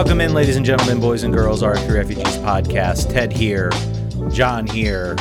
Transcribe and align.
Welcome 0.00 0.22
in, 0.22 0.32
ladies 0.32 0.56
and 0.56 0.64
gentlemen, 0.64 0.98
boys 0.98 1.24
and 1.24 1.34
girls, 1.34 1.62
our 1.62 1.74
Refugees 1.74 2.38
podcast. 2.38 3.12
Ted 3.12 3.30
here, 3.30 3.70
John 4.32 4.66
here. 4.66 5.14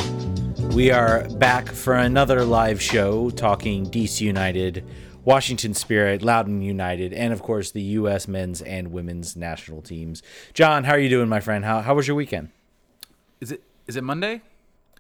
We 0.74 0.90
are 0.90 1.28
back 1.32 1.68
for 1.68 1.96
another 1.96 2.46
live 2.46 2.82
show 2.82 3.30
talking 3.30 3.88
DC 3.88 4.22
United, 4.22 4.86
Washington 5.26 5.74
Spirit, 5.74 6.22
Loudoun 6.22 6.62
United, 6.62 7.12
and 7.12 7.34
of 7.34 7.42
course 7.42 7.72
the 7.72 7.82
U.S. 7.82 8.26
men's 8.30 8.62
and 8.62 8.94
women's 8.94 9.36
national 9.36 9.82
teams. 9.82 10.24
John, 10.54 10.86
how 10.86 10.94
are 10.94 11.00
you 11.00 11.10
doing, 11.10 11.28
my 11.28 11.42
friend? 11.42 11.66
How, 11.66 11.82
how 11.82 11.94
was 11.94 12.08
your 12.08 12.16
weekend? 12.16 12.48
Is 13.42 13.52
it 13.52 13.62
is 13.86 13.98
it 13.98 14.06
Monday? 14.06 14.42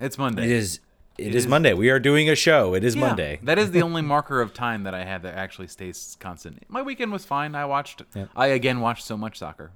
It's 0.02 0.18
Monday. 0.18 0.44
It 0.44 0.52
is. 0.52 0.82
It 1.22 1.36
is, 1.36 1.46
is- 1.46 1.48
Monday. 1.48 1.74
We 1.74 1.90
are 1.90 2.00
doing 2.00 2.30
a 2.30 2.36
show. 2.36 2.74
It 2.74 2.84
is 2.84 2.96
Yeah, 2.96 3.02
Monday. 3.08 3.40
that 3.44 3.58
is 3.60 3.72
the 3.72 3.82
only 3.82 4.02
marker 4.16 4.42
of 4.42 4.54
time 4.54 4.84
that 4.84 4.94
I 4.94 5.04
have 5.04 5.22
that 5.24 5.36
actually 5.36 5.68
stays 5.68 6.18
constant. 6.20 6.64
My 6.68 6.82
weekend 6.82 7.12
was 7.12 7.26
fine. 7.26 7.56
I 7.56 7.66
watched. 7.66 8.02
I 8.36 8.48
again 8.48 8.80
watched 8.82 9.06
so 9.06 9.16
much 9.18 9.38
soccer. 9.40 9.72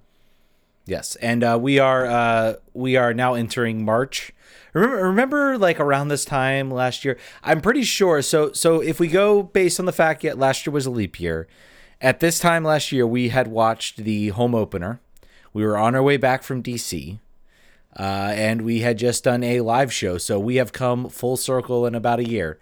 Yes, 0.86 1.16
and 1.18 1.44
uh, 1.46 1.58
we 1.62 1.80
are 1.80 2.06
uh, 2.06 2.54
we 2.74 2.98
are 2.98 3.14
now 3.14 3.36
entering 3.36 3.86
March. 3.86 4.34
Remember, 4.74 4.98
remember, 5.06 5.58
like 5.58 5.80
around 5.80 6.10
this 6.10 6.26
time 6.26 6.70
last 6.72 7.06
year, 7.06 7.18
I'm 7.44 7.62
pretty 7.62 7.84
sure. 7.84 8.22
So, 8.22 8.52
so 8.52 8.82
if 8.82 9.00
we 9.00 9.08
go 9.08 9.44
based 9.44 9.80
on 9.80 9.86
the 9.86 9.94
fact 9.94 10.24
that 10.24 10.38
last 10.38 10.66
year 10.66 10.74
was 10.74 10.86
a 10.86 10.90
leap 10.92 11.20
year, 11.22 11.48
at 12.02 12.20
this 12.20 12.38
time 12.40 12.64
last 12.66 12.92
year 12.92 13.08
we 13.08 13.30
had 13.30 13.48
watched 13.48 13.98
the 13.98 14.30
home 14.30 14.54
opener. 14.54 15.00
We 15.54 15.64
were 15.64 15.78
on 15.78 15.94
our 15.96 16.02
way 16.04 16.18
back 16.18 16.42
from 16.44 16.62
DC, 16.64 17.20
uh, 18.00 18.32
and 18.36 18.62
we 18.64 18.80
had 18.80 18.98
just 18.98 19.24
done 19.24 19.44
a 19.44 19.62
live 19.62 19.92
show. 19.94 20.18
So 20.18 20.40
we 20.40 20.56
have 20.56 20.72
come 20.74 21.10
full 21.10 21.38
circle 21.38 21.86
in 21.86 21.96
about 21.96 22.20
a 22.20 22.28
year. 22.28 22.60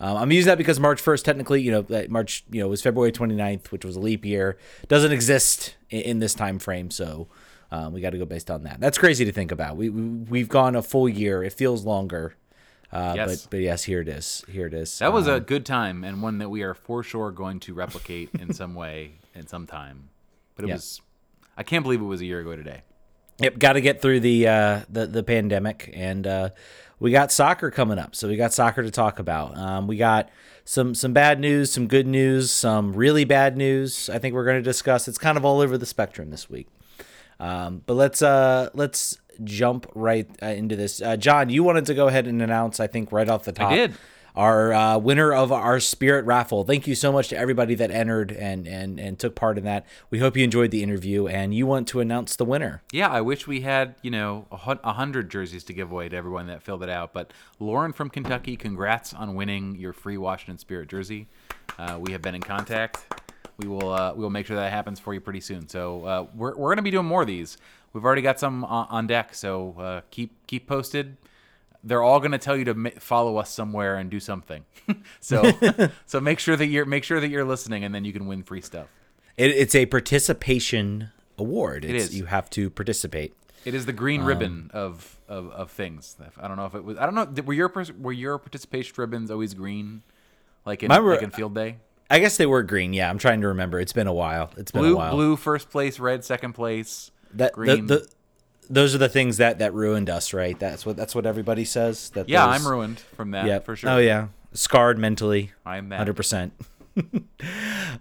Um, 0.00 0.16
I'm 0.16 0.32
using 0.32 0.48
that 0.48 0.58
because 0.58 0.80
March 0.80 1.02
1st, 1.02 1.22
technically, 1.24 1.62
you 1.62 1.70
know, 1.70 1.82
that 1.82 2.10
March, 2.10 2.44
you 2.50 2.60
know, 2.60 2.68
was 2.68 2.82
February 2.82 3.12
29th, 3.12 3.70
which 3.70 3.84
was 3.84 3.96
a 3.96 4.00
leap 4.00 4.24
year. 4.24 4.58
Doesn't 4.88 5.12
exist 5.12 5.76
in, 5.88 6.00
in 6.02 6.18
this 6.18 6.34
time 6.34 6.58
frame, 6.58 6.90
so 6.90 7.28
um, 7.70 7.92
we 7.92 8.00
got 8.00 8.10
to 8.10 8.18
go 8.18 8.24
based 8.26 8.50
on 8.50 8.64
that. 8.64 8.80
That's 8.80 8.98
crazy 8.98 9.24
to 9.24 9.32
think 9.32 9.52
about. 9.52 9.76
We, 9.76 9.88
we 9.90 10.02
we've 10.02 10.48
gone 10.48 10.74
a 10.74 10.82
full 10.82 11.08
year. 11.08 11.42
It 11.44 11.52
feels 11.52 11.84
longer, 11.84 12.34
uh, 12.92 13.14
Yes. 13.16 13.42
but 13.46 13.50
but 13.52 13.60
yes, 13.60 13.84
here 13.84 14.00
it 14.00 14.08
is. 14.08 14.44
Here 14.48 14.66
it 14.66 14.74
is. 14.74 14.98
That 14.98 15.12
was 15.12 15.28
Um, 15.28 15.34
a 15.34 15.40
good 15.40 15.64
time 15.64 16.02
and 16.04 16.20
one 16.20 16.38
that 16.38 16.50
we 16.50 16.62
are 16.62 16.74
for 16.74 17.02
sure 17.04 17.30
going 17.30 17.60
to 17.60 17.72
replicate 17.72 18.30
in 18.38 18.52
some 18.52 18.74
way 18.74 19.12
in 19.34 19.46
some 19.46 19.66
time. 19.66 20.08
But 20.56 20.64
it 20.66 20.68
Yeah. 20.68 20.74
was. 20.74 21.00
I 21.56 21.62
can't 21.62 21.84
believe 21.84 22.00
it 22.00 22.04
was 22.04 22.20
a 22.20 22.26
year 22.26 22.40
ago 22.40 22.56
today. 22.56 22.82
Yep, 23.38 23.58
got 23.58 23.72
to 23.72 23.80
get 23.80 24.00
through 24.00 24.20
the 24.20 24.46
uh, 24.46 24.80
the 24.88 25.06
the 25.06 25.22
pandemic, 25.22 25.90
and 25.92 26.26
uh, 26.26 26.48
we 27.00 27.10
got 27.10 27.32
soccer 27.32 27.70
coming 27.70 27.98
up. 27.98 28.14
So 28.14 28.28
we 28.28 28.36
got 28.36 28.52
soccer 28.52 28.82
to 28.82 28.90
talk 28.90 29.18
about. 29.18 29.56
Um, 29.56 29.86
we 29.86 29.96
got 29.96 30.30
some 30.64 30.94
some 30.94 31.12
bad 31.12 31.40
news, 31.40 31.72
some 31.72 31.88
good 31.88 32.06
news, 32.06 32.50
some 32.50 32.92
really 32.92 33.24
bad 33.24 33.56
news. 33.56 34.08
I 34.08 34.18
think 34.18 34.34
we're 34.34 34.44
going 34.44 34.56
to 34.56 34.62
discuss. 34.62 35.08
It's 35.08 35.18
kind 35.18 35.36
of 35.36 35.44
all 35.44 35.60
over 35.60 35.76
the 35.76 35.86
spectrum 35.86 36.30
this 36.30 36.48
week. 36.48 36.68
Um, 37.40 37.82
but 37.84 37.94
let's 37.94 38.22
uh, 38.22 38.70
let's 38.74 39.18
jump 39.42 39.90
right 39.94 40.28
uh, 40.42 40.46
into 40.46 40.76
this. 40.76 41.02
Uh, 41.02 41.16
John, 41.16 41.50
you 41.50 41.64
wanted 41.64 41.86
to 41.86 41.94
go 41.94 42.06
ahead 42.06 42.26
and 42.28 42.40
announce. 42.40 42.78
I 42.78 42.86
think 42.86 43.10
right 43.10 43.28
off 43.28 43.44
the 43.44 43.52
top, 43.52 43.72
I 43.72 43.76
did. 43.76 43.94
Our 44.34 44.72
uh, 44.72 44.98
winner 44.98 45.32
of 45.32 45.52
our 45.52 45.78
spirit 45.78 46.24
raffle. 46.24 46.64
Thank 46.64 46.86
you 46.86 46.94
so 46.94 47.12
much 47.12 47.28
to 47.28 47.36
everybody 47.36 47.74
that 47.76 47.90
entered 47.90 48.32
and 48.32 48.66
and 48.66 48.98
and 48.98 49.18
took 49.18 49.34
part 49.34 49.58
in 49.58 49.64
that. 49.64 49.86
We 50.10 50.18
hope 50.18 50.36
you 50.36 50.44
enjoyed 50.44 50.70
the 50.70 50.82
interview, 50.82 51.26
and 51.26 51.54
you 51.54 51.66
want 51.66 51.86
to 51.88 52.00
announce 52.00 52.36
the 52.36 52.44
winner. 52.44 52.82
Yeah, 52.92 53.08
I 53.08 53.20
wish 53.20 53.46
we 53.46 53.60
had, 53.60 53.94
you 54.02 54.10
know, 54.10 54.46
a 54.50 54.92
hundred 54.92 55.30
jerseys 55.30 55.64
to 55.64 55.72
give 55.72 55.92
away 55.92 56.08
to 56.08 56.16
everyone 56.16 56.46
that 56.48 56.62
filled 56.62 56.82
it 56.82 56.88
out. 56.88 57.12
But 57.12 57.32
Lauren 57.60 57.92
from 57.92 58.10
Kentucky, 58.10 58.56
congrats 58.56 59.14
on 59.14 59.34
winning 59.34 59.76
your 59.76 59.92
free 59.92 60.18
Washington 60.18 60.58
Spirit 60.58 60.88
jersey. 60.88 61.28
Uh, 61.78 61.98
we 62.00 62.12
have 62.12 62.22
been 62.22 62.34
in 62.34 62.42
contact. 62.42 63.04
We 63.56 63.68
will 63.68 63.92
uh, 63.92 64.14
we 64.14 64.22
will 64.22 64.30
make 64.30 64.46
sure 64.46 64.56
that 64.56 64.72
happens 64.72 64.98
for 64.98 65.14
you 65.14 65.20
pretty 65.20 65.40
soon. 65.40 65.68
So 65.68 66.04
uh, 66.04 66.26
we're 66.34 66.56
we're 66.56 66.70
gonna 66.70 66.82
be 66.82 66.90
doing 66.90 67.06
more 67.06 67.20
of 67.22 67.28
these. 67.28 67.56
We've 67.92 68.04
already 68.04 68.22
got 68.22 68.40
some 68.40 68.64
on, 68.64 68.88
on 68.90 69.06
deck. 69.06 69.34
So 69.34 69.76
uh, 69.78 70.00
keep 70.10 70.44
keep 70.48 70.66
posted. 70.66 71.16
They're 71.84 72.02
all 72.02 72.18
gonna 72.18 72.38
tell 72.38 72.56
you 72.56 72.64
to 72.64 72.74
ma- 72.74 72.90
follow 72.98 73.36
us 73.36 73.50
somewhere 73.50 73.96
and 73.96 74.10
do 74.10 74.18
something. 74.18 74.64
so 75.20 75.52
so 76.06 76.20
make 76.20 76.38
sure 76.38 76.56
that 76.56 76.66
you're 76.66 76.86
make 76.86 77.04
sure 77.04 77.20
that 77.20 77.28
you're 77.28 77.44
listening, 77.44 77.84
and 77.84 77.94
then 77.94 78.04
you 78.04 78.12
can 78.12 78.26
win 78.26 78.42
free 78.42 78.62
stuff. 78.62 78.86
It, 79.36 79.50
it's 79.50 79.74
a 79.74 79.86
participation 79.86 81.10
award. 81.38 81.84
It's, 81.84 82.06
is. 82.06 82.16
You 82.16 82.24
have 82.26 82.48
to 82.50 82.70
participate. 82.70 83.34
It 83.64 83.74
is 83.74 83.86
the 83.86 83.92
green 83.92 84.20
Um, 84.22 84.26
ribbon 84.26 84.70
of, 84.74 85.18
of, 85.28 85.50
of 85.50 85.70
things. 85.70 86.16
I 86.40 86.48
don't 86.48 86.56
know 86.56 86.66
if 86.66 86.74
it 86.74 86.84
was. 86.84 86.98
I 86.98 87.06
don't 87.06 87.14
know. 87.14 87.42
Were 87.42 87.54
your 87.54 87.72
were 87.98 88.12
your 88.12 88.38
participation 88.38 88.94
ribbons 88.96 89.30
always 89.30 89.54
green, 89.54 90.02
like 90.66 90.82
in 90.82 90.90
were- 90.90 91.12
like 91.12 91.22
in 91.22 91.30
field 91.30 91.54
day? 91.54 91.76
I 92.10 92.18
guess 92.18 92.36
they 92.36 92.44
were 92.46 92.62
green. 92.62 92.92
Yeah, 92.92 93.08
I'm 93.08 93.16
trying 93.18 93.40
to 93.40 93.48
remember. 93.48 93.80
It's 93.80 93.94
been 93.94 94.06
a 94.06 94.12
while. 94.12 94.50
It's 94.58 94.70
been 94.70 94.84
a 94.84 94.94
while. 94.94 95.12
blue 95.14 95.36
first 95.36 95.70
place, 95.70 95.98
red 95.98 96.22
second 96.24 96.52
place. 96.52 97.10
That 97.32 97.52
the, 97.52 97.56
green. 97.56 97.86
the 97.86 98.06
those 98.70 98.94
are 98.94 98.98
the 98.98 99.08
things 99.08 99.36
that 99.38 99.58
that 99.58 99.74
ruined 99.74 100.08
us, 100.10 100.32
right? 100.32 100.58
That's 100.58 100.84
what 100.86 100.96
that's 100.96 101.14
what 101.14 101.26
everybody 101.26 101.64
says. 101.64 102.10
That 102.10 102.28
Yeah, 102.28 102.46
those- 102.46 102.60
I'm 102.60 102.70
ruined 102.70 103.00
from 103.00 103.30
that 103.32 103.46
Yeah, 103.46 103.58
for 103.60 103.76
sure. 103.76 103.90
Oh 103.90 103.98
yeah, 103.98 104.28
scarred 104.52 104.98
mentally. 104.98 105.52
I'm 105.64 105.88
that. 105.90 105.96
Hundred 105.98 106.16
percent. 106.16 106.52
All 106.96 107.02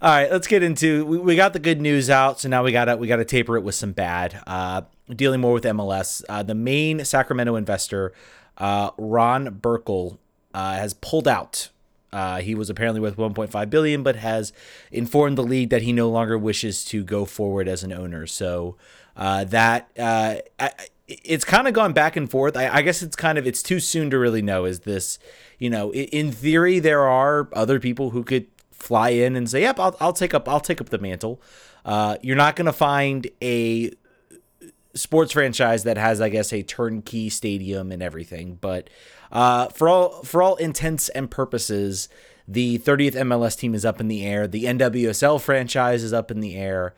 right, 0.01 0.31
let's 0.31 0.47
get 0.47 0.61
into. 0.63 1.05
We, 1.05 1.17
we 1.17 1.35
got 1.35 1.53
the 1.53 1.59
good 1.59 1.81
news 1.81 2.09
out, 2.09 2.39
so 2.39 2.49
now 2.49 2.63
we 2.63 2.71
gotta 2.71 2.95
we 2.97 3.07
gotta 3.07 3.25
taper 3.25 3.57
it 3.57 3.61
with 3.61 3.75
some 3.75 3.91
bad. 3.91 4.41
Uh, 4.45 4.83
dealing 5.09 5.41
more 5.41 5.53
with 5.53 5.63
MLS. 5.63 6.23
Uh, 6.29 6.43
the 6.43 6.55
main 6.55 7.03
Sacramento 7.03 7.55
investor, 7.55 8.13
uh, 8.57 8.91
Ron 8.97 9.59
Burkle, 9.61 10.17
uh, 10.53 10.75
has 10.75 10.93
pulled 10.93 11.27
out. 11.27 11.69
Uh, 12.11 12.41
he 12.41 12.53
was 12.53 12.69
apparently 12.69 13.01
worth 13.01 13.17
1.5 13.17 13.69
billion, 13.71 14.03
but 14.03 14.15
has 14.17 14.53
informed 14.91 15.35
the 15.35 15.43
league 15.43 15.71
that 15.71 15.81
he 15.81 15.91
no 15.91 16.07
longer 16.09 16.37
wishes 16.37 16.85
to 16.85 17.03
go 17.03 17.25
forward 17.25 17.67
as 17.67 17.83
an 17.83 17.91
owner. 17.91 18.27
So 18.27 18.75
uh, 19.15 19.43
that 19.45 19.89
uh, 19.97 20.35
I, 20.59 20.71
it's 21.07 21.45
kind 21.45 21.67
of 21.67 21.73
gone 21.73 21.93
back 21.93 22.15
and 22.15 22.29
forth. 22.29 22.55
I, 22.57 22.69
I 22.69 22.81
guess 22.81 23.01
it's 23.01 23.15
kind 23.15 23.37
of 23.37 23.45
it's 23.45 23.61
too 23.61 23.79
soon 23.79 24.09
to 24.11 24.17
really 24.17 24.41
know. 24.41 24.65
Is 24.65 24.81
this, 24.81 25.19
you 25.59 25.69
know, 25.69 25.93
in 25.93 26.31
theory 26.31 26.79
there 26.79 27.01
are 27.01 27.49
other 27.53 27.79
people 27.79 28.11
who 28.11 28.23
could 28.23 28.47
fly 28.71 29.09
in 29.09 29.35
and 29.35 29.49
say, 29.49 29.61
"Yep, 29.61 29.79
I'll, 29.79 29.97
I'll 29.99 30.13
take 30.13 30.33
up 30.33 30.47
I'll 30.47 30.59
take 30.59 30.81
up 30.81 30.89
the 30.89 30.97
mantle." 30.97 31.41
Uh, 31.85 32.17
you're 32.21 32.37
not 32.37 32.55
going 32.55 32.65
to 32.65 32.73
find 32.73 33.27
a 33.41 33.91
sports 34.95 35.33
franchise 35.33 35.83
that 35.83 35.97
has, 35.97 36.21
I 36.21 36.29
guess, 36.29 36.53
a 36.53 36.63
turnkey 36.63 37.29
stadium 37.29 37.91
and 37.91 38.01
everything. 38.01 38.57
But 38.61 38.89
uh, 39.31 39.67
for 39.69 39.89
all 39.89 40.23
for 40.23 40.41
all 40.41 40.55
intents 40.55 41.09
and 41.09 41.29
purposes, 41.29 42.09
the 42.47 42.79
30th 42.79 43.15
MLS 43.15 43.57
team 43.57 43.73
is 43.75 43.85
up 43.85 43.99
in 43.99 44.07
the 44.07 44.25
air. 44.25 44.47
The 44.47 44.65
NWSL 44.65 45.41
franchise 45.41 46.03
is 46.03 46.13
up 46.13 46.31
in 46.31 46.39
the 46.39 46.55
air. 46.55 46.93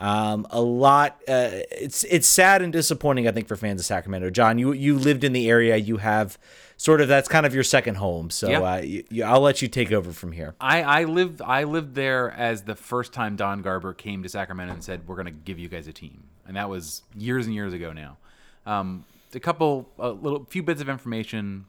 Um, 0.00 0.46
a 0.50 0.60
lot. 0.62 1.20
Uh, 1.28 1.50
it's 1.70 2.04
it's 2.04 2.26
sad 2.26 2.62
and 2.62 2.72
disappointing, 2.72 3.28
I 3.28 3.32
think, 3.32 3.48
for 3.48 3.56
fans 3.56 3.80
of 3.80 3.86
Sacramento. 3.86 4.30
John, 4.30 4.58
you 4.58 4.72
you 4.72 4.98
lived 4.98 5.24
in 5.24 5.32
the 5.32 5.48
area. 5.50 5.76
You 5.76 5.98
have 5.98 6.38
sort 6.78 7.02
of 7.02 7.08
that's 7.08 7.28
kind 7.28 7.44
of 7.44 7.54
your 7.54 7.62
second 7.62 7.96
home. 7.96 8.30
So 8.30 8.48
Yeah. 8.48 8.60
uh, 8.60 8.76
you, 8.78 9.04
you, 9.10 9.24
I'll 9.24 9.42
let 9.42 9.60
you 9.60 9.68
take 9.68 9.92
over 9.92 10.12
from 10.12 10.32
here. 10.32 10.54
I, 10.58 10.82
I 10.82 11.04
lived 11.04 11.42
I 11.42 11.64
lived 11.64 11.94
there 11.94 12.30
as 12.30 12.62
the 12.62 12.74
first 12.74 13.12
time 13.12 13.36
Don 13.36 13.60
Garber 13.60 13.92
came 13.92 14.22
to 14.22 14.30
Sacramento 14.30 14.72
and 14.72 14.82
said 14.82 15.06
we're 15.06 15.16
going 15.16 15.26
to 15.26 15.32
give 15.32 15.58
you 15.58 15.68
guys 15.68 15.86
a 15.86 15.92
team, 15.92 16.22
and 16.46 16.56
that 16.56 16.70
was 16.70 17.02
years 17.14 17.44
and 17.44 17.54
years 17.54 17.74
ago 17.74 17.92
now. 17.92 18.16
Um, 18.64 19.04
a 19.34 19.40
couple, 19.40 19.90
a 19.98 20.10
little, 20.10 20.44
few 20.46 20.62
bits 20.62 20.80
of 20.80 20.88
information. 20.88 21.66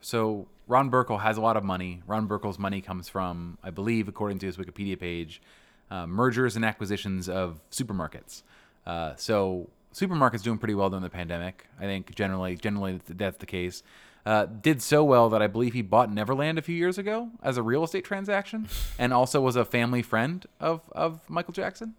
So 0.00 0.48
Ron 0.66 0.90
Burkle 0.90 1.20
has 1.20 1.36
a 1.36 1.40
lot 1.40 1.56
of 1.56 1.64
money. 1.64 2.02
Ron 2.06 2.28
Burkle's 2.28 2.58
money 2.58 2.80
comes 2.80 3.08
from, 3.08 3.58
I 3.62 3.70
believe, 3.70 4.08
according 4.08 4.38
to 4.40 4.46
his 4.46 4.56
Wikipedia 4.56 4.98
page, 4.98 5.40
uh, 5.90 6.06
mergers 6.06 6.56
and 6.56 6.64
acquisitions 6.64 7.28
of 7.28 7.60
supermarkets. 7.70 8.42
Uh, 8.86 9.14
so 9.16 9.68
supermarkets 9.92 10.42
doing 10.42 10.58
pretty 10.58 10.74
well 10.74 10.90
during 10.90 11.02
the 11.02 11.10
pandemic. 11.10 11.66
I 11.78 11.84
think 11.84 12.14
generally, 12.14 12.56
generally 12.56 13.00
that's 13.06 13.38
the 13.38 13.46
case. 13.46 13.82
Uh, 14.24 14.46
did 14.46 14.82
so 14.82 15.02
well 15.02 15.30
that 15.30 15.40
I 15.40 15.46
believe 15.46 15.72
he 15.72 15.82
bought 15.82 16.12
Neverland 16.12 16.58
a 16.58 16.62
few 16.62 16.76
years 16.76 16.98
ago 16.98 17.30
as 17.42 17.56
a 17.56 17.62
real 17.62 17.82
estate 17.84 18.04
transaction, 18.04 18.68
and 18.98 19.14
also 19.14 19.40
was 19.40 19.56
a 19.56 19.64
family 19.64 20.02
friend 20.02 20.44
of 20.60 20.82
of 20.92 21.28
Michael 21.28 21.54
Jackson. 21.54 21.94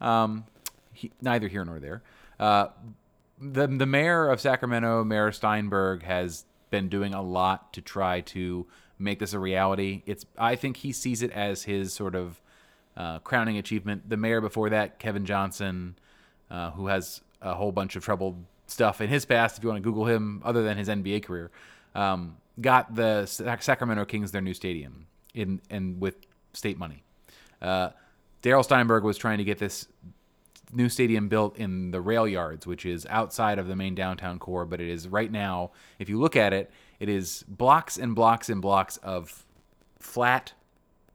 Um, 0.00 0.44
he, 0.92 1.10
neither 1.20 1.48
here 1.48 1.64
nor 1.64 1.80
there. 1.80 2.02
Uh, 2.38 2.68
the 3.40 3.66
the 3.66 3.86
mayor 3.86 4.28
of 4.28 4.40
Sacramento, 4.40 5.02
Mayor 5.02 5.32
Steinberg, 5.32 6.04
has 6.04 6.44
been 6.70 6.88
doing 6.88 7.12
a 7.12 7.22
lot 7.22 7.72
to 7.72 7.80
try 7.80 8.20
to 8.20 8.66
make 8.98 9.18
this 9.18 9.32
a 9.32 9.38
reality. 9.40 10.02
It's 10.06 10.24
I 10.38 10.54
think 10.54 10.78
he 10.78 10.92
sees 10.92 11.22
it 11.22 11.32
as 11.32 11.64
his 11.64 11.92
sort 11.92 12.14
of 12.14 12.40
uh, 12.96 13.18
crowning 13.20 13.58
achievement. 13.58 14.08
The 14.08 14.16
mayor 14.16 14.40
before 14.40 14.70
that, 14.70 14.98
Kevin 14.98 15.24
Johnson, 15.24 15.96
uh, 16.50 16.70
who 16.72 16.86
has 16.86 17.20
a 17.42 17.54
whole 17.54 17.72
bunch 17.72 17.96
of 17.96 18.04
troubled 18.04 18.42
stuff 18.66 19.00
in 19.00 19.08
his 19.08 19.24
past, 19.24 19.58
if 19.58 19.64
you 19.64 19.68
want 19.68 19.82
to 19.82 19.88
Google 19.88 20.06
him, 20.06 20.42
other 20.44 20.62
than 20.62 20.76
his 20.76 20.88
NBA 20.88 21.24
career, 21.24 21.50
um, 21.94 22.36
got 22.60 22.94
the 22.94 23.26
Sac- 23.26 23.62
Sacramento 23.62 24.04
Kings 24.04 24.32
their 24.32 24.40
new 24.40 24.54
stadium 24.54 25.06
in 25.34 25.60
and 25.70 26.00
with 26.00 26.16
state 26.52 26.78
money. 26.78 27.02
Uh, 27.60 27.90
Darrell 28.42 28.62
Steinberg 28.62 29.04
was 29.04 29.16
trying 29.16 29.38
to 29.38 29.44
get 29.44 29.58
this 29.58 29.88
new 30.72 30.88
stadium 30.88 31.28
built 31.28 31.56
in 31.56 31.90
the 31.90 32.00
rail 32.00 32.26
yards, 32.26 32.66
which 32.66 32.84
is 32.84 33.06
outside 33.08 33.58
of 33.58 33.68
the 33.68 33.76
main 33.76 33.94
downtown 33.94 34.38
core, 34.38 34.64
but 34.64 34.80
it 34.80 34.88
is 34.88 35.08
right 35.08 35.30
now, 35.30 35.70
if 35.98 36.08
you 36.08 36.18
look 36.18 36.36
at 36.36 36.52
it, 36.52 36.70
it 37.00 37.08
is 37.08 37.44
blocks 37.48 37.96
and 37.96 38.14
blocks 38.14 38.48
and 38.48 38.60
blocks 38.60 38.96
of 38.98 39.44
flat 39.98 40.52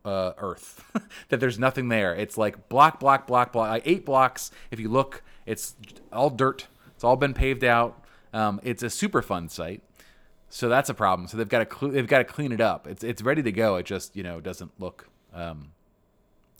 uh, 0.05 0.33
earth. 0.37 0.83
that 1.29 1.39
there's 1.39 1.59
nothing 1.59 1.89
there. 1.89 2.15
It's 2.15 2.37
like 2.37 2.69
block, 2.69 2.99
block, 2.99 3.27
block, 3.27 3.51
block, 3.51 3.69
like 3.69 3.83
eight 3.85 4.05
blocks. 4.05 4.51
If 4.71 4.79
you 4.79 4.89
look 4.89 5.23
It's 5.45 5.75
all 6.11 6.29
dirt. 6.29 6.67
It's 6.95 7.03
all 7.03 7.15
been 7.15 7.33
paved 7.33 7.63
out. 7.63 8.03
Um, 8.33 8.59
it's 8.63 8.83
a 8.83 8.87
Superfund 8.87 9.49
site, 9.49 9.81
so 10.49 10.69
that's 10.69 10.89
a 10.89 10.93
problem. 10.93 11.27
So 11.27 11.37
they've 11.37 11.49
got 11.49 11.67
to 11.69 11.75
cl- 11.75 11.91
they've 11.91 12.05
got 12.05 12.19
to 12.19 12.23
clean 12.23 12.51
it 12.51 12.61
up. 12.61 12.85
It's 12.87 13.03
it's 13.03 13.21
ready 13.21 13.41
to 13.41 13.51
go. 13.51 13.77
It 13.77 13.85
just 13.85 14.15
you 14.15 14.21
know 14.21 14.39
doesn't 14.39 14.71
look 14.79 15.07
um, 15.33 15.71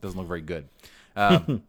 doesn't 0.02 0.18
look 0.18 0.28
very 0.28 0.42
good. 0.42 0.68
Um, 1.16 1.64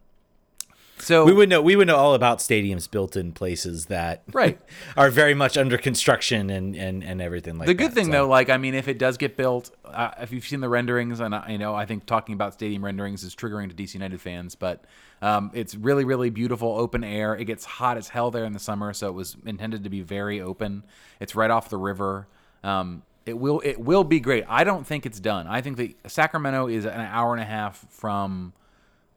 so 1.01 1.25
we 1.25 1.33
would 1.33 1.49
know 1.49 1.61
we 1.61 1.75
would 1.75 1.87
know 1.87 1.95
all 1.97 2.13
about 2.13 2.37
stadiums 2.39 2.89
built 2.89 3.15
in 3.15 3.31
places 3.33 3.87
that 3.87 4.23
Right. 4.33 4.59
are 4.95 5.09
very 5.09 5.33
much 5.33 5.57
under 5.57 5.77
construction 5.77 6.49
and 6.49 6.75
and, 6.75 7.03
and 7.03 7.21
everything 7.21 7.57
like 7.57 7.67
the 7.67 7.73
that. 7.73 7.77
The 7.77 7.83
good 7.87 7.93
thing 7.93 8.05
So- 8.05 8.11
though, 8.11 8.27
like 8.27 8.49
I 8.49 8.57
mean, 8.57 8.73
if 8.75 8.87
it 8.87 8.97
does 8.97 9.17
get 9.17 9.35
built, 9.37 9.71
uh, 9.85 10.11
if 10.19 10.31
you've 10.31 10.45
seen 10.47 10.59
the 10.61 10.69
renderings, 10.69 11.19
and 11.19 11.35
I, 11.35 11.49
you 11.51 11.57
know, 11.57 11.73
I 11.75 11.85
think 11.85 12.05
talking 12.05 12.33
about 12.33 12.53
stadium 12.53 12.83
renderings 12.85 13.23
is 13.23 13.35
triggering 13.35 13.69
to 13.69 13.75
DC 13.75 13.93
United 13.95 14.21
fans, 14.21 14.55
but 14.55 14.85
um, 15.21 15.51
it's 15.53 15.75
really, 15.75 16.03
really 16.05 16.29
beautiful, 16.29 16.69
open 16.77 17.03
air. 17.03 17.35
It 17.35 17.45
gets 17.45 17.63
hot 17.65 17.97
as 17.97 18.07
hell 18.09 18.31
there 18.31 18.45
in 18.45 18.53
the 18.53 18.59
summer, 18.59 18.91
so 18.93 19.07
it 19.09 19.13
was 19.13 19.37
intended 19.45 19.83
to 19.83 19.89
be 19.89 20.01
very 20.01 20.41
open. 20.41 20.83
It's 21.19 21.35
right 21.35 21.51
off 21.51 21.69
the 21.69 21.77
river. 21.77 22.27
Um, 22.63 23.03
it 23.27 23.37
will, 23.37 23.61
it 23.63 23.79
will 23.79 24.03
be 24.03 24.19
great. 24.19 24.45
I 24.49 24.63
don't 24.63 24.85
think 24.87 25.05
it's 25.05 25.19
done. 25.19 25.45
I 25.45 25.61
think 25.61 25.77
that 25.77 26.11
Sacramento 26.11 26.67
is 26.67 26.85
an 26.85 26.99
hour 27.01 27.33
and 27.33 27.41
a 27.41 27.45
half 27.45 27.85
from 27.89 28.53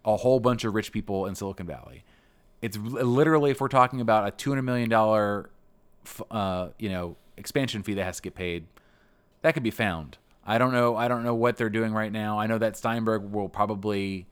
a 0.04 0.16
whole 0.16 0.40
bunch 0.40 0.64
of 0.64 0.74
rich 0.74 0.92
people 0.92 1.26
in 1.26 1.34
Silicon 1.34 1.66
Valley. 1.66 2.04
It's 2.60 2.76
literally 2.76 3.50
if 3.50 3.60
we're 3.60 3.68
talking 3.68 4.00
about 4.00 4.26
a 4.26 4.30
two 4.30 4.50
hundred 4.50 4.62
million 4.62 4.88
dollar, 4.88 5.50
uh, 6.30 6.68
you 6.78 6.88
know, 6.88 7.16
expansion 7.36 7.82
fee 7.82 7.94
that 7.94 8.04
has 8.04 8.16
to 8.16 8.22
get 8.22 8.34
paid, 8.34 8.66
that 9.42 9.54
could 9.54 9.62
be 9.62 9.70
found. 9.70 10.18
I 10.46 10.58
don't 10.58 10.72
know. 10.72 10.96
I 10.96 11.08
don't 11.08 11.24
know 11.24 11.34
what 11.34 11.56
they're 11.56 11.70
doing 11.70 11.92
right 11.92 12.12
now. 12.12 12.38
I 12.38 12.46
know 12.46 12.58
that 12.58 12.76
Steinberg 12.76 13.32
will 13.32 13.48
probably 13.48 14.26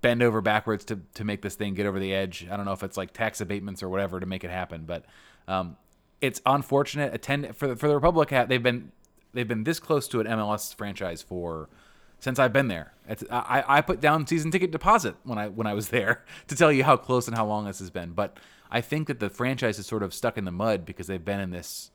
bend 0.00 0.22
over 0.22 0.40
backwards 0.40 0.84
to 0.86 1.00
to 1.14 1.24
make 1.24 1.42
this 1.42 1.54
thing 1.54 1.74
get 1.74 1.86
over 1.86 1.98
the 1.98 2.14
edge. 2.14 2.46
I 2.50 2.56
don't 2.56 2.64
know 2.64 2.72
if 2.72 2.82
it's 2.82 2.96
like 2.96 3.12
tax 3.12 3.40
abatements 3.40 3.82
or 3.82 3.88
whatever 3.88 4.20
to 4.20 4.26
make 4.26 4.44
it 4.44 4.50
happen, 4.50 4.84
but 4.86 5.04
um, 5.46 5.76
it's 6.20 6.40
unfortunate. 6.46 7.14
Attend 7.14 7.56
for 7.56 7.68
the, 7.68 7.76
for 7.76 7.88
the 7.88 7.94
Republic. 7.94 8.30
They've 8.48 8.62
been 8.62 8.92
they've 9.32 9.48
been 9.48 9.64
this 9.64 9.78
close 9.78 10.08
to 10.08 10.20
an 10.20 10.26
MLS 10.26 10.74
franchise 10.74 11.22
for 11.22 11.68
since 12.20 12.38
I've 12.38 12.52
been 12.52 12.68
there. 12.68 12.92
I, 13.30 13.64
I 13.66 13.80
put 13.80 14.00
down 14.00 14.26
season 14.26 14.50
ticket 14.50 14.70
deposit 14.70 15.14
when 15.24 15.38
I 15.38 15.48
when 15.48 15.66
I 15.66 15.74
was 15.74 15.88
there 15.90 16.24
to 16.48 16.56
tell 16.56 16.72
you 16.72 16.84
how 16.84 16.96
close 16.96 17.26
and 17.26 17.36
how 17.36 17.46
long 17.46 17.66
this 17.66 17.78
has 17.78 17.90
been. 17.90 18.12
But 18.12 18.38
I 18.70 18.80
think 18.80 19.08
that 19.08 19.20
the 19.20 19.30
franchise 19.30 19.78
is 19.78 19.86
sort 19.86 20.02
of 20.02 20.12
stuck 20.12 20.36
in 20.36 20.44
the 20.44 20.52
mud 20.52 20.84
because 20.84 21.06
they've 21.06 21.24
been 21.24 21.40
in 21.40 21.50
this 21.50 21.90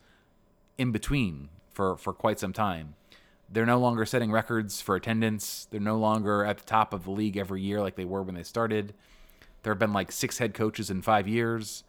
in 0.78 0.92
between 0.92 1.50
for 1.72 1.98
for 1.98 2.14
quite 2.14 2.40
some 2.40 2.54
time. 2.54 2.96
They're 3.50 3.66
no 3.66 3.78
longer 3.78 4.06
setting 4.06 4.32
records 4.32 4.82
for 4.82 4.96
attendance. 4.96 5.68
They're 5.70 5.80
no 5.80 5.98
longer 5.98 6.44
at 6.44 6.58
the 6.58 6.66
top 6.66 6.94
of 6.94 7.04
the 7.04 7.12
league 7.12 7.38
every 7.38 7.62
year 7.62 7.82
like 7.82 7.96
they 7.96 8.06
were 8.06 8.24
when 8.24 8.36
they 8.36 8.44
started. 8.44 8.96
There 9.62 9.72
have 9.72 9.80
been 9.80 9.94
like 9.94 10.12
six 10.12 10.40
head 10.40 10.54
coaches 10.54 10.90
in 10.90 11.02
five 11.02 11.28
years. 11.28 11.84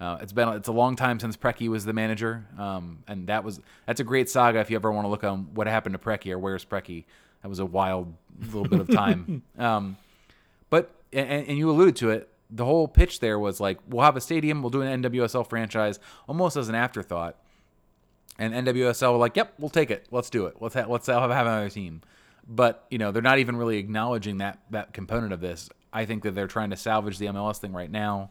Uh, 0.00 0.16
it's 0.22 0.32
been 0.32 0.48
it's 0.48 0.68
a 0.68 0.72
long 0.72 0.96
time 0.96 1.20
since 1.20 1.36
Preki 1.36 1.68
was 1.68 1.84
the 1.84 1.92
manager, 1.92 2.46
um, 2.58 3.04
and 3.06 3.26
that 3.26 3.44
was 3.44 3.60
that's 3.86 4.00
a 4.00 4.04
great 4.04 4.30
saga 4.30 4.58
if 4.60 4.70
you 4.70 4.76
ever 4.76 4.90
want 4.90 5.04
to 5.04 5.10
look 5.10 5.24
on 5.24 5.48
what 5.52 5.66
happened 5.66 5.92
to 5.92 5.98
Preki 5.98 6.32
or 6.32 6.38
where's 6.38 6.64
Preki. 6.64 7.04
That 7.42 7.48
was 7.48 7.58
a 7.58 7.66
wild 7.66 8.14
little 8.40 8.64
bit 8.64 8.80
of 8.80 8.90
time. 8.90 9.42
um, 9.58 9.96
but 10.68 10.90
and, 11.12 11.48
and 11.48 11.58
you 11.58 11.70
alluded 11.70 11.96
to 11.96 12.10
it. 12.10 12.28
The 12.50 12.64
whole 12.64 12.88
pitch 12.88 13.20
there 13.20 13.38
was 13.38 13.60
like, 13.60 13.78
we'll 13.88 14.04
have 14.04 14.16
a 14.16 14.20
stadium, 14.20 14.62
we'll 14.62 14.70
do 14.70 14.82
an 14.82 15.02
NWSL 15.02 15.48
franchise, 15.48 16.00
almost 16.26 16.56
as 16.56 16.68
an 16.68 16.74
afterthought. 16.74 17.36
And 18.38 18.54
NWSL 18.54 19.12
were 19.12 19.18
like, 19.18 19.36
"Yep, 19.36 19.54
we'll 19.58 19.68
take 19.68 19.90
it. 19.90 20.06
Let's 20.10 20.30
do 20.30 20.46
it. 20.46 20.56
Let's 20.60 20.74
ha- 20.74 20.86
let's 20.88 21.06
have, 21.08 21.30
have 21.30 21.46
another 21.46 21.68
team." 21.68 22.00
But 22.48 22.86
you 22.90 22.96
know, 22.96 23.12
they're 23.12 23.20
not 23.20 23.38
even 23.38 23.56
really 23.56 23.76
acknowledging 23.76 24.38
that 24.38 24.60
that 24.70 24.94
component 24.94 25.34
of 25.34 25.42
this. 25.42 25.68
I 25.92 26.06
think 26.06 26.22
that 26.22 26.34
they're 26.34 26.46
trying 26.46 26.70
to 26.70 26.76
salvage 26.76 27.18
the 27.18 27.26
MLS 27.26 27.58
thing 27.58 27.74
right 27.74 27.90
now. 27.90 28.30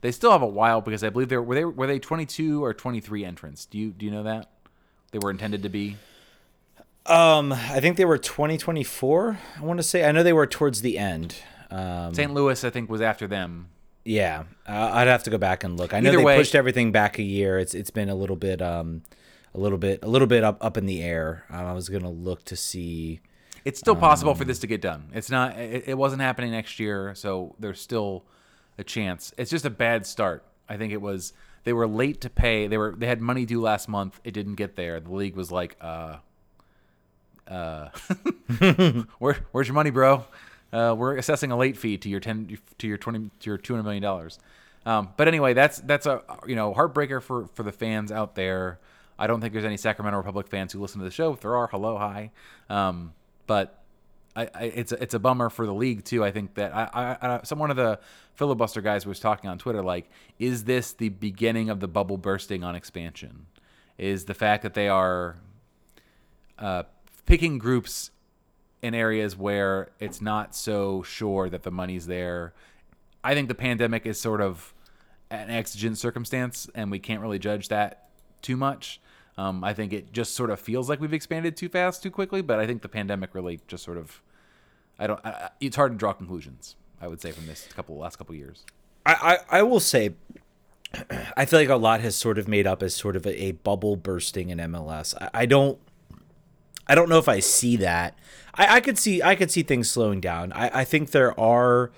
They 0.00 0.12
still 0.12 0.30
have 0.30 0.42
a 0.42 0.46
while 0.46 0.80
because 0.80 1.02
I 1.02 1.10
believe 1.10 1.28
they 1.28 1.38
were 1.38 1.54
they 1.56 1.64
were 1.64 1.86
they 1.88 1.98
22 1.98 2.62
or 2.62 2.72
23 2.72 3.24
entrants. 3.24 3.66
Do 3.66 3.78
you 3.78 3.90
do 3.90 4.06
you 4.06 4.12
know 4.12 4.22
that 4.22 4.48
they 5.10 5.18
were 5.18 5.30
intended 5.30 5.64
to 5.64 5.68
be? 5.68 5.96
Um, 7.08 7.52
I 7.52 7.80
think 7.80 7.96
they 7.96 8.04
were 8.04 8.18
2024. 8.18 9.38
I 9.58 9.64
want 9.64 9.78
to 9.78 9.82
say. 9.82 10.04
I 10.06 10.12
know 10.12 10.22
they 10.22 10.32
were 10.32 10.46
towards 10.46 10.82
the 10.82 10.98
end. 10.98 11.36
Um, 11.70 12.14
St. 12.14 12.32
Louis, 12.32 12.62
I 12.64 12.70
think, 12.70 12.90
was 12.90 13.00
after 13.00 13.26
them. 13.26 13.68
yeah, 14.04 14.44
uh, 14.66 14.90
I'd 14.94 15.06
have 15.08 15.22
to 15.24 15.30
go 15.30 15.38
back 15.38 15.64
and 15.64 15.78
look. 15.78 15.92
I 15.94 16.00
know 16.00 16.08
Either 16.10 16.18
they 16.18 16.24
way- 16.24 16.36
pushed 16.36 16.54
everything 16.54 16.92
back 16.92 17.18
a 17.18 17.22
year. 17.22 17.58
It's 17.58 17.74
it's 17.74 17.90
been 17.90 18.08
a 18.08 18.14
little 18.14 18.36
bit 18.36 18.60
um, 18.62 19.02
a 19.54 19.58
little 19.58 19.78
bit 19.78 20.00
a 20.02 20.08
little 20.08 20.28
bit 20.28 20.44
up 20.44 20.62
up 20.64 20.76
in 20.76 20.86
the 20.86 21.02
air. 21.02 21.44
Um, 21.50 21.66
I 21.66 21.72
was 21.72 21.88
gonna 21.88 22.10
look 22.10 22.44
to 22.46 22.56
see. 22.56 23.20
It's 23.64 23.78
still 23.78 23.96
possible 23.96 24.34
for 24.34 24.44
this 24.44 24.60
to 24.60 24.66
get 24.66 24.80
done. 24.80 25.10
It's 25.12 25.30
not. 25.30 25.58
It, 25.58 25.84
it 25.88 25.98
wasn't 25.98 26.22
happening 26.22 26.52
next 26.52 26.78
year, 26.80 27.14
so 27.14 27.54
there's 27.58 27.80
still 27.80 28.24
a 28.78 28.84
chance. 28.84 29.34
It's 29.36 29.50
just 29.50 29.64
a 29.66 29.70
bad 29.70 30.06
start. 30.06 30.44
I 30.68 30.76
think 30.78 30.92
it 30.92 31.02
was. 31.02 31.32
They 31.64 31.72
were 31.74 31.86
late 31.88 32.22
to 32.22 32.30
pay. 32.30 32.66
They 32.66 32.78
were. 32.78 32.94
They 32.96 33.06
had 33.06 33.20
money 33.20 33.44
due 33.44 33.60
last 33.60 33.88
month. 33.88 34.20
It 34.24 34.32
didn't 34.32 34.54
get 34.54 34.76
there. 34.76 35.00
The 35.00 35.12
league 35.12 35.36
was 35.36 35.52
like, 35.52 35.76
uh, 35.82 36.16
uh, 37.48 37.88
where, 39.18 39.38
where's 39.52 39.68
your 39.68 39.74
money, 39.74 39.90
bro? 39.90 40.24
Uh, 40.72 40.94
we're 40.96 41.16
assessing 41.16 41.50
a 41.50 41.56
late 41.56 41.76
fee 41.76 41.96
to 41.96 42.08
your 42.08 42.20
ten 42.20 42.58
to 42.78 42.86
your 42.86 42.98
twenty 42.98 43.30
to 43.40 43.50
your 43.50 43.56
two 43.56 43.72
hundred 43.72 43.84
million 43.84 44.02
dollars. 44.02 44.38
Um, 44.84 45.08
but 45.16 45.28
anyway, 45.28 45.54
that's 45.54 45.78
that's 45.80 46.06
a 46.06 46.22
you 46.46 46.54
know 46.54 46.74
heartbreaker 46.74 47.22
for 47.22 47.46
for 47.54 47.62
the 47.62 47.72
fans 47.72 48.12
out 48.12 48.34
there. 48.34 48.78
I 49.18 49.26
don't 49.26 49.40
think 49.40 49.52
there's 49.52 49.64
any 49.64 49.76
Sacramento 49.76 50.16
Republic 50.16 50.46
fans 50.48 50.72
who 50.72 50.80
listen 50.80 51.00
to 51.00 51.04
the 51.04 51.10
show. 51.10 51.32
If 51.32 51.40
there 51.40 51.56
are, 51.56 51.66
hello, 51.66 51.98
hi. 51.98 52.30
Um, 52.70 53.14
but 53.46 53.82
I, 54.36 54.48
I, 54.54 54.64
it's 54.64 54.92
a, 54.92 55.02
it's 55.02 55.14
a 55.14 55.18
bummer 55.18 55.50
for 55.50 55.66
the 55.66 55.74
league 55.74 56.04
too. 56.04 56.24
I 56.24 56.30
think 56.30 56.54
that 56.54 56.74
I, 56.74 56.88
I, 56.92 57.28
I 57.28 57.40
some 57.42 57.58
one 57.58 57.70
of 57.70 57.76
the 57.76 57.98
filibuster 58.34 58.80
guys 58.80 59.04
was 59.04 59.18
talking 59.18 59.50
on 59.50 59.58
Twitter 59.58 59.82
like, 59.82 60.08
is 60.38 60.64
this 60.64 60.92
the 60.92 61.08
beginning 61.08 61.70
of 61.70 61.80
the 61.80 61.88
bubble 61.88 62.18
bursting 62.18 62.62
on 62.62 62.76
expansion? 62.76 63.46
Is 63.96 64.26
the 64.26 64.34
fact 64.34 64.62
that 64.62 64.74
they 64.74 64.88
are 64.88 65.36
uh, 66.58 66.84
picking 67.28 67.58
groups 67.58 68.10
in 68.80 68.94
areas 68.94 69.36
where 69.36 69.90
it's 70.00 70.22
not 70.22 70.54
so 70.54 71.02
sure 71.02 71.50
that 71.50 71.62
the 71.62 71.70
money's 71.70 72.06
there. 72.06 72.54
I 73.22 73.34
think 73.34 73.48
the 73.48 73.54
pandemic 73.54 74.06
is 74.06 74.18
sort 74.18 74.40
of 74.40 74.72
an 75.30 75.50
exigent 75.50 75.98
circumstance, 75.98 76.70
and 76.74 76.90
we 76.90 76.98
can't 76.98 77.20
really 77.20 77.38
judge 77.38 77.68
that 77.68 78.08
too 78.40 78.56
much. 78.56 78.98
Um, 79.36 79.62
I 79.62 79.74
think 79.74 79.92
it 79.92 80.10
just 80.10 80.34
sort 80.34 80.48
of 80.48 80.58
feels 80.58 80.88
like 80.88 81.02
we've 81.02 81.12
expanded 81.12 81.54
too 81.54 81.68
fast, 81.68 82.02
too 82.02 82.10
quickly. 82.10 82.40
But 82.40 82.60
I 82.60 82.66
think 82.66 82.80
the 82.80 82.88
pandemic 82.88 83.34
really 83.34 83.60
just 83.68 83.84
sort 83.84 83.98
of, 83.98 84.22
I 84.98 85.06
don't. 85.06 85.20
I, 85.24 85.50
it's 85.60 85.76
hard 85.76 85.92
to 85.92 85.98
draw 85.98 86.14
conclusions. 86.14 86.76
I 86.98 87.08
would 87.08 87.20
say 87.20 87.30
from 87.30 87.46
this 87.46 87.68
couple 87.76 87.96
last 87.98 88.16
couple 88.16 88.34
years. 88.36 88.64
I, 89.04 89.38
I, 89.50 89.58
I 89.58 89.62
will 89.62 89.80
say, 89.80 90.14
I 91.36 91.44
feel 91.44 91.60
like 91.60 91.68
a 91.68 91.76
lot 91.76 92.00
has 92.00 92.16
sort 92.16 92.38
of 92.38 92.48
made 92.48 92.66
up 92.66 92.82
as 92.82 92.94
sort 92.94 93.16
of 93.16 93.26
a, 93.26 93.44
a 93.44 93.52
bubble 93.52 93.96
bursting 93.96 94.48
in 94.48 94.58
MLS. 94.58 95.14
I, 95.20 95.42
I 95.42 95.46
don't, 95.46 95.78
I 96.88 96.94
don't 96.94 97.08
know 97.08 97.18
if 97.18 97.28
I 97.28 97.40
see 97.40 97.76
that. 97.76 98.18
I, 98.54 98.76
I 98.76 98.80
could 98.80 98.98
see, 98.98 99.22
I 99.22 99.34
could 99.34 99.50
see 99.50 99.62
things 99.62 99.90
slowing 99.90 100.20
down. 100.20 100.52
I, 100.52 100.80
I 100.80 100.84
think 100.84 101.10
there 101.10 101.38
are 101.38 101.90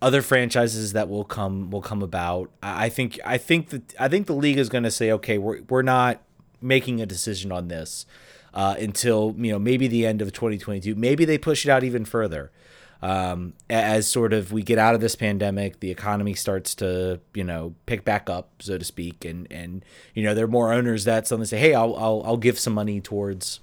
other 0.00 0.22
franchises 0.22 0.92
that 0.92 1.08
will 1.08 1.24
come 1.24 1.70
will 1.70 1.82
come 1.82 2.02
about. 2.02 2.50
I, 2.62 2.86
I 2.86 2.88
think, 2.88 3.18
I 3.24 3.38
think 3.38 3.70
that 3.70 3.94
I 3.98 4.08
think 4.08 4.26
the 4.26 4.34
league 4.34 4.58
is 4.58 4.68
going 4.68 4.84
to 4.84 4.90
say, 4.90 5.10
okay, 5.12 5.38
we're 5.38 5.62
we're 5.68 5.82
not 5.82 6.22
making 6.60 7.00
a 7.00 7.06
decision 7.06 7.52
on 7.52 7.68
this 7.68 8.06
uh, 8.54 8.76
until 8.78 9.34
you 9.38 9.52
know 9.52 9.58
maybe 9.58 9.88
the 9.88 10.06
end 10.06 10.22
of 10.22 10.32
2022. 10.32 10.94
Maybe 10.94 11.24
they 11.24 11.38
push 11.38 11.64
it 11.66 11.70
out 11.70 11.84
even 11.84 12.04
further 12.04 12.52
um, 13.00 13.54
as 13.70 14.06
sort 14.06 14.32
of 14.32 14.52
we 14.52 14.62
get 14.62 14.78
out 14.78 14.94
of 14.94 15.00
this 15.00 15.14
pandemic, 15.14 15.80
the 15.80 15.90
economy 15.90 16.34
starts 16.34 16.74
to 16.76 17.20
you 17.34 17.44
know 17.44 17.74
pick 17.86 18.04
back 18.04 18.28
up, 18.28 18.50
so 18.60 18.76
to 18.76 18.84
speak, 18.84 19.24
and 19.24 19.46
and 19.50 19.84
you 20.14 20.22
know 20.22 20.34
there 20.34 20.44
are 20.44 20.48
more 20.48 20.72
owners 20.72 21.04
that 21.04 21.26
suddenly 21.26 21.46
say, 21.46 21.58
hey, 21.58 21.74
I'll 21.74 21.94
I'll, 21.96 22.22
I'll 22.24 22.36
give 22.36 22.58
some 22.58 22.74
money 22.74 23.00
towards 23.00 23.60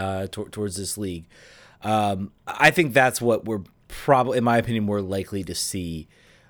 uh, 0.00 0.26
tor- 0.28 0.48
towards 0.48 0.76
this 0.76 0.96
league. 0.98 1.26
Um, 1.82 2.32
I 2.46 2.70
think 2.70 2.92
that's 2.94 3.20
what 3.20 3.44
we're 3.44 3.62
probably, 3.88 4.38
in 4.38 4.44
my 4.44 4.58
opinion, 4.58 4.84
more 4.84 5.00
likely 5.00 5.44
to 5.44 5.54
see. 5.54 6.08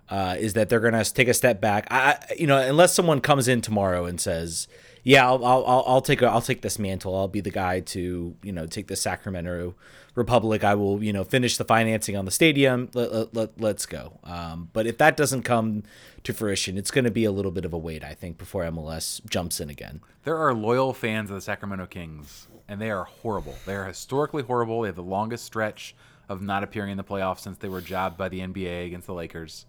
Uh, 0.09 0.37
is 0.39 0.55
that 0.55 0.69
they're 0.69 0.81
gonna 0.81 1.05
take 1.05 1.29
a 1.29 1.35
step 1.35 1.61
back? 1.61 1.87
I- 1.91 2.19
you 2.37 2.47
know, 2.47 2.59
unless 2.59 2.93
someone 2.95 3.21
comes 3.21 3.47
in 3.49 3.61
tomorrow 3.61 4.07
and 4.07 4.21
says, 4.21 4.67
"Yeah, 5.03 5.27
I'll, 5.27 5.45
I'll, 5.45 5.85
I'll, 5.87 6.01
take, 6.01 6.23
I'll 6.23 6.41
take 6.41 6.63
this 6.63 6.79
mantle. 6.79 7.17
I'll 7.17 7.29
be 7.29 7.41
the 7.41 7.51
guy 7.51 7.81
to, 7.81 8.35
you 8.43 8.53
know, 8.53 8.67
take 8.67 8.89
the 8.89 8.97
Sacramento 8.97 9.75
Republic. 10.15 10.65
I 10.65 10.75
will, 10.75 11.03
you 11.03 11.13
know, 11.13 11.25
finish 11.25 11.57
the 11.57 11.65
financing 11.65 12.17
on 12.17 12.25
the 12.25 12.31
stadium. 12.31 12.91
Let, 12.95 13.13
let, 13.13 13.35
let, 13.35 13.61
let's 13.61 13.87
go." 13.87 14.19
Um, 14.25 14.71
but 14.73 14.87
if 14.87 14.99
that 14.99 15.17
doesn't 15.17 15.43
come 15.43 15.83
to 16.25 16.33
fruition, 16.33 16.77
it's 16.77 16.91
going 16.91 17.05
to 17.05 17.11
be 17.11 17.25
a 17.25 17.33
little 17.33 17.51
bit 17.53 17.65
of 17.65 17.73
a 17.73 17.79
wait, 17.79 18.05
I 18.05 18.15
think, 18.15 18.39
before 18.39 18.65
MLS 18.65 19.25
jumps 19.29 19.61
in 19.61 19.71
again. 19.71 20.01
There 20.25 20.37
are 20.37 20.53
loyal 20.53 20.93
fans 20.93 21.31
of 21.31 21.37
the 21.37 21.41
Sacramento 21.41 21.87
Kings, 21.87 22.49
and 22.69 22.81
they 22.81 22.91
are 22.91 23.05
horrible. 23.05 23.55
They 23.67 23.75
are 23.75 23.87
historically 23.87 24.43
horrible. 24.43 24.83
They 24.83 24.89
have 24.89 24.97
the 24.97 25.03
longest 25.03 25.45
stretch 25.45 25.95
of 26.29 26.41
not 26.41 26.63
appearing 26.63 26.93
in 26.93 26.97
the 26.97 27.05
playoffs 27.05 27.41
since 27.41 27.59
they 27.59 27.69
were 27.69 27.81
jobbed 27.81 28.17
by 28.17 28.29
the 28.29 28.39
NBA 28.39 28.87
against 28.87 29.09
the 29.09 29.15
Lakers. 29.15 29.67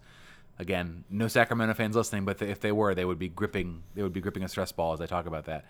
Again, 0.62 1.04
no 1.10 1.28
Sacramento 1.28 1.74
fans 1.74 1.94
listening, 1.96 2.24
but 2.24 2.40
if 2.40 2.60
they 2.60 2.72
were, 2.72 2.94
they 2.94 3.04
would 3.04 3.18
be 3.18 3.28
gripping. 3.28 3.82
They 3.94 4.02
would 4.02 4.12
be 4.14 4.20
gripping 4.20 4.44
a 4.44 4.48
stress 4.48 4.72
ball 4.72 4.94
as 4.94 5.00
I 5.00 5.06
talk 5.06 5.26
about 5.26 5.44
that. 5.46 5.66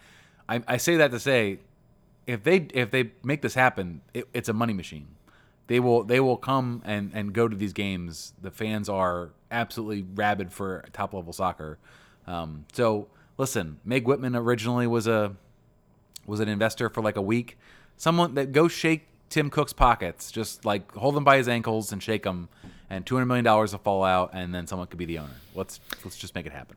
I, 0.49 0.63
I 0.69 0.77
say 0.77 0.97
that 0.99 1.11
to 1.11 1.19
say, 1.19 1.59
if 2.27 2.45
they 2.45 2.69
if 2.73 2.91
they 2.91 3.13
make 3.25 3.43
this 3.43 3.55
happen, 3.55 4.03
it, 4.15 4.29
it's 4.33 4.49
a 4.49 4.53
money 4.53 4.73
machine. 4.73 5.09
they 5.67 5.81
will 5.81 6.05
they 6.05 6.21
will 6.21 6.37
come 6.37 6.83
and 6.85 7.11
and 7.15 7.33
go 7.33 7.49
to 7.49 7.57
these 7.57 7.73
games. 7.73 8.35
The 8.41 8.51
fans 8.51 8.89
are 8.89 9.31
absolutely 9.51 10.03
rabid 10.15 10.53
for 10.53 10.85
top 10.93 11.15
level 11.15 11.33
soccer. 11.33 11.79
Um, 12.27 12.67
so 12.73 13.09
listen, 13.39 13.81
Meg 13.85 14.07
Whitman 14.07 14.37
originally 14.37 14.87
was 14.87 15.07
a 15.07 15.35
was 16.27 16.41
an 16.41 16.49
investor 16.49 16.89
for 16.89 17.03
like 17.03 17.17
a 17.17 17.23
week. 17.23 17.59
Someone 17.97 18.35
that 18.35 18.53
go 18.53 18.69
shake 18.69 19.09
Tim 19.29 19.51
Cook's 19.51 19.73
pockets, 19.73 20.31
just 20.31 20.65
like 20.65 20.93
hold 20.95 21.17
him 21.17 21.25
by 21.25 21.39
his 21.39 21.49
ankles 21.49 21.93
and 21.93 22.03
shake 22.03 22.25
him, 22.25 22.49
and 22.93 23.07
two 23.07 23.15
hundred 23.15 23.27
million 23.27 23.45
dollars 23.45 23.73
will 23.73 23.79
fall 23.79 24.05
out, 24.05 24.31
and 24.35 24.55
then 24.55 24.67
someone 24.67 24.87
could 24.87 24.99
be 24.99 25.07
the 25.07 25.19
owner. 25.19 25.33
Let's 25.55 25.81
let's 26.05 26.19
just 26.19 26.35
make 26.35 26.45
it 26.45 26.53
happen. 26.53 26.77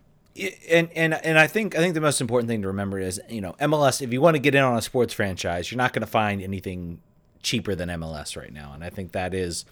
and 0.72 0.90
and 0.96 1.14
and 1.14 1.38
I 1.38 1.46
think 1.48 1.76
I 1.76 1.80
think 1.80 1.94
the 1.94 2.02
most 2.02 2.22
important 2.22 2.48
thing 2.48 2.62
to 2.62 2.70
remember 2.70 3.00
is 3.00 3.20
you 3.30 3.42
know 3.42 3.54
MLS. 3.60 4.02
If 4.02 4.14
you 4.14 4.22
want 4.22 4.36
to 4.36 4.40
get 4.40 4.56
in 4.56 4.64
on 4.64 4.78
a 4.78 4.82
sports 4.82 5.14
franchise, 5.14 5.70
you're 5.70 5.78
not 5.78 5.92
going 5.92 6.02
to 6.02 6.08
find 6.08 6.42
anything 6.42 7.02
cheaper 7.44 7.76
than 7.76 7.90
MLS 7.90 8.38
right 8.38 8.52
now, 8.52 8.72
and 8.74 8.82
I 8.82 8.90
think 8.90 9.12
that 9.12 9.34
is 9.34 9.66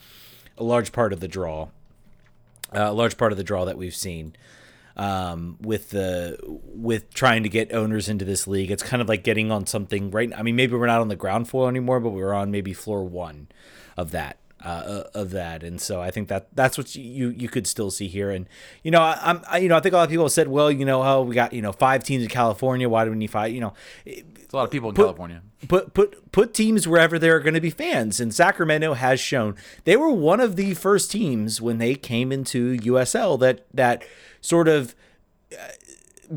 a 0.57 0.63
large 0.63 0.91
part 0.91 1.13
of 1.13 1.21
the 1.21 1.29
draw. 1.29 1.69
Uh, 2.75 2.89
a 2.89 2.93
large 2.93 3.17
part 3.17 3.31
of 3.31 3.37
the 3.37 3.43
draw 3.43 3.65
that 3.65 3.77
we've 3.77 3.95
seen 3.95 4.35
um, 4.97 5.57
with 5.61 5.91
the 5.91 6.37
with 6.43 7.13
trying 7.13 7.43
to 7.43 7.49
get 7.49 7.71
owners 7.71 8.09
into 8.09 8.25
this 8.25 8.47
league. 8.47 8.69
It's 8.69 8.83
kind 8.83 9.01
of 9.01 9.07
like 9.07 9.23
getting 9.23 9.49
on 9.49 9.65
something 9.65 10.11
right. 10.11 10.31
I 10.35 10.43
mean, 10.43 10.57
maybe 10.57 10.75
we're 10.75 10.87
not 10.87 10.99
on 10.99 11.07
the 11.07 11.15
ground 11.15 11.47
floor 11.47 11.69
anymore, 11.69 12.01
but 12.01 12.09
we're 12.09 12.33
on 12.33 12.51
maybe 12.51 12.73
floor 12.73 13.05
one 13.05 13.47
of 13.95 14.11
that. 14.11 14.37
Uh, 14.63 15.03
of 15.13 15.31
that, 15.31 15.61
and 15.61 15.81
so 15.81 16.01
I 16.01 16.09
think 16.09 16.29
that 16.29 16.47
that's 16.53 16.77
what 16.77 16.95
you 16.95 17.27
you 17.31 17.49
could 17.49 17.67
still 17.67 17.91
see 17.91 18.07
here, 18.07 18.31
and 18.31 18.47
you 18.81 18.91
know 18.91 19.01
I, 19.01 19.19
I'm 19.21 19.41
I, 19.49 19.57
you 19.57 19.67
know 19.67 19.75
I 19.75 19.81
think 19.81 19.91
a 19.91 19.97
lot 19.97 20.03
of 20.03 20.09
people 20.09 20.23
have 20.23 20.31
said, 20.31 20.47
well, 20.47 20.71
you 20.71 20.85
know, 20.85 21.03
oh, 21.03 21.23
we 21.23 21.35
got 21.35 21.51
you 21.51 21.61
know 21.61 21.73
five 21.73 22.05
teams 22.05 22.23
in 22.23 22.29
California, 22.29 22.87
why 22.87 23.03
do 23.03 23.11
we 23.11 23.17
need 23.17 23.29
five? 23.29 23.51
You 23.51 23.59
know, 23.59 23.73
it's 24.05 24.53
a 24.53 24.55
lot 24.55 24.63
of 24.63 24.71
people 24.71 24.87
in 24.87 24.95
put, 24.95 25.03
California. 25.03 25.41
Put 25.67 25.93
put 25.93 26.31
put 26.31 26.53
teams 26.53 26.87
wherever 26.87 27.19
there 27.19 27.35
are 27.35 27.41
going 27.41 27.55
to 27.55 27.61
be 27.61 27.71
fans, 27.71 28.21
and 28.21 28.33
Sacramento 28.33 28.93
has 28.93 29.19
shown 29.19 29.55
they 29.83 29.97
were 29.97 30.09
one 30.09 30.39
of 30.39 30.55
the 30.55 30.75
first 30.75 31.11
teams 31.11 31.59
when 31.61 31.77
they 31.77 31.95
came 31.95 32.31
into 32.31 32.77
USL 32.77 33.37
that 33.41 33.65
that 33.73 34.05
sort 34.39 34.69
of 34.69 34.95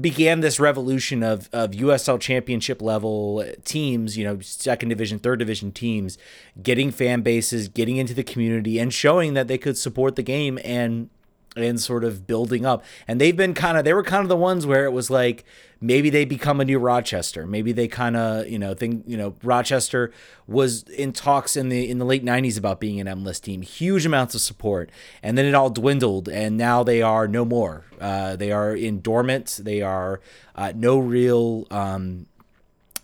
began 0.00 0.40
this 0.40 0.58
revolution 0.58 1.22
of, 1.22 1.48
of 1.52 1.70
USL 1.72 2.20
championship 2.20 2.82
level 2.82 3.44
teams, 3.64 4.16
you 4.16 4.24
know, 4.24 4.40
second 4.40 4.88
division, 4.88 5.18
third 5.18 5.38
division 5.38 5.72
teams, 5.72 6.18
getting 6.62 6.90
fan 6.90 7.22
bases, 7.22 7.68
getting 7.68 7.96
into 7.96 8.14
the 8.14 8.24
community, 8.24 8.78
and 8.78 8.92
showing 8.92 9.34
that 9.34 9.48
they 9.48 9.58
could 9.58 9.76
support 9.76 10.16
the 10.16 10.22
game 10.22 10.58
and 10.64 11.10
and 11.56 11.80
sort 11.80 12.04
of 12.04 12.26
building 12.26 12.66
up. 12.66 12.84
And 13.08 13.20
they've 13.20 13.36
been 13.36 13.54
kind 13.54 13.78
of 13.78 13.84
they 13.84 13.94
were 13.94 14.02
kind 14.02 14.22
of 14.22 14.28
the 14.28 14.36
ones 14.36 14.66
where 14.66 14.84
it 14.84 14.92
was 14.92 15.10
like 15.10 15.44
maybe 15.80 16.10
they 16.10 16.24
become 16.24 16.60
a 16.60 16.64
new 16.64 16.78
Rochester. 16.78 17.46
Maybe 17.46 17.72
they 17.72 17.88
kind 17.88 18.16
of, 18.16 18.48
you 18.48 18.58
know, 18.58 18.74
think, 18.74 19.04
you 19.06 19.16
know, 19.16 19.34
Rochester 19.42 20.12
was 20.46 20.82
in 20.84 21.12
talks 21.12 21.56
in 21.56 21.68
the 21.68 21.88
in 21.90 21.98
the 21.98 22.04
late 22.04 22.24
90s 22.24 22.58
about 22.58 22.80
being 22.80 23.00
an 23.00 23.06
MLS 23.06 23.40
team. 23.40 23.62
Huge 23.62 24.06
amounts 24.06 24.34
of 24.34 24.40
support. 24.40 24.90
And 25.22 25.36
then 25.36 25.44
it 25.44 25.54
all 25.54 25.70
dwindled 25.70 26.28
and 26.28 26.56
now 26.56 26.82
they 26.82 27.02
are 27.02 27.26
no 27.26 27.44
more. 27.44 27.84
Uh, 28.00 28.36
they 28.36 28.52
are 28.52 28.74
in 28.74 29.00
dormant. 29.00 29.60
They 29.62 29.82
are 29.82 30.20
uh, 30.54 30.72
no 30.74 30.98
real 30.98 31.66
um, 31.70 32.26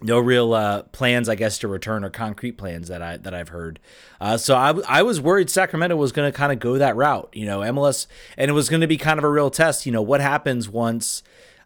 no 0.03 0.19
real 0.19 0.55
uh, 0.55 0.83
plans, 0.85 1.29
I 1.29 1.35
guess, 1.35 1.59
to 1.59 1.69
return 1.69 2.05
or 2.05 2.11
concrete 2.11 2.53
plans 2.53 2.89
that 2.89 3.03
I 3.03 3.17
that 3.19 3.35
I've 3.35 3.49
heard. 3.49 3.79
Uh, 4.21 4.37
so 4.37 4.57
I, 4.57 4.75
I 4.89 5.03
was 5.03 5.21
worried 5.21 5.51
Sacramento 5.51 5.97
was 5.97 6.13
going 6.13 6.31
to 6.31 6.37
kind 6.37 6.53
of 6.53 6.59
go 6.59 6.79
that 6.79 6.97
route, 6.97 7.31
you 7.33 7.47
know, 7.47 7.61
MLS, 7.61 8.07
and 8.37 8.51
it 8.51 8.55
was 8.55 8.69
going 8.69 8.81
to 8.81 8.87
be 8.87 8.97
kind 8.97 9.19
of 9.19 9.25
a 9.25 9.31
real 9.31 9.51
test. 9.51 9.87
You 9.87 9.93
know, 9.93 10.03
what 10.03 10.21
happens 10.21 10.69
once 10.69 11.23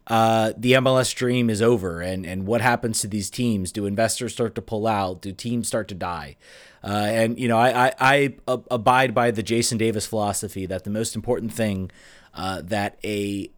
uh, 0.06 0.52
the 0.56 0.72
MLS 0.72 1.14
dream 1.14 1.50
is 1.50 1.60
over, 1.60 2.00
and 2.00 2.24
and 2.24 2.46
what 2.46 2.60
happens 2.60 3.00
to 3.00 3.08
these 3.08 3.30
teams? 3.30 3.72
Do 3.72 3.86
investors 3.86 4.32
start 4.32 4.54
to 4.54 4.62
pull 4.62 4.86
out? 4.86 5.22
Do 5.22 5.32
teams 5.32 5.66
start 5.66 5.88
to 5.88 5.94
die? 5.94 6.36
Uh, 6.84 7.06
and 7.08 7.38
you 7.38 7.48
know, 7.48 7.58
I, 7.58 7.88
I, 7.88 7.92
I 7.98 8.34
abide 8.46 9.12
by 9.12 9.32
the 9.32 9.42
Jason 9.42 9.76
Davis 9.76 10.06
philosophy 10.06 10.66
that 10.66 10.84
the 10.84 10.90
most 10.90 11.16
important 11.16 11.52
thing 11.52 11.90
uh, 12.32 12.62
that 12.64 12.98
a 13.02 13.50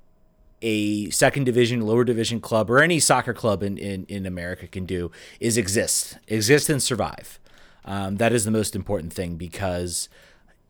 a 0.63 1.11
second 1.11 1.45
division, 1.45 1.81
lower 1.81 2.05
division 2.05 2.41
club, 2.41 2.71
or 2.71 2.81
any 2.81 3.01
soccer 3.01 3.35
club 3.35 3.63
in, 3.63 3.79
in, 3.79 4.05
in 4.09 4.27
America 4.27 4.67
can 4.67 4.87
do 4.87 5.11
is 5.41 5.57
exist, 5.57 6.19
exist 6.27 6.69
and 6.69 6.83
survive. 6.83 7.39
Um, 7.85 8.17
that 8.17 8.33
is 8.33 8.45
the 8.45 8.51
most 8.51 8.77
important 8.77 9.13
thing 9.13 9.37
because 9.37 10.09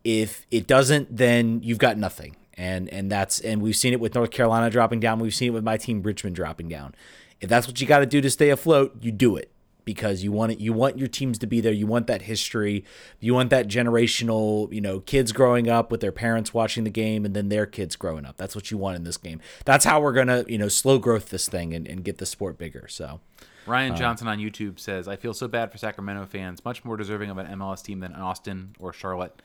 if 0.05 0.47
it 0.51 0.67
doesn't, 0.67 1.17
then 1.17 1.61
you've 1.63 1.79
got 1.79 1.99
nothing. 1.99 2.37
And 2.55 2.89
and 2.89 3.11
that's 3.11 3.39
and 3.39 3.63
we've 3.63 3.77
seen 3.77 3.93
it 3.93 4.01
with 4.01 4.17
North 4.17 4.33
Carolina 4.33 4.69
dropping 4.69 4.99
down. 4.99 5.21
We've 5.21 5.35
seen 5.35 5.49
it 5.49 5.55
with 5.55 5.63
my 5.63 5.77
team 5.77 6.03
Richmond 6.03 6.35
dropping 6.35 6.69
down. 6.69 6.95
If 7.41 7.49
that's 7.49 7.69
what 7.69 7.81
you 7.81 7.87
got 7.87 8.01
to 8.01 8.07
do 8.07 8.21
to 8.21 8.31
stay 8.31 8.51
afloat, 8.51 8.97
you 9.01 9.13
do 9.13 9.37
it 9.37 9.53
because 9.89 10.23
you 10.23 10.31
want 10.31 10.53
it 10.53 10.61
you 10.61 10.71
want 10.71 10.99
your 10.99 11.09
teams 11.09 11.39
to 11.39 11.47
be 11.47 11.63
there 11.63 11.73
you 11.73 11.87
want 11.87 12.07
that 12.07 12.21
history 12.21 12.85
you 13.21 13.33
want 13.33 13.49
that 13.49 13.67
generational 13.67 14.71
you 14.71 14.83
know 14.83 15.01
kids 15.01 15.33
growing 15.33 15.67
up 15.67 15.91
with 15.91 16.03
their 16.03 16.13
parents 16.13 16.53
watching 16.53 16.85
the 16.85 16.91
game 16.91 17.25
and 17.25 17.35
then 17.35 17.49
their 17.49 17.65
kids 17.65 17.97
growing 17.97 18.27
up 18.27 18.37
that's 18.37 18.55
what 18.55 18.71
you 18.71 18.77
want 18.77 18.97
in 18.97 19.05
this 19.05 19.17
game 19.17 19.41
that's 19.65 19.87
how 19.87 19.99
we're 19.99 20.13
gonna 20.13 20.45
you 20.47 20.59
know 20.59 20.69
slow 20.69 20.99
growth 20.99 21.31
this 21.31 21.49
thing 21.49 21.73
and, 21.73 21.89
and 21.89 22.05
get 22.05 22.19
the 22.19 22.27
sport 22.27 22.59
bigger 22.59 22.87
so 22.87 23.19
Ryan 23.67 23.93
uh, 23.93 23.97
Johnson 23.97 24.29
on 24.29 24.39
YouTube 24.39 24.79
says, 24.79 25.09
"I 25.09 25.17
feel 25.17 25.35
so 25.35 25.47
bad 25.47 25.71
for 25.71 25.77
Sacramento 25.77 26.25
fans. 26.25 26.65
Much 26.65 26.87
more 26.87 26.97
deserving 26.97 27.29
of 27.29 27.37
an 27.37 27.47
MLS 27.59 27.85
team 27.85 28.01
than 28.01 28.15
Austin 28.15 28.75
or 28.79 28.95
Charlotte. 28.95 29.43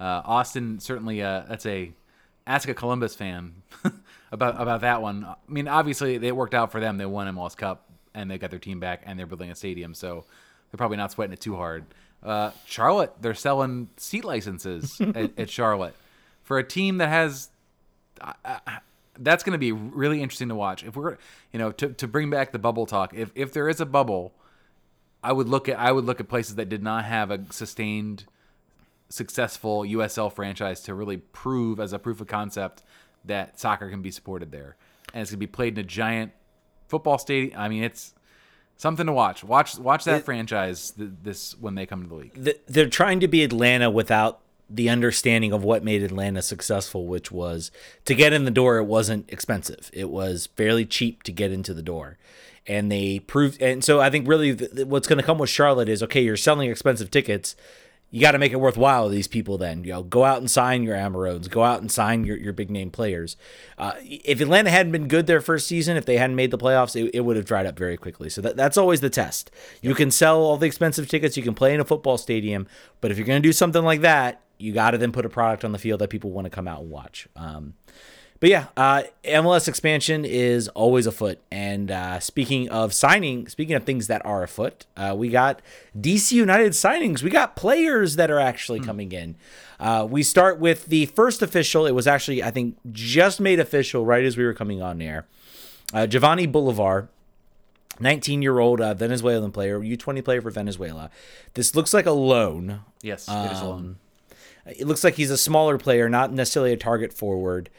Uh, 0.00 0.22
Austin 0.24 0.80
certainly. 0.80 1.22
Uh, 1.22 1.42
that's 1.46 1.66
a 1.66 1.92
ask 2.46 2.70
a 2.70 2.74
Columbus 2.74 3.14
fan 3.14 3.60
about 4.32 4.58
about 4.58 4.80
that 4.80 5.02
one. 5.02 5.26
I 5.26 5.34
mean, 5.46 5.68
obviously 5.68 6.14
it 6.14 6.34
worked 6.34 6.54
out 6.54 6.72
for 6.72 6.80
them. 6.80 6.96
They 6.96 7.04
won 7.04 7.26
MLS 7.34 7.54
Cup 7.54 7.86
and 8.16 8.30
they 8.30 8.38
got 8.38 8.50
their 8.50 8.58
team 8.58 8.80
back 8.80 9.02
and 9.04 9.18
they're 9.18 9.26
building 9.26 9.50
a 9.50 9.54
stadium, 9.54 9.94
so 9.94 10.24
they're 10.70 10.78
probably 10.78 10.96
not 10.96 11.12
sweating 11.12 11.34
it 11.34 11.40
too 11.40 11.54
hard. 11.54 11.84
Uh, 12.22 12.50
Charlotte, 12.64 13.12
they're 13.20 13.34
selling 13.34 13.88
seat 13.96 14.24
licenses 14.24 15.00
at, 15.14 15.38
at, 15.38 15.50
Charlotte 15.50 15.94
for 16.42 16.58
a 16.58 16.64
team 16.64 16.98
that 16.98 17.08
has. 17.10 17.50
Uh, 18.20 18.32
uh 18.44 18.58
that's 19.18 19.42
going 19.42 19.52
to 19.52 19.58
be 19.58 19.72
really 19.72 20.20
interesting 20.20 20.50
to 20.50 20.54
watch. 20.54 20.84
If 20.84 20.94
we're, 20.94 21.16
you 21.50 21.58
know, 21.58 21.72
to, 21.72 21.88
to 21.88 22.06
bring 22.06 22.28
back 22.28 22.52
the 22.52 22.58
bubble 22.58 22.84
talk, 22.84 23.14
if 23.14 23.30
if 23.34 23.52
there 23.52 23.66
is 23.66 23.80
a 23.80 23.86
bubble, 23.86 24.34
I 25.22 25.32
would 25.32 25.48
look 25.48 25.68
at 25.68 25.78
I 25.78 25.92
would 25.92 26.04
look 26.04 26.20
at 26.20 26.28
places 26.28 26.56
that 26.56 26.68
did 26.68 26.82
not 26.82 27.04
have 27.04 27.30
a 27.30 27.40
sustained, 27.50 28.24
successful 29.08 29.82
USL 29.82 30.30
franchise 30.30 30.82
to 30.82 30.94
really 30.94 31.16
prove 31.16 31.80
as 31.80 31.94
a 31.94 31.98
proof 31.98 32.20
of 32.20 32.26
concept 32.26 32.82
that 33.24 33.58
soccer 33.58 33.88
can 33.88 34.02
be 34.02 34.10
supported 34.10 34.52
there, 34.52 34.76
and 35.14 35.22
it's 35.22 35.30
going 35.30 35.36
to 35.36 35.46
be 35.46 35.46
played 35.46 35.78
in 35.78 35.84
a 35.84 35.88
giant 35.88 36.32
football 36.88 37.18
stadium. 37.18 37.58
I 37.58 37.68
mean, 37.68 37.82
it's 37.82 38.14
something 38.76 39.06
to 39.06 39.12
watch. 39.12 39.44
Watch 39.44 39.78
watch 39.78 40.04
that 40.04 40.20
it, 40.20 40.24
franchise 40.24 40.92
th- 40.92 41.10
this 41.22 41.58
when 41.58 41.74
they 41.74 41.86
come 41.86 42.02
to 42.02 42.08
the 42.08 42.14
league. 42.14 42.34
The, 42.34 42.58
they're 42.66 42.88
trying 42.88 43.20
to 43.20 43.28
be 43.28 43.42
Atlanta 43.42 43.90
without 43.90 44.40
the 44.68 44.88
understanding 44.88 45.52
of 45.52 45.62
what 45.62 45.84
made 45.84 46.02
Atlanta 46.02 46.42
successful, 46.42 47.06
which 47.06 47.30
was 47.30 47.70
to 48.04 48.14
get 48.14 48.32
in 48.32 48.44
the 48.44 48.50
door. 48.50 48.78
It 48.78 48.84
wasn't 48.84 49.30
expensive. 49.32 49.90
It 49.92 50.10
was 50.10 50.48
fairly 50.56 50.84
cheap 50.84 51.22
to 51.24 51.32
get 51.32 51.52
into 51.52 51.72
the 51.72 51.82
door, 51.82 52.18
and 52.66 52.90
they 52.90 53.20
proved. 53.20 53.62
And 53.62 53.84
so 53.84 54.00
I 54.00 54.10
think 54.10 54.28
really 54.28 54.52
what's 54.52 55.06
going 55.06 55.18
to 55.18 55.24
come 55.24 55.38
with 55.38 55.50
Charlotte 55.50 55.88
is 55.88 56.02
okay. 56.02 56.20
You're 56.20 56.36
selling 56.36 56.70
expensive 56.70 57.10
tickets 57.10 57.56
you 58.10 58.20
got 58.20 58.32
to 58.32 58.38
make 58.38 58.52
it 58.52 58.60
worthwhile 58.60 59.08
these 59.08 59.26
people 59.26 59.58
then 59.58 59.84
you 59.84 59.92
know 59.92 60.02
go 60.02 60.24
out 60.24 60.38
and 60.38 60.50
sign 60.50 60.82
your 60.82 60.96
Almirones 60.96 61.50
go 61.50 61.62
out 61.62 61.80
and 61.80 61.90
sign 61.90 62.24
your, 62.24 62.36
your 62.36 62.52
big 62.52 62.70
name 62.70 62.90
players. 62.90 63.36
Uh, 63.78 63.92
if 64.02 64.40
atlanta 64.40 64.70
hadn't 64.70 64.92
been 64.92 65.08
good 65.08 65.26
their 65.26 65.40
first 65.40 65.66
season 65.66 65.96
if 65.96 66.06
they 66.06 66.16
hadn't 66.16 66.36
made 66.36 66.50
the 66.50 66.58
playoffs 66.58 66.96
it, 66.96 67.10
it 67.14 67.20
would 67.20 67.36
have 67.36 67.46
dried 67.46 67.66
up 67.66 67.78
very 67.78 67.96
quickly. 67.96 68.28
So 68.30 68.40
that, 68.42 68.56
that's 68.56 68.76
always 68.76 69.00
the 69.00 69.10
test. 69.10 69.50
You 69.82 69.94
can 69.94 70.10
sell 70.10 70.40
all 70.40 70.56
the 70.56 70.66
expensive 70.66 71.08
tickets 71.08 71.36
you 71.36 71.42
can 71.42 71.54
play 71.54 71.74
in 71.74 71.80
a 71.80 71.84
football 71.84 72.18
stadium 72.18 72.66
but 73.00 73.10
if 73.10 73.18
you're 73.18 73.26
going 73.26 73.42
to 73.42 73.48
do 73.48 73.52
something 73.52 73.84
like 73.84 74.02
that 74.02 74.42
you 74.58 74.72
got 74.72 74.92
to 74.92 74.98
then 74.98 75.12
put 75.12 75.26
a 75.26 75.28
product 75.28 75.64
on 75.64 75.72
the 75.72 75.78
field 75.78 76.00
that 76.00 76.10
people 76.10 76.30
want 76.30 76.46
to 76.46 76.50
come 76.50 76.66
out 76.66 76.80
and 76.80 76.90
watch. 76.90 77.28
Um, 77.36 77.74
but 78.40 78.50
yeah, 78.50 78.66
uh, 78.76 79.04
MLS 79.24 79.66
expansion 79.66 80.24
is 80.24 80.68
always 80.68 81.06
afoot. 81.06 81.38
And 81.50 81.90
uh, 81.90 82.20
speaking 82.20 82.68
of 82.68 82.92
signing, 82.92 83.48
speaking 83.48 83.74
of 83.74 83.84
things 83.84 84.08
that 84.08 84.24
are 84.26 84.42
afoot, 84.42 84.84
uh, 84.96 85.14
we 85.16 85.30
got 85.30 85.62
DC 85.98 86.32
United 86.32 86.72
signings. 86.72 87.22
We 87.22 87.30
got 87.30 87.56
players 87.56 88.16
that 88.16 88.30
are 88.30 88.40
actually 88.40 88.80
hmm. 88.80 88.84
coming 88.84 89.12
in. 89.12 89.36
Uh, 89.80 90.06
we 90.08 90.22
start 90.22 90.58
with 90.58 90.86
the 90.86 91.06
first 91.06 91.42
official. 91.42 91.86
It 91.86 91.92
was 91.92 92.06
actually, 92.06 92.42
I 92.42 92.50
think, 92.50 92.76
just 92.92 93.40
made 93.40 93.58
official 93.58 94.04
right 94.04 94.24
as 94.24 94.36
we 94.36 94.44
were 94.44 94.54
coming 94.54 94.82
on 94.82 95.00
air. 95.00 95.26
Uh, 95.94 96.06
Jovanny 96.06 96.50
Bolivar, 96.50 97.08
19 98.00 98.42
year 98.42 98.58
old 98.58 98.80
uh, 98.80 98.92
Venezuelan 98.94 99.52
player, 99.52 99.80
U20 99.80 100.24
player 100.24 100.42
for 100.42 100.50
Venezuela. 100.50 101.10
This 101.54 101.74
looks 101.74 101.94
like 101.94 102.06
a 102.06 102.12
loan. 102.12 102.80
Yes, 103.02 103.28
um, 103.28 103.46
it 103.46 103.52
is 103.52 103.60
a 103.60 103.64
loan. 103.64 103.78
Um, 103.78 103.96
it 104.66 104.86
looks 104.86 105.04
like 105.04 105.14
he's 105.14 105.30
a 105.30 105.38
smaller 105.38 105.78
player, 105.78 106.08
not 106.08 106.32
necessarily 106.32 106.72
a 106.72 106.76
target 106.76 107.12
forward 107.12 107.70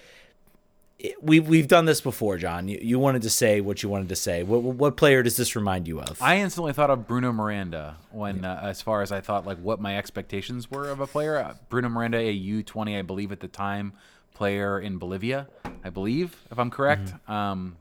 we 1.22 1.40
we've 1.40 1.68
done 1.68 1.86
this 1.86 2.02
before, 2.02 2.38
John. 2.38 2.68
You, 2.68 2.80
you 2.82 3.00
wanted 3.00 3.22
to 3.22 3.30
say 3.30 3.62
what 3.62 3.84
you 3.84 3.90
wanted 3.90 4.10
to 4.10 4.16
say. 4.16 4.44
What 4.44 4.64
what 4.64 4.98
player 4.98 5.22
does 5.22 5.38
this 5.38 5.56
remind 5.56 5.88
you 5.88 6.00
of? 6.00 6.22
I 6.22 6.38
instantly 6.38 6.74
thought 6.74 6.90
of 6.90 7.08
Bruno 7.08 7.32
Miranda 7.32 7.98
when, 8.12 8.44
uh, 8.44 8.60
as 8.64 8.82
far 8.82 9.02
as 9.02 9.12
I 9.12 9.22
thought, 9.22 9.46
like 9.46 9.60
what 9.60 9.80
my 9.80 9.98
expectations 9.98 10.72
were 10.72 10.90
of 10.90 11.00
a 11.00 11.08
player. 11.08 11.38
Uh, 11.38 11.54
Bruno 11.70 11.90
Miranda, 11.90 12.18
a 12.18 12.32
U 12.32 12.64
twenty, 12.64 12.98
I 12.98 13.04
believe 13.04 13.32
at 13.32 13.42
the 13.42 13.48
time, 13.48 13.94
player 14.34 14.80
in 14.80 14.98
Bolivia, 14.98 15.48
I 15.84 15.92
believe, 15.92 16.36
if 16.52 16.58
I'm 16.58 16.72
correct. 16.72 17.06
Mm-hmm. 17.06 17.32
Um, 17.32 17.78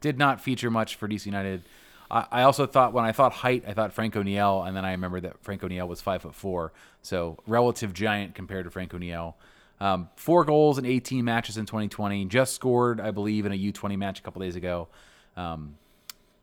did 0.00 0.18
not 0.18 0.40
feature 0.40 0.70
much 0.70 0.96
for 0.96 1.08
DC 1.08 1.26
United. 1.26 1.62
I, 2.10 2.26
I 2.30 2.42
also 2.42 2.66
thought 2.66 2.94
when 2.94 3.04
I 3.04 3.12
thought 3.12 3.32
height, 3.32 3.64
I 3.66 3.74
thought 3.74 3.92
Frank 3.92 4.16
O'Neill, 4.16 4.62
and 4.62 4.74
then 4.74 4.84
I 4.84 4.92
remembered 4.92 5.22
that 5.22 5.42
Frank 5.42 5.62
O'Neill 5.62 5.88
was 5.88 6.00
five 6.00 6.22
foot 6.22 6.34
four, 6.34 6.72
so 7.02 7.38
relative 7.46 7.92
giant 7.92 8.34
compared 8.34 8.64
to 8.64 8.70
Frank 8.70 8.94
O'Neill. 8.94 9.36
Um, 9.80 10.08
four 10.16 10.44
goals 10.44 10.78
in 10.78 10.86
18 10.86 11.24
matches 11.24 11.58
in 11.58 11.66
2020. 11.66 12.24
Just 12.26 12.54
scored, 12.54 13.00
I 13.00 13.10
believe, 13.10 13.44
in 13.44 13.52
a 13.52 13.58
U20 13.58 13.96
match 13.98 14.20
a 14.20 14.22
couple 14.22 14.40
days 14.40 14.56
ago. 14.56 14.88
Um, 15.36 15.76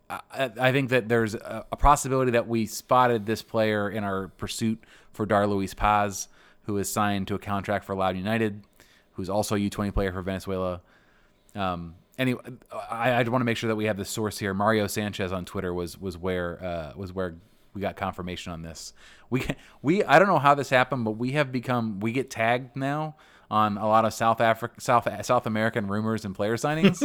I, 0.10 0.52
I, 0.60 0.72
think 0.72 0.90
that 0.90 1.10
there's 1.10 1.34
a, 1.34 1.66
a, 1.72 1.76
possibility 1.76 2.32
that 2.32 2.48
we 2.48 2.68
spotted 2.68 3.26
this 3.26 3.42
player 3.42 3.90
in 3.90 4.04
our 4.04 4.28
pursuit 4.28 4.84
for 5.14 5.26
Dar 5.26 5.48
Luis 5.48 5.74
Paz, 5.74 6.28
who 6.64 6.78
is 6.78 6.92
signed 6.92 7.28
to 7.30 7.36
a 7.36 7.40
contract 7.40 7.86
for 7.86 7.96
Loudoun 7.96 8.18
United, 8.18 8.62
who's 9.14 9.30
also 9.30 9.56
a 9.56 9.60
U20 9.60 9.94
player 9.94 10.12
for 10.12 10.22
Venezuela. 10.22 10.82
Um, 11.56 11.96
anyway, 12.20 12.42
I, 12.72 13.12
I 13.12 13.24
want 13.24 13.42
to 13.42 13.46
make 13.46 13.58
sure 13.58 13.70
that 13.70 13.76
we 13.76 13.86
have 13.86 13.98
the 13.98 14.06
source 14.06 14.38
here. 14.38 14.54
Mario 14.54 14.88
Sanchez 14.88 15.32
on 15.32 15.46
Twitter 15.46 15.74
was 15.74 16.00
was 16.00 16.18
where 16.18 16.64
uh, 16.64 16.94
was 16.96 17.14
where 17.14 17.36
we 17.74 17.82
got 17.82 17.96
confirmation 17.96 18.52
on 18.52 18.62
this. 18.62 18.94
We 19.30 19.46
we 19.82 20.04
I 20.04 20.20
don't 20.20 20.28
know 20.28 20.40
how 20.40 20.56
this 20.56 20.70
happened, 20.70 21.06
but 21.06 21.12
we 21.12 21.32
have 21.32 21.52
become 21.52 22.00
we 22.00 22.12
get 22.12 22.30
tagged 22.30 22.76
now 22.76 23.16
on 23.50 23.78
a 23.78 23.88
lot 23.88 24.06
of 24.06 24.14
South 24.14 24.42
Africa 24.42 24.80
South 24.80 25.08
South 25.26 25.46
American 25.46 25.88
rumors 25.88 26.26
and 26.26 26.36
player 26.36 26.58
signings. 26.58 27.00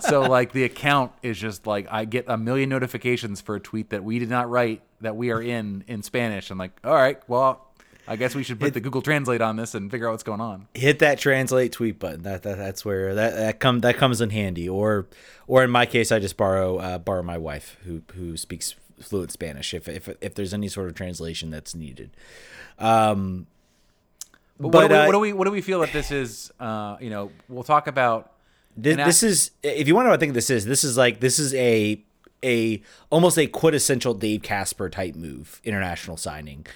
so 0.02 0.22
like 0.22 0.52
the 0.52 0.64
account 0.64 1.12
is 1.22 1.38
just 1.38 1.66
like 1.66 1.86
I 1.90 2.04
get 2.04 2.24
a 2.28 2.36
million 2.36 2.68
notifications 2.68 3.40
for 3.40 3.56
a 3.56 3.60
tweet 3.60 3.90
that 3.90 4.04
we 4.04 4.18
did 4.18 4.30
not 4.30 4.48
write 4.50 4.82
that 5.00 5.16
we 5.16 5.30
are 5.30 5.40
in 5.42 5.84
in 5.86 6.02
Spanish. 6.02 6.50
I'm 6.50 6.58
like, 6.58 6.72
all 6.84 6.94
right, 6.94 7.20
well, 7.28 7.66
I 8.08 8.16
guess 8.16 8.34
we 8.34 8.42
should 8.42 8.60
put 8.60 8.72
the 8.72 8.80
Google 8.80 9.02
Translate 9.02 9.40
on 9.40 9.56
this 9.56 9.74
and 9.74 9.90
figure 9.90 10.08
out 10.08 10.12
what's 10.12 10.22
going 10.22 10.40
on. 10.40 10.68
Hit 10.74 11.00
that 11.00 11.18
translate 11.18 11.72
tweet 11.72 11.98
button. 11.98 12.22
That, 12.22 12.42
that 12.44 12.56
that's 12.56 12.84
where 12.84 13.14
that 13.14 13.34
that 13.34 13.60
come 13.60 13.80
that 13.80 13.96
comes 13.96 14.20
in 14.20 14.30
handy. 14.30 14.68
Or 14.68 15.08
or 15.46 15.64
in 15.64 15.70
my 15.70 15.86
case, 15.86 16.12
I 16.12 16.20
just 16.20 16.36
borrow 16.36 16.78
uh, 16.78 16.98
borrow 16.98 17.22
my 17.22 17.38
wife 17.38 17.76
who 17.84 18.02
who 18.14 18.36
speaks 18.36 18.74
fluent 19.00 19.32
Spanish 19.32 19.74
if 19.74 19.88
if 19.88 20.08
if 20.20 20.34
there's 20.34 20.54
any 20.54 20.68
sort 20.68 20.88
of 20.88 20.94
translation 20.94 21.50
that's 21.50 21.74
needed. 21.74 22.10
Um, 22.78 23.46
but, 24.58 24.70
but 24.70 24.72
what, 24.72 24.88
do 24.88 24.94
we, 24.94 24.98
uh, 24.98 25.06
what, 25.06 25.12
do 25.12 25.18
we, 25.18 25.32
what 25.32 25.44
do 25.44 25.50
we 25.50 25.60
feel 25.60 25.80
that 25.80 25.92
this 25.92 26.10
is? 26.10 26.52
Uh, 26.58 26.96
you 27.00 27.10
know, 27.10 27.30
we'll 27.48 27.64
talk 27.64 27.86
about. 27.86 28.32
This, 28.76 28.96
this 28.96 29.22
is 29.22 29.50
if 29.62 29.88
you 29.88 29.94
want 29.94 30.04
to 30.04 30.08
know 30.08 30.12
what 30.12 30.18
I 30.18 30.20
think 30.20 30.34
this 30.34 30.50
is. 30.50 30.64
This 30.66 30.84
is 30.84 30.96
like 30.96 31.20
this 31.20 31.38
is 31.38 31.54
a 31.54 32.02
a 32.42 32.82
almost 33.10 33.38
a 33.38 33.46
quintessential 33.46 34.14
Dave 34.14 34.42
Kasper 34.42 34.88
type 34.88 35.14
move, 35.14 35.60
international 35.64 36.16
signing. 36.16 36.66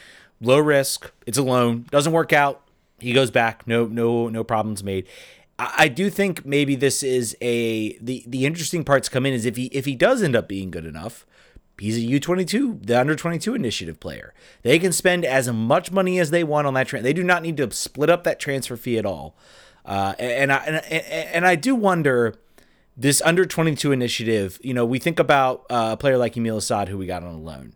Low 0.40 0.58
risk, 0.58 1.12
it's 1.26 1.36
a 1.36 1.42
loan, 1.42 1.84
doesn't 1.90 2.12
work 2.12 2.32
out, 2.32 2.62
he 2.98 3.12
goes 3.12 3.30
back, 3.30 3.66
no 3.66 3.86
no 3.86 4.28
no 4.28 4.44
problems 4.44 4.82
made. 4.82 5.06
I, 5.58 5.74
I 5.78 5.88
do 5.88 6.08
think 6.10 6.44
maybe 6.46 6.74
this 6.74 7.02
is 7.02 7.36
a 7.40 7.98
the 7.98 8.24
the 8.26 8.46
interesting 8.46 8.84
parts 8.84 9.08
come 9.08 9.26
in 9.26 9.34
is 9.34 9.44
if 9.44 9.56
he 9.56 9.66
if 9.66 9.84
he 9.84 9.94
does 9.94 10.22
end 10.22 10.34
up 10.34 10.48
being 10.48 10.70
good 10.70 10.86
enough, 10.86 11.26
He's 11.80 11.96
a 11.96 12.20
U22, 12.20 12.86
the 12.86 13.00
under 13.00 13.16
22 13.16 13.54
initiative 13.54 14.00
player. 14.00 14.34
They 14.62 14.78
can 14.78 14.92
spend 14.92 15.24
as 15.24 15.50
much 15.50 15.90
money 15.90 16.18
as 16.18 16.30
they 16.30 16.44
want 16.44 16.66
on 16.66 16.74
that 16.74 16.86
transfer. 16.86 17.02
They 17.02 17.14
do 17.14 17.24
not 17.24 17.42
need 17.42 17.56
to 17.56 17.70
split 17.72 18.10
up 18.10 18.24
that 18.24 18.38
transfer 18.38 18.76
fee 18.76 18.98
at 18.98 19.06
all. 19.06 19.34
Uh, 19.84 20.14
and 20.18 20.52
I 20.52 20.56
and, 20.58 20.84
and 20.84 21.46
I 21.46 21.56
do 21.56 21.74
wonder 21.74 22.34
this 22.96 23.22
under 23.22 23.46
22 23.46 23.92
initiative. 23.92 24.60
You 24.62 24.74
know, 24.74 24.84
we 24.84 24.98
think 24.98 25.18
about 25.18 25.64
uh, 25.70 25.90
a 25.92 25.96
player 25.96 26.18
like 26.18 26.34
Yamil 26.34 26.58
Asad 26.58 26.88
who 26.88 26.98
we 26.98 27.06
got 27.06 27.22
on 27.22 27.34
a 27.34 27.38
loan, 27.38 27.72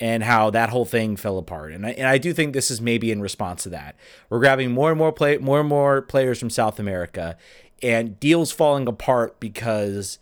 and 0.00 0.24
how 0.24 0.50
that 0.50 0.70
whole 0.70 0.84
thing 0.84 1.16
fell 1.16 1.38
apart. 1.38 1.72
And 1.72 1.86
I, 1.86 1.90
and 1.90 2.08
I 2.08 2.18
do 2.18 2.32
think 2.32 2.54
this 2.54 2.72
is 2.72 2.80
maybe 2.80 3.12
in 3.12 3.20
response 3.20 3.62
to 3.62 3.68
that. 3.70 3.94
We're 4.28 4.40
grabbing 4.40 4.72
more 4.72 4.90
and 4.90 4.98
more 4.98 5.12
play 5.12 5.38
more 5.38 5.60
and 5.60 5.68
more 5.68 6.02
players 6.02 6.40
from 6.40 6.50
South 6.50 6.80
America, 6.80 7.36
and 7.82 8.18
deals 8.18 8.50
falling 8.50 8.88
apart 8.88 9.38
because 9.38 10.18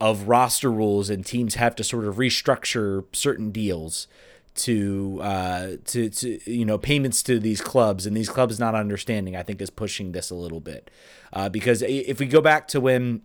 of 0.00 0.28
roster 0.28 0.70
rules 0.70 1.08
and 1.08 1.24
teams 1.24 1.54
have 1.54 1.74
to 1.76 1.84
sort 1.84 2.04
of 2.04 2.16
restructure 2.16 3.04
certain 3.12 3.50
deals 3.50 4.06
to 4.54 5.20
uh, 5.22 5.72
to 5.84 6.08
to 6.08 6.50
you 6.50 6.64
know 6.64 6.78
payments 6.78 7.22
to 7.22 7.38
these 7.38 7.60
clubs 7.60 8.06
and 8.06 8.16
these 8.16 8.28
clubs 8.28 8.58
not 8.58 8.74
understanding 8.74 9.36
I 9.36 9.42
think 9.42 9.60
is 9.60 9.70
pushing 9.70 10.12
this 10.12 10.30
a 10.30 10.34
little 10.34 10.60
bit. 10.60 10.90
Uh, 11.32 11.48
because 11.48 11.82
if 11.82 12.18
we 12.18 12.26
go 12.26 12.40
back 12.40 12.68
to 12.68 12.80
when 12.80 13.22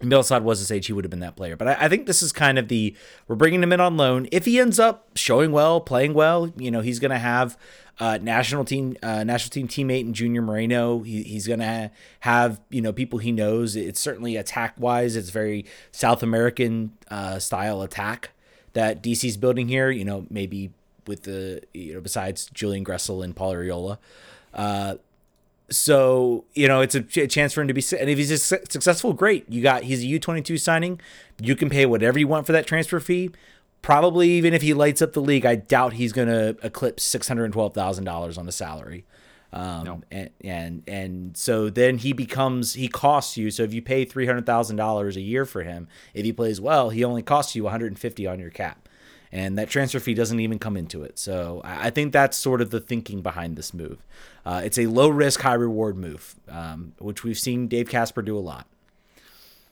Yamil 0.00 0.20
Asad 0.20 0.44
was 0.44 0.58
his 0.58 0.70
age, 0.72 0.86
he 0.86 0.92
would 0.92 1.04
have 1.04 1.10
been 1.10 1.20
that 1.20 1.36
player. 1.36 1.56
But 1.56 1.68
I, 1.68 1.76
I, 1.80 1.88
think 1.88 2.06
this 2.06 2.22
is 2.22 2.32
kind 2.32 2.58
of 2.58 2.68
the 2.68 2.96
we're 3.28 3.36
bringing 3.36 3.62
him 3.62 3.72
in 3.72 3.80
on 3.80 3.96
loan. 3.96 4.28
If 4.32 4.44
he 4.44 4.58
ends 4.58 4.78
up 4.78 5.08
showing 5.14 5.52
well, 5.52 5.80
playing 5.80 6.14
well, 6.14 6.52
you 6.56 6.70
know, 6.70 6.80
he's 6.80 6.98
going 6.98 7.12
to 7.12 7.18
have 7.18 7.56
uh, 8.00 8.18
national 8.20 8.64
team 8.64 8.96
uh, 9.02 9.22
national 9.24 9.50
team 9.50 9.68
teammate 9.68 10.00
and 10.00 10.14
Junior 10.14 10.42
Moreno. 10.42 11.00
He, 11.00 11.22
he's 11.22 11.46
going 11.46 11.60
to 11.60 11.90
have 12.20 12.60
you 12.70 12.82
know 12.82 12.92
people 12.92 13.20
he 13.20 13.32
knows. 13.32 13.76
It's 13.76 14.00
certainly 14.00 14.36
attack 14.36 14.74
wise, 14.78 15.16
it's 15.16 15.30
very 15.30 15.64
South 15.92 16.22
American 16.22 16.92
uh, 17.08 17.38
style 17.38 17.82
attack 17.82 18.30
that 18.72 19.02
DC's 19.02 19.36
building 19.36 19.68
here. 19.68 19.90
You 19.90 20.04
know, 20.04 20.26
maybe 20.28 20.72
with 21.06 21.22
the 21.22 21.62
you 21.72 21.94
know 21.94 22.00
besides 22.00 22.50
Julian 22.52 22.84
Gressel 22.84 23.22
and 23.22 23.34
Paul 23.34 23.54
Arriola. 23.54 23.98
So 25.70 26.44
you 26.54 26.68
know 26.68 26.80
it's 26.80 26.94
a, 26.94 27.02
ch- 27.02 27.28
chance 27.30 27.52
for 27.52 27.62
him 27.62 27.68
to 27.68 27.74
be 27.74 27.82
and 27.98 28.10
if 28.10 28.18
he's 28.18 28.42
successful 28.42 29.12
great. 29.12 29.48
You 29.50 29.62
got 29.62 29.84
he's 29.84 30.02
a 30.02 30.06
u22 30.06 30.60
signing. 30.60 31.00
You 31.40 31.56
can 31.56 31.70
pay 31.70 31.86
whatever 31.86 32.18
you 32.18 32.28
want 32.28 32.46
for 32.46 32.52
that 32.52 32.66
transfer 32.66 33.00
fee. 33.00 33.30
Probably 33.82 34.30
even 34.30 34.54
if 34.54 34.62
he 34.62 34.72
lights 34.72 35.02
up 35.02 35.12
the 35.12 35.20
league 35.20 35.44
i 35.44 35.56
doubt 35.56 35.94
he's 35.94 36.12
going 36.12 36.28
to 36.28 36.56
eclipse 36.62 37.06
$612000 37.14 38.38
on 38.38 38.46
the 38.46 38.52
salary. 38.52 39.04
Um, 39.52 39.84
no. 39.84 40.00
and, 40.10 40.30
and 40.42 40.82
and 40.88 41.36
so 41.36 41.70
then 41.70 41.98
he 41.98 42.12
becomes 42.12 42.74
he 42.74 42.88
costs 42.88 43.36
you 43.36 43.52
so 43.52 43.62
if 43.62 43.72
you 43.72 43.80
pay 43.82 44.04
$300000 44.04 45.16
a 45.16 45.20
year 45.20 45.44
for 45.44 45.62
him 45.62 45.86
if 46.12 46.24
he 46.24 46.32
plays 46.32 46.60
well 46.60 46.90
he 46.90 47.04
only 47.04 47.22
costs 47.22 47.54
you 47.54 47.62
150 47.62 48.26
on 48.26 48.40
your 48.40 48.50
cap 48.50 48.88
and 49.34 49.58
that 49.58 49.68
transfer 49.68 49.98
fee 49.98 50.14
doesn't 50.14 50.38
even 50.38 50.60
come 50.60 50.76
into 50.76 51.02
it. 51.02 51.18
So 51.18 51.60
I 51.64 51.90
think 51.90 52.12
that's 52.12 52.36
sort 52.36 52.60
of 52.60 52.70
the 52.70 52.78
thinking 52.78 53.20
behind 53.20 53.56
this 53.56 53.74
move. 53.74 53.98
Uh, 54.46 54.62
it's 54.64 54.78
a 54.78 54.86
low 54.86 55.08
risk, 55.08 55.40
high 55.40 55.54
reward 55.54 55.96
move, 55.96 56.36
um, 56.48 56.92
which 57.00 57.24
we've 57.24 57.38
seen 57.38 57.66
Dave 57.66 57.88
Kasper 57.88 58.22
do 58.22 58.38
a 58.38 58.40
lot. 58.40 58.66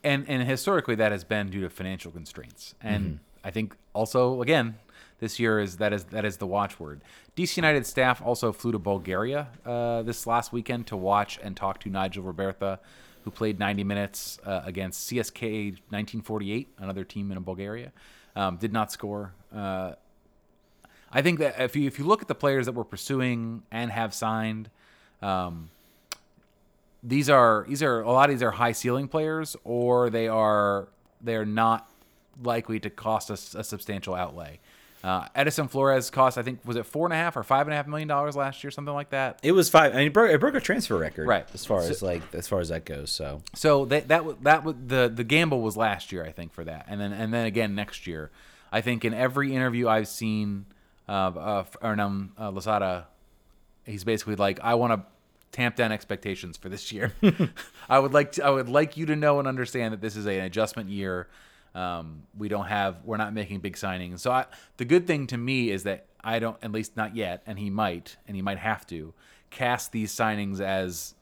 And 0.03 0.25
and 0.27 0.43
historically, 0.43 0.95
that 0.95 1.13
has 1.13 1.23
been 1.23 1.49
due 1.49 1.61
to 1.61 1.69
financial 1.69 2.11
constraints. 2.11 2.75
And 2.81 3.05
mm-hmm. 3.05 3.47
I 3.47 3.51
think 3.51 3.77
also 3.93 4.41
again, 4.41 4.75
this 5.19 5.39
year 5.39 5.61
is 5.61 5.77
that 5.77 5.93
is 5.93 6.03
that 6.05 6.25
is 6.25 6.37
the 6.37 6.47
watchword. 6.47 6.99
DC 7.37 7.55
United 7.55 7.85
staff 7.85 8.21
also 8.21 8.51
flew 8.51 8.73
to 8.73 8.79
Bulgaria 8.79 9.47
uh, 9.65 10.01
this 10.01 10.27
last 10.27 10.51
weekend 10.51 10.87
to 10.87 10.97
watch 10.97 11.39
and 11.41 11.55
talk 11.55 11.79
to 11.79 11.89
Nigel 11.89 12.25
Robertha, 12.25 12.79
who 13.23 13.31
played 13.31 13.59
90 13.59 13.85
minutes 13.85 14.39
uh, 14.45 14.61
against 14.65 15.09
CSK 15.09 15.79
1948, 15.89 16.67
another 16.79 17.05
team 17.05 17.31
in 17.31 17.41
Bulgaria. 17.43 17.93
Um, 18.35 18.57
did 18.57 18.73
not 18.73 18.91
score. 18.91 19.33
Uh, 19.55 19.93
I 21.11 21.21
think 21.21 21.39
that 21.39 21.59
if 21.59 21.75
you 21.75 21.85
if 21.87 21.99
you 21.99 22.05
look 22.05 22.23
at 22.23 22.27
the 22.27 22.35
players 22.35 22.65
that 22.65 22.71
we're 22.71 22.83
pursuing 22.83 23.61
and 23.71 23.91
have 23.91 24.13
signed, 24.13 24.69
um, 25.21 25.69
these 27.03 27.29
are 27.29 27.65
these 27.67 27.83
are 27.83 28.01
a 28.01 28.11
lot 28.11 28.29
of 28.29 28.35
these 28.35 28.41
are 28.41 28.51
high 28.51 28.71
ceiling 28.71 29.07
players, 29.07 29.55
or 29.63 30.09
they 30.09 30.27
are 30.27 30.87
they 31.21 31.35
are 31.35 31.45
not 31.45 31.87
likely 32.41 32.79
to 32.79 32.89
cost 32.89 33.29
us 33.29 33.53
a 33.53 33.63
substantial 33.63 34.15
outlay. 34.15 34.59
Uh, 35.03 35.27
Edison 35.35 35.67
Flores 35.67 36.09
cost, 36.09 36.37
I 36.37 36.43
think, 36.43 36.61
was 36.63 36.77
it 36.77 36.85
four 36.85 37.05
and 37.05 37.13
a 37.13 37.17
half 37.17 37.35
or 37.35 37.43
five 37.43 37.67
and 37.67 37.73
a 37.73 37.75
half 37.75 37.87
million 37.87 38.07
dollars 38.07 38.37
last 38.37 38.63
year, 38.63 38.71
something 38.71 38.93
like 38.93 39.09
that. 39.09 39.39
It 39.43 39.51
was 39.51 39.69
five. 39.69 39.93
I 39.93 39.97
mean, 39.97 40.07
it 40.07 40.13
broke, 40.13 40.31
it 40.31 40.39
broke 40.39 40.55
a 40.55 40.61
transfer 40.61 40.97
record, 40.97 41.27
right? 41.27 41.45
As 41.53 41.65
far 41.65 41.81
so, 41.81 41.89
as 41.89 42.01
like 42.01 42.21
as 42.33 42.47
far 42.47 42.61
as 42.61 42.69
that 42.69 42.85
goes. 42.85 43.11
So, 43.11 43.41
so 43.53 43.83
that 43.85 44.07
that 44.07 44.43
that 44.43 44.63
the 44.87 45.11
the 45.13 45.23
gamble 45.25 45.61
was 45.61 45.75
last 45.75 46.13
year, 46.13 46.25
I 46.25 46.31
think, 46.31 46.53
for 46.53 46.63
that, 46.63 46.85
and 46.87 47.01
then 47.01 47.11
and 47.11 47.33
then 47.33 47.45
again 47.45 47.75
next 47.75 48.07
year. 48.07 48.31
I 48.73 48.81
think 48.81 49.05
in 49.05 49.13
every 49.13 49.53
interview 49.53 49.87
I've 49.87 50.07
seen 50.07 50.65
of 51.07 51.37
uh, 51.37 51.63
Hernan 51.81 52.31
uh, 52.39 52.49
Losada, 52.49 53.07
he's 53.85 54.03
basically 54.03 54.35
like, 54.35 54.59
I 54.61 54.73
want 54.73 54.93
to 54.93 55.05
tamp 55.51 55.75
down 55.75 55.91
expectations 55.91 56.57
for 56.57 56.69
this 56.69 56.91
year. 56.91 57.13
I 57.89 57.99
would 57.99 58.13
like 58.13 58.33
to, 58.33 58.45
I 58.45 58.49
would 58.49 58.69
like 58.69 58.97
you 58.97 59.05
to 59.05 59.15
know 59.15 59.37
and 59.37 59.47
understand 59.47 59.93
that 59.93 60.01
this 60.01 60.15
is 60.15 60.25
an 60.25 60.39
adjustment 60.41 60.89
year. 60.89 61.27
Um, 61.75 62.23
we 62.37 62.49
don't 62.49 62.67
have 62.67 63.03
we're 63.03 63.17
not 63.17 63.33
making 63.33 63.59
big 63.59 63.75
signings. 63.75 64.19
So 64.19 64.31
I, 64.31 64.45
the 64.77 64.85
good 64.85 65.07
thing 65.07 65.27
to 65.27 65.37
me 65.37 65.71
is 65.71 65.83
that 65.83 66.05
I 66.23 66.39
don't 66.39 66.57
at 66.61 66.71
least 66.71 66.95
not 66.95 67.15
yet, 67.15 67.41
and 67.45 67.57
he 67.57 67.69
might 67.69 68.17
and 68.27 68.35
he 68.35 68.41
might 68.41 68.59
have 68.59 68.85
to 68.87 69.13
cast 69.49 69.91
these 69.91 70.13
signings 70.13 70.61
as 70.61 71.15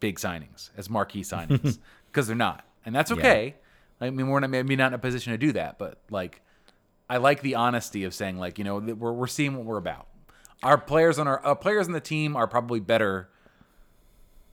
big 0.00 0.18
signings, 0.18 0.70
as 0.76 0.90
marquee 0.90 1.22
signings, 1.22 1.78
because 2.06 2.26
they're 2.26 2.36
not, 2.36 2.64
and 2.84 2.94
that's 2.94 3.10
okay. 3.10 3.46
Yeah. 4.00 4.06
I 4.06 4.10
mean, 4.10 4.28
we're 4.28 4.40
not, 4.40 4.50
maybe 4.50 4.76
not 4.76 4.88
in 4.88 4.94
a 4.94 4.98
position 4.98 5.32
to 5.32 5.38
do 5.38 5.52
that, 5.52 5.78
but 5.78 5.98
like 6.10 6.42
I 7.08 7.18
like 7.18 7.42
the 7.42 7.54
honesty 7.54 8.04
of 8.04 8.14
saying 8.14 8.38
like 8.38 8.58
you 8.58 8.64
know 8.64 8.76
we're 8.78 9.12
we're 9.12 9.26
seeing 9.26 9.56
what 9.56 9.64
we're 9.64 9.78
about. 9.78 10.06
Our 10.62 10.78
players 10.78 11.18
on 11.18 11.28
our 11.28 11.44
uh, 11.44 11.54
players 11.54 11.86
on 11.86 11.92
the 11.92 12.00
team 12.00 12.36
are 12.36 12.46
probably 12.46 12.80
better 12.80 13.28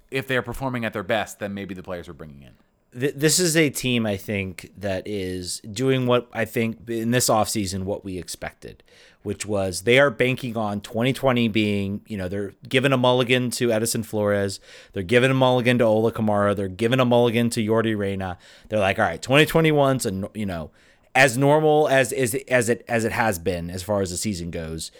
if 0.09 0.27
they're 0.27 0.41
performing 0.41 0.83
at 0.83 0.93
their 0.93 1.03
best 1.03 1.39
than 1.39 1.53
maybe 1.53 1.73
the 1.73 1.83
players 1.83 2.07
we're 2.07 2.13
bringing 2.13 2.41
in. 2.43 2.53
This 2.93 3.39
is 3.39 3.55
a 3.55 3.69
team 3.69 4.05
I 4.05 4.17
think 4.17 4.71
that 4.77 5.07
is 5.07 5.61
doing 5.61 6.07
what 6.07 6.27
I 6.33 6.43
think 6.43 6.89
in 6.89 7.11
this 7.11 7.29
offseason 7.29 7.83
what 7.83 8.03
we 8.03 8.17
expected, 8.17 8.83
which 9.23 9.45
was 9.45 9.83
they 9.83 9.97
are 9.97 10.09
banking 10.09 10.57
on 10.57 10.81
2020 10.81 11.47
being, 11.47 12.01
you 12.05 12.17
know, 12.17 12.27
they're 12.27 12.53
giving 12.67 12.91
a 12.91 12.97
mulligan 12.97 13.49
to 13.51 13.71
Edison 13.71 14.03
Flores, 14.03 14.59
they're 14.91 15.03
giving 15.03 15.31
a 15.31 15.33
mulligan 15.33 15.77
to 15.77 15.85
Ola 15.85 16.11
Kamara, 16.11 16.53
they're 16.53 16.67
giving 16.67 16.99
a 16.99 17.05
mulligan 17.05 17.49
to 17.51 17.65
Yordy 17.65 17.97
Reyna. 17.97 18.37
They're 18.67 18.79
like, 18.79 18.99
all 18.99 19.05
right, 19.05 19.21
2021's 19.21 20.05
a, 20.05 20.29
you 20.37 20.45
know, 20.45 20.71
as 21.15 21.37
normal 21.37 21.87
as 21.87 22.11
as 22.11 22.35
as 22.49 22.69
it 22.69 22.83
as 22.87 23.05
it 23.05 23.11
has 23.11 23.39
been 23.39 23.69
as 23.69 23.83
far 23.83 24.01
as 24.01 24.11
the 24.11 24.17
season 24.17 24.51
goes. 24.51 24.91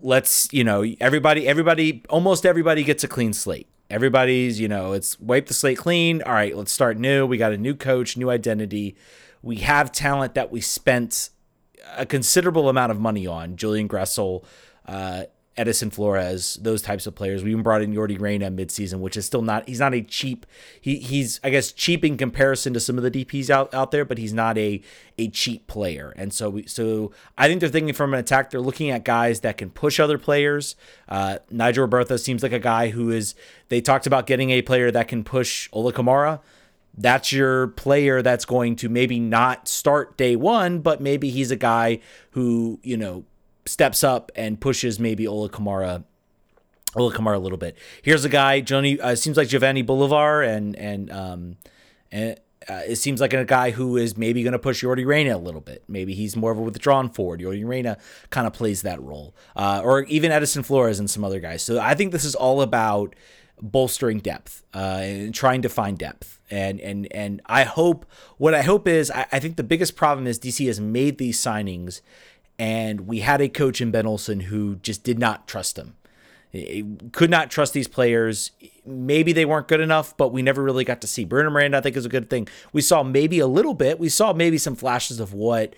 Let's 0.00 0.52
you 0.52 0.64
know 0.64 0.84
everybody 1.00 1.48
everybody 1.48 2.02
almost 2.08 2.44
everybody 2.44 2.84
gets 2.84 3.04
a 3.04 3.08
clean 3.08 3.32
slate. 3.32 3.68
Everybody's 3.90 4.60
you 4.60 4.68
know 4.68 4.92
it's 4.92 5.18
wipe 5.20 5.46
the 5.46 5.54
slate 5.54 5.78
clean. 5.78 6.22
All 6.22 6.32
right, 6.32 6.56
let's 6.56 6.72
start 6.72 6.98
new. 6.98 7.26
We 7.26 7.36
got 7.36 7.52
a 7.52 7.58
new 7.58 7.74
coach, 7.74 8.16
new 8.16 8.30
identity. 8.30 8.96
We 9.42 9.56
have 9.56 9.92
talent 9.92 10.34
that 10.34 10.50
we 10.50 10.60
spent 10.60 11.30
a 11.96 12.06
considerable 12.06 12.68
amount 12.68 12.92
of 12.92 13.00
money 13.00 13.26
on. 13.26 13.56
Julian 13.56 13.88
Gressel, 13.88 14.44
uh, 14.86 15.24
Edison 15.56 15.90
Flores, 15.90 16.58
those 16.60 16.82
types 16.82 17.06
of 17.06 17.14
players. 17.14 17.44
We 17.44 17.50
even 17.50 17.62
brought 17.62 17.82
in 17.82 17.94
Yordy 17.94 18.20
Reyna 18.20 18.50
midseason, 18.50 18.98
which 19.00 19.16
is 19.16 19.24
still 19.24 19.42
not 19.42 19.68
he's 19.68 19.80
not 19.80 19.94
a 19.94 20.02
cheap 20.02 20.46
he 20.80 20.96
he's 20.98 21.40
I 21.44 21.50
guess 21.50 21.72
cheap 21.72 22.04
in 22.04 22.16
comparison 22.16 22.74
to 22.74 22.80
some 22.80 22.98
of 22.98 23.04
the 23.04 23.10
DPs 23.10 23.50
out, 23.50 23.72
out 23.72 23.90
there, 23.90 24.04
but 24.04 24.18
he's 24.18 24.32
not 24.32 24.58
a 24.58 24.82
a 25.16 25.28
cheap 25.28 25.66
player. 25.66 26.12
And 26.16 26.32
so 26.32 26.50
we 26.50 26.66
so 26.66 27.12
I 27.38 27.48
think 27.48 27.60
they're 27.60 27.68
thinking 27.68 27.94
from 27.94 28.14
an 28.14 28.20
attack, 28.20 28.50
they're 28.50 28.60
looking 28.60 28.90
at 28.90 29.04
guys 29.04 29.40
that 29.40 29.58
can 29.58 29.70
push 29.70 30.00
other 30.00 30.18
players. 30.18 30.76
Uh, 31.08 31.38
Nigel 31.50 31.86
Robertha 31.86 32.18
seems 32.18 32.42
like 32.42 32.52
a 32.52 32.58
guy 32.58 32.88
who 32.88 33.10
is 33.10 33.34
they 33.68 33.80
talked 33.80 34.06
about 34.06 34.26
getting 34.26 34.50
a 34.50 34.62
player 34.62 34.90
that 34.90 35.08
can 35.08 35.24
push 35.24 35.68
Ola 35.72 35.92
Kamara 35.92 36.40
that's 36.96 37.32
your 37.32 37.68
player 37.68 38.22
that's 38.22 38.44
going 38.44 38.76
to 38.76 38.88
maybe 38.88 39.18
not 39.18 39.68
start 39.68 40.16
day 40.16 40.36
one, 40.36 40.78
but 40.78 41.00
maybe 41.00 41.28
he's 41.30 41.50
a 41.50 41.56
guy 41.56 41.98
who, 42.30 42.78
you 42.82 42.96
know, 42.96 43.24
steps 43.66 44.04
up 44.04 44.30
and 44.34 44.60
pushes 44.60 44.98
maybe 44.98 45.26
Ola 45.26 45.48
Kamara 45.48 46.04
Ola 46.96 47.12
Kamara 47.12 47.36
a 47.36 47.38
little 47.38 47.58
bit. 47.58 47.76
Here's 48.02 48.24
a 48.24 48.28
guy, 48.28 48.60
Johnny. 48.60 49.00
Uh, 49.00 49.14
seems 49.16 49.36
like 49.36 49.48
Jovanny 49.48 49.84
Bolivar, 49.84 50.42
and 50.42 50.76
and 50.76 51.10
um, 51.10 51.56
and 52.12 52.38
uh, 52.68 52.82
it 52.86 52.96
seems 52.96 53.20
like 53.20 53.32
a 53.32 53.44
guy 53.44 53.70
who 53.70 53.96
is 53.96 54.16
maybe 54.16 54.42
going 54.42 54.52
to 54.52 54.58
push 54.58 54.82
Yordy 54.82 55.04
Reyna 55.04 55.36
a 55.36 55.38
little 55.38 55.60
bit. 55.60 55.84
Maybe 55.88 56.14
he's 56.14 56.36
more 56.36 56.52
of 56.52 56.58
a 56.58 56.62
withdrawn 56.62 57.10
forward. 57.10 57.40
Yordy 57.40 57.66
Reyna 57.66 57.98
kind 58.30 58.46
of 58.46 58.52
plays 58.52 58.82
that 58.82 59.02
role, 59.02 59.34
uh, 59.56 59.80
or 59.84 60.04
even 60.04 60.30
Edison 60.30 60.62
Flores 60.62 60.98
and 60.98 61.10
some 61.10 61.24
other 61.24 61.40
guys. 61.40 61.62
So 61.62 61.78
I 61.80 61.94
think 61.94 62.12
this 62.12 62.24
is 62.24 62.34
all 62.34 62.62
about 62.62 63.14
bolstering 63.60 64.18
depth 64.18 64.64
uh, 64.74 65.00
and 65.02 65.34
trying 65.34 65.62
to 65.62 65.68
find 65.68 65.98
depth. 65.98 66.40
And 66.50 66.80
and 66.80 67.08
and 67.12 67.40
I 67.46 67.64
hope 67.64 68.06
what 68.38 68.54
I 68.54 68.62
hope 68.62 68.86
is 68.86 69.10
I, 69.10 69.26
I 69.32 69.40
think 69.40 69.56
the 69.56 69.64
biggest 69.64 69.96
problem 69.96 70.26
is 70.26 70.38
DC 70.38 70.66
has 70.66 70.80
made 70.80 71.18
these 71.18 71.40
signings 71.40 72.00
and 72.58 73.02
we 73.02 73.20
had 73.20 73.40
a 73.40 73.48
coach 73.48 73.80
in 73.80 73.90
Ben 73.90 74.06
Olsen 74.06 74.40
who 74.40 74.76
just 74.76 75.02
did 75.04 75.18
not 75.18 75.46
trust 75.48 75.76
them. 75.76 75.96
Could 77.12 77.30
not 77.30 77.50
trust 77.50 77.72
these 77.72 77.88
players. 77.88 78.52
Maybe 78.86 79.32
they 79.32 79.44
weren't 79.44 79.66
good 79.66 79.80
enough, 79.80 80.16
but 80.16 80.32
we 80.32 80.40
never 80.40 80.62
really 80.62 80.84
got 80.84 81.00
to 81.00 81.08
see. 81.08 81.24
Bruno 81.24 81.50
Miranda, 81.50 81.78
I 81.78 81.80
think, 81.80 81.96
is 81.96 82.06
a 82.06 82.10
good 82.10 82.30
thing. 82.30 82.46
We 82.72 82.80
saw 82.80 83.02
maybe 83.02 83.40
a 83.40 83.48
little 83.48 83.74
bit. 83.74 83.98
We 83.98 84.08
saw 84.08 84.32
maybe 84.32 84.56
some 84.58 84.76
flashes 84.76 85.18
of 85.18 85.32
what 85.32 85.74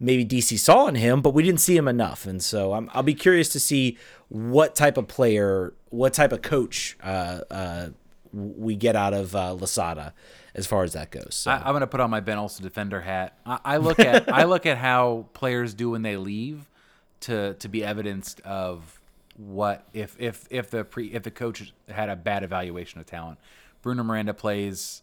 maybe 0.00 0.24
DC 0.24 0.58
saw 0.58 0.88
in 0.88 0.96
him, 0.96 1.22
but 1.22 1.30
we 1.30 1.44
didn't 1.44 1.60
see 1.60 1.76
him 1.76 1.86
enough. 1.86 2.26
And 2.26 2.42
so 2.42 2.72
i 2.72 2.80
will 2.80 3.02
be 3.04 3.14
curious 3.14 3.48
to 3.50 3.60
see 3.60 3.98
what 4.28 4.74
type 4.74 4.96
of 4.96 5.06
player, 5.06 5.74
what 5.90 6.12
type 6.12 6.32
of 6.32 6.42
coach 6.42 6.98
uh, 7.04 7.40
uh, 7.50 7.88
we 8.32 8.74
get 8.74 8.96
out 8.96 9.14
of 9.14 9.34
uh, 9.36 9.52
Losada 9.52 10.12
as 10.56 10.66
far 10.66 10.82
as 10.82 10.94
that 10.94 11.10
goes. 11.10 11.34
So. 11.34 11.50
I, 11.50 11.56
am 11.56 11.72
going 11.72 11.80
to 11.80 11.86
put 11.86 12.00
on 12.00 12.10
my 12.10 12.20
Ben 12.20 12.38
Olsen 12.38 12.64
defender 12.64 13.00
hat. 13.00 13.38
I, 13.44 13.58
I 13.64 13.76
look 13.76 14.00
at 14.00 14.32
I 14.32 14.44
look 14.44 14.66
at 14.66 14.78
how 14.78 15.26
players 15.34 15.74
do 15.74 15.90
when 15.90 16.02
they 16.02 16.16
leave 16.16 16.68
to 17.20 17.54
to 17.54 17.68
be 17.68 17.84
evidenced 17.84 18.40
of 18.40 19.00
what 19.36 19.86
if 19.92 20.16
if 20.18 20.46
if 20.50 20.70
the 20.70 20.82
pre 20.84 21.12
if 21.12 21.22
the 21.22 21.30
coach 21.30 21.72
had 21.88 22.08
a 22.08 22.16
bad 22.16 22.42
evaluation 22.42 22.98
of 22.98 23.06
talent. 23.06 23.38
Bruno 23.82 24.02
Miranda 24.02 24.34
plays 24.34 25.02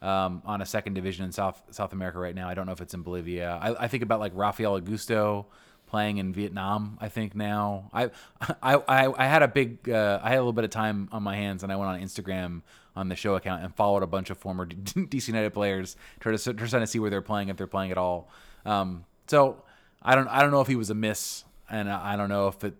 um, 0.00 0.40
on 0.46 0.62
a 0.62 0.66
second 0.66 0.94
division 0.94 1.24
in 1.24 1.32
South 1.32 1.60
South 1.70 1.92
America 1.92 2.18
right 2.18 2.34
now. 2.34 2.48
I 2.48 2.54
don't 2.54 2.66
know 2.66 2.72
if 2.72 2.80
it's 2.80 2.94
in 2.94 3.02
Bolivia. 3.02 3.58
I, 3.60 3.84
I 3.84 3.88
think 3.88 4.04
about 4.04 4.20
like 4.20 4.32
Rafael 4.36 4.80
Augusto 4.80 5.46
playing 5.88 6.18
in 6.18 6.32
Vietnam. 6.32 6.96
I 7.00 7.08
think 7.08 7.34
now 7.34 7.90
I 7.92 8.10
I 8.62 8.74
I, 8.74 9.24
I 9.24 9.26
had 9.26 9.42
a 9.42 9.48
big 9.48 9.90
uh, 9.90 10.20
I 10.22 10.28
had 10.28 10.36
a 10.36 10.42
little 10.42 10.52
bit 10.52 10.64
of 10.64 10.70
time 10.70 11.08
on 11.10 11.24
my 11.24 11.34
hands, 11.34 11.64
and 11.64 11.72
I 11.72 11.76
went 11.76 11.90
on 11.90 12.00
Instagram 12.00 12.62
on 12.94 13.08
the 13.08 13.16
show 13.16 13.34
account 13.36 13.62
and 13.62 13.74
followed 13.74 14.02
a 14.02 14.06
bunch 14.06 14.30
of 14.30 14.38
former 14.38 14.66
DC 14.66 15.28
United 15.28 15.52
players, 15.52 15.96
try 16.20 16.36
to 16.36 16.54
trying 16.54 16.82
to 16.82 16.86
see 16.86 16.98
where 16.98 17.10
they're 17.10 17.22
playing 17.22 17.48
if 17.48 17.56
they're 17.56 17.66
playing 17.66 17.90
at 17.90 17.98
all. 17.98 18.28
Um, 18.64 19.04
so 19.26 19.62
I 20.02 20.14
don't 20.14 20.28
I 20.28 20.42
don't 20.42 20.50
know 20.50 20.60
if 20.60 20.68
he 20.68 20.76
was 20.76 20.90
a 20.90 20.94
miss, 20.94 21.44
and 21.70 21.88
I 21.90 22.16
don't 22.16 22.28
know 22.28 22.48
if 22.48 22.62
it 22.64 22.74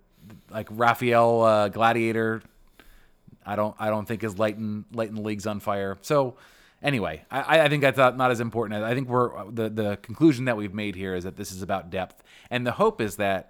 like 0.51 0.69
Rafael 0.71 1.43
uh, 1.43 1.69
Gladiator. 1.69 2.43
I 3.45 3.57
don't 3.57 3.75
I 3.79 3.91
don't 3.91 4.07
think 4.07 4.23
is 4.23 4.39
lighting 4.39 4.85
lighting 4.93 5.17
the 5.17 5.23
leagues 5.23 5.47
on 5.47 5.61
fire. 5.61 5.99
So 6.03 6.37
anyway, 6.83 7.25
I, 7.31 7.61
I 7.61 7.69
think 7.69 7.83
that's 7.83 7.99
not 7.99 8.31
as 8.31 8.41
important. 8.41 8.83
I 8.83 8.95
think 8.95 9.09
we're 9.09 9.51
the 9.51 9.69
the 9.69 9.99
conclusion 10.03 10.45
that 10.47 10.57
we've 10.57 10.75
made 10.75 10.95
here 10.95 11.15
is 11.15 11.25
that 11.25 11.37
this 11.37 11.53
is 11.53 11.63
about 11.63 11.91
depth, 11.91 12.23
and 12.51 12.67
the 12.67 12.73
hope 12.73 13.01
is 13.01 13.17
that 13.17 13.49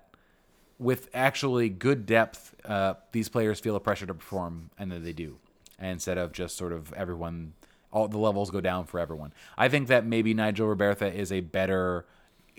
with 0.79 1.09
actually 1.15 1.69
good 1.69 2.07
depth, 2.07 2.55
uh, 2.65 2.95
these 3.13 3.29
players 3.29 3.61
feel 3.61 3.77
a 3.77 3.81
pressure 3.81 4.07
to 4.07 4.15
perform, 4.15 4.71
and 4.79 4.91
that 4.91 5.05
they 5.05 5.13
do, 5.13 5.39
instead 5.83 6.19
of 6.19 6.33
just 6.33 6.57
sort 6.57 6.73
of 6.73 6.93
everyone. 6.95 7.55
All 7.93 8.09
the 8.09 8.19
levels 8.19 8.51
go 8.51 8.63
down 8.63 8.87
for 8.87 8.99
everyone. 8.99 9.35
I 9.59 9.69
think 9.69 9.89
that 9.89 10.07
maybe 10.07 10.33
Nigel 10.33 10.67
Robertha 10.67 11.15
is 11.15 11.31
a 11.31 11.41
better 11.41 12.07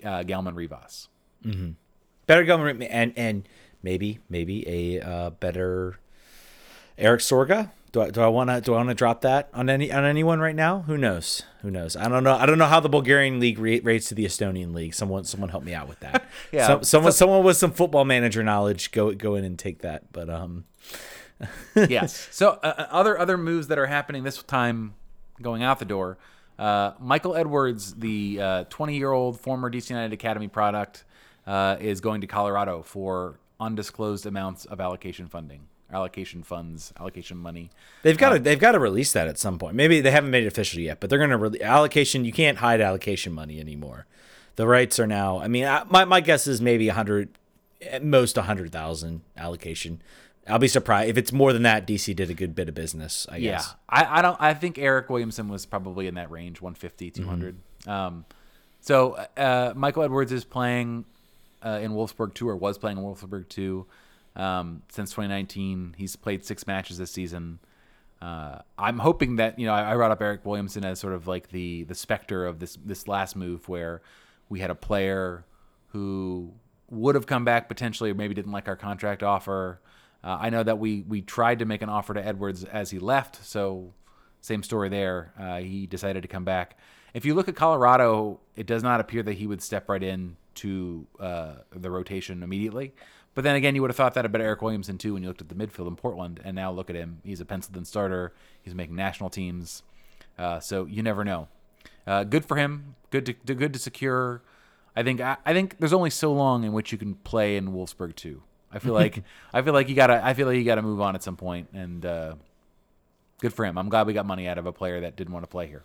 uh, 0.04 0.22
Gelmin 0.22 0.54
Rivas. 0.54 1.08
Mm-hmm. 1.44 1.70
Better 2.26 2.44
Gelmin 2.44 2.86
and 2.88 3.12
and 3.16 3.48
maybe 3.82 4.20
maybe 4.28 4.64
a 4.68 5.04
uh, 5.04 5.30
better 5.30 5.98
Eric 6.96 7.20
Sorga 7.20 7.70
do 7.94 8.02
I 8.02 8.10
do 8.10 8.20
I 8.20 8.26
want 8.26 8.50
to 8.50 8.60
do 8.60 8.74
I 8.74 8.78
want 8.78 8.88
to 8.88 8.94
drop 8.94 9.20
that 9.20 9.48
on 9.54 9.70
any 9.70 9.90
on 9.92 10.04
anyone 10.04 10.40
right 10.40 10.54
now? 10.54 10.80
Who 10.80 10.98
knows? 10.98 11.42
Who 11.62 11.70
knows? 11.70 11.94
I 11.94 12.08
don't 12.08 12.24
know. 12.24 12.34
I 12.34 12.44
don't 12.44 12.58
know 12.58 12.66
how 12.66 12.80
the 12.80 12.88
Bulgarian 12.88 13.38
league 13.38 13.58
rates 13.58 14.08
to 14.08 14.16
the 14.16 14.24
Estonian 14.24 14.74
league. 14.74 14.94
Someone 14.94 15.24
someone 15.24 15.48
help 15.48 15.62
me 15.62 15.74
out 15.74 15.88
with 15.88 16.00
that. 16.00 16.24
yeah. 16.52 16.66
So, 16.66 16.82
someone 16.82 17.12
so, 17.12 17.18
someone 17.18 17.44
with 17.44 17.56
some 17.56 17.70
football 17.70 18.04
manager 18.04 18.42
knowledge 18.42 18.90
go 18.90 19.12
go 19.12 19.36
in 19.36 19.44
and 19.44 19.58
take 19.58 19.80
that. 19.80 20.12
But 20.12 20.28
um. 20.28 20.64
yes. 21.88 22.28
So 22.30 22.58
uh, 22.62 22.74
uh 22.78 22.86
other 22.90 23.18
other 23.18 23.36
moves 23.36 23.68
that 23.68 23.78
are 23.78 23.86
happening 23.86 24.24
this 24.24 24.42
time, 24.42 24.94
going 25.40 25.62
out 25.62 25.78
the 25.78 25.84
door. 25.84 26.18
Uh, 26.58 26.92
Michael 27.00 27.34
Edwards, 27.34 27.94
the 27.94 28.64
20 28.70 28.94
uh, 28.94 28.96
year 28.96 29.10
old 29.10 29.40
former 29.40 29.70
DC 29.70 29.90
United 29.90 30.12
Academy 30.12 30.48
product, 30.48 31.04
uh, 31.46 31.76
is 31.80 32.00
going 32.00 32.20
to 32.20 32.26
Colorado 32.26 32.82
for 32.82 33.38
undisclosed 33.58 34.26
amounts 34.26 34.64
of 34.64 34.80
allocation 34.80 35.26
funding 35.26 35.66
allocation 35.92 36.42
funds, 36.42 36.92
allocation 36.98 37.36
money. 37.36 37.70
They've 38.02 38.18
got 38.18 38.30
to 38.30 38.38
they've 38.38 38.58
got 38.58 38.72
to 38.72 38.78
release 38.78 39.12
that 39.12 39.28
at 39.28 39.38
some 39.38 39.58
point. 39.58 39.76
Maybe 39.76 40.00
they 40.00 40.10
haven't 40.10 40.30
made 40.30 40.44
it 40.44 40.48
official 40.48 40.80
yet, 40.80 41.00
but 41.00 41.08
they're 41.08 41.18
going 41.18 41.30
to 41.30 41.36
re- 41.36 41.60
allocation. 41.62 42.24
You 42.24 42.32
can't 42.32 42.58
hide 42.58 42.80
allocation 42.80 43.32
money 43.32 43.60
anymore. 43.60 44.06
The 44.56 44.66
rights 44.66 44.98
are 44.98 45.06
now. 45.06 45.40
I 45.40 45.48
mean, 45.48 45.64
I, 45.64 45.84
my 45.84 46.04
my 46.04 46.20
guess 46.20 46.46
is 46.46 46.60
maybe 46.60 46.88
a 46.88 46.94
hundred, 46.94 47.30
at 47.82 48.04
most 48.04 48.36
a 48.36 48.42
hundred 48.42 48.72
thousand 48.72 49.22
allocation. 49.36 50.02
I'll 50.46 50.58
be 50.58 50.68
surprised 50.68 51.10
if 51.10 51.16
it's 51.16 51.32
more 51.32 51.52
than 51.52 51.62
that. 51.62 51.86
DC 51.86 52.14
did 52.14 52.30
a 52.30 52.34
good 52.34 52.54
bit 52.54 52.68
of 52.68 52.74
business. 52.74 53.26
I 53.30 53.40
guess. 53.40 53.68
Yeah, 53.68 53.74
I, 53.88 54.18
I 54.18 54.22
don't. 54.22 54.36
I 54.40 54.54
think 54.54 54.76
Eryk 54.76 55.08
Williamson 55.08 55.48
was 55.48 55.64
probably 55.64 56.06
in 56.06 56.14
that 56.14 56.30
range, 56.30 56.60
150, 56.60 57.10
200. 57.10 57.56
Mm-hmm. 57.56 57.90
Um, 57.90 58.24
so 58.80 59.12
uh, 59.36 59.72
Michael 59.74 60.02
Edwards 60.02 60.32
is 60.32 60.44
playing 60.44 61.06
uh, 61.64 61.80
in 61.82 61.92
Wolfsburg 61.92 62.34
two, 62.34 62.48
or 62.48 62.56
was 62.56 62.76
playing 62.76 62.98
in 62.98 63.04
Wolfsburg 63.04 63.48
two 63.48 63.86
um, 64.36 64.82
since 64.90 65.10
2019. 65.10 65.94
He's 65.96 66.16
played 66.16 66.44
six 66.44 66.66
matches 66.66 66.98
this 66.98 67.10
season. 67.10 67.58
Uh, 68.20 68.58
I'm 68.78 68.98
hoping 68.98 69.36
that 69.36 69.58
you 69.58 69.66
know 69.66 69.72
I, 69.72 69.92
I, 69.92 69.94
brought 69.94 70.10
up 70.10 70.20
Eryk 70.20 70.44
Williamson 70.44 70.84
as 70.84 70.98
sort 70.98 71.14
of 71.14 71.26
like 71.26 71.48
the 71.48 71.84
the 71.84 71.94
specter 71.94 72.46
of 72.46 72.58
this 72.58 72.78
this 72.84 73.08
last 73.08 73.36
move 73.36 73.68
where 73.68 74.02
we 74.48 74.60
had 74.60 74.70
a 74.70 74.74
player 74.74 75.44
who 75.88 76.52
would 76.90 77.14
have 77.14 77.26
come 77.26 77.44
back 77.44 77.68
potentially 77.68 78.10
or 78.10 78.14
maybe 78.14 78.34
didn't 78.34 78.52
like 78.52 78.68
our 78.68 78.76
contract 78.76 79.22
offer. 79.22 79.80
Uh, 80.24 80.38
I 80.40 80.50
know 80.50 80.62
that 80.62 80.78
we 80.78 81.02
we 81.02 81.20
tried 81.20 81.58
to 81.58 81.66
make 81.66 81.82
an 81.82 81.90
offer 81.90 82.14
to 82.14 82.26
Edwards 82.26 82.64
as 82.64 82.90
he 82.90 82.98
left, 82.98 83.44
so 83.44 83.92
same 84.40 84.62
story 84.62 84.88
there. 84.88 85.32
Uh, 85.38 85.58
he 85.58 85.86
decided 85.86 86.22
to 86.22 86.28
come 86.28 86.44
back. 86.44 86.78
If 87.12 87.24
you 87.24 87.34
look 87.34 87.48
at 87.48 87.54
Colorado, 87.54 88.40
it 88.56 88.66
does 88.66 88.82
not 88.82 89.00
appear 89.00 89.22
that 89.22 89.34
he 89.34 89.46
would 89.46 89.62
step 89.62 89.88
right 89.88 90.02
in 90.02 90.36
to 90.56 91.06
uh, 91.20 91.52
the 91.70 91.90
rotation 91.90 92.42
immediately. 92.42 92.94
But 93.34 93.44
then 93.44 93.56
again, 93.56 93.74
you 93.74 93.82
would 93.82 93.90
have 93.90 93.96
thought 93.96 94.14
that 94.14 94.24
about 94.24 94.40
Eryk 94.40 94.62
Williamson 94.62 94.96
too 94.96 95.14
when 95.14 95.22
you 95.22 95.28
looked 95.28 95.42
at 95.42 95.48
the 95.48 95.54
midfield 95.54 95.88
in 95.88 95.96
Portland, 95.96 96.40
and 96.42 96.56
now 96.56 96.72
look 96.72 96.88
at 96.88 96.96
him. 96.96 97.20
He's 97.24 97.40
a 97.40 97.44
penciled 97.44 97.76
in 97.76 97.84
starter. 97.84 98.32
He's 98.62 98.74
making 98.74 98.96
national 98.96 99.30
teams. 99.30 99.82
Uh, 100.38 100.58
so 100.58 100.86
you 100.86 101.02
never 101.02 101.24
know. 101.24 101.48
Uh, 102.06 102.24
good 102.24 102.44
for 102.44 102.56
him. 102.56 102.94
Good 103.10 103.26
to, 103.26 103.54
good 103.54 103.72
to 103.72 103.78
secure. 103.78 104.42
I 104.96 105.02
think 105.02 105.20
I, 105.20 105.36
I, 105.44 105.52
think 105.52 105.78
there's 105.78 105.92
only 105.92 106.10
so 106.10 106.32
long 106.32 106.64
in 106.64 106.72
which 106.72 106.92
you 106.92 106.98
can 106.98 107.14
play 107.14 107.56
in 107.56 107.72
Wolfsburg 107.72 108.14
too. 108.14 108.42
I 108.74 108.78
feel 108.80 108.92
like 108.92 109.22
I 109.52 109.62
feel 109.62 109.72
like 109.72 109.88
you 109.88 109.94
gotta 109.94 110.20
I 110.24 110.34
feel 110.34 110.46
like 110.46 110.56
you 110.56 110.64
gotta 110.64 110.82
move 110.82 111.00
on 111.00 111.14
at 111.14 111.22
some 111.22 111.36
point, 111.36 111.68
and 111.72 112.04
uh, 112.04 112.34
good 113.40 113.54
for 113.54 113.64
him. 113.64 113.78
I'm 113.78 113.88
glad 113.88 114.06
we 114.06 114.12
got 114.12 114.26
money 114.26 114.48
out 114.48 114.58
of 114.58 114.66
a 114.66 114.72
player 114.72 115.00
that 115.00 115.16
didn't 115.16 115.32
want 115.32 115.44
to 115.44 115.48
play 115.48 115.66
here. 115.66 115.84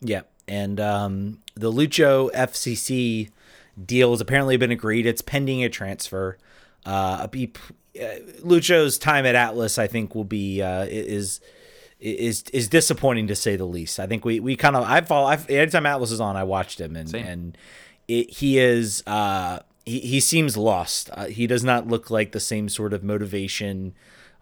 Yeah, 0.00 0.22
and 0.48 0.80
um, 0.80 1.42
the 1.54 1.70
Lucho 1.70 2.32
FCC 2.32 3.30
deal 3.84 4.10
has 4.10 4.20
apparently 4.20 4.56
been 4.56 4.70
agreed. 4.70 5.06
It's 5.06 5.22
pending 5.22 5.62
a 5.62 5.68
transfer. 5.68 6.38
Uh, 6.84 7.28
uh, 7.28 7.28
Lucho's 8.40 8.98
time 8.98 9.26
at 9.26 9.34
Atlas, 9.34 9.78
I 9.78 9.86
think, 9.86 10.14
will 10.14 10.24
be 10.24 10.62
uh, 10.62 10.86
is 10.88 11.40
is 12.00 12.44
is 12.52 12.68
disappointing 12.68 13.28
to 13.28 13.36
say 13.36 13.56
the 13.56 13.64
least. 13.64 14.00
I 14.00 14.06
think 14.06 14.24
we 14.24 14.40
we 14.40 14.56
kind 14.56 14.74
of 14.76 14.84
I 14.84 15.00
follow 15.02 15.26
I, 15.26 15.38
anytime 15.48 15.86
Atlas 15.86 16.10
is 16.10 16.20
on, 16.20 16.36
I 16.36 16.44
watched 16.44 16.80
him 16.80 16.96
and 16.96 17.08
Same. 17.08 17.26
and 17.26 17.58
it, 18.08 18.30
he 18.30 18.58
is 18.58 19.02
uh, 19.06 19.60
he 19.84 20.00
he 20.00 20.20
seems 20.20 20.56
lost. 20.56 21.10
Uh, 21.12 21.26
he 21.26 21.46
does 21.46 21.64
not 21.64 21.86
look 21.86 22.10
like 22.10 22.32
the 22.32 22.40
same 22.40 22.68
sort 22.68 22.92
of 22.92 23.02
motivation. 23.02 23.94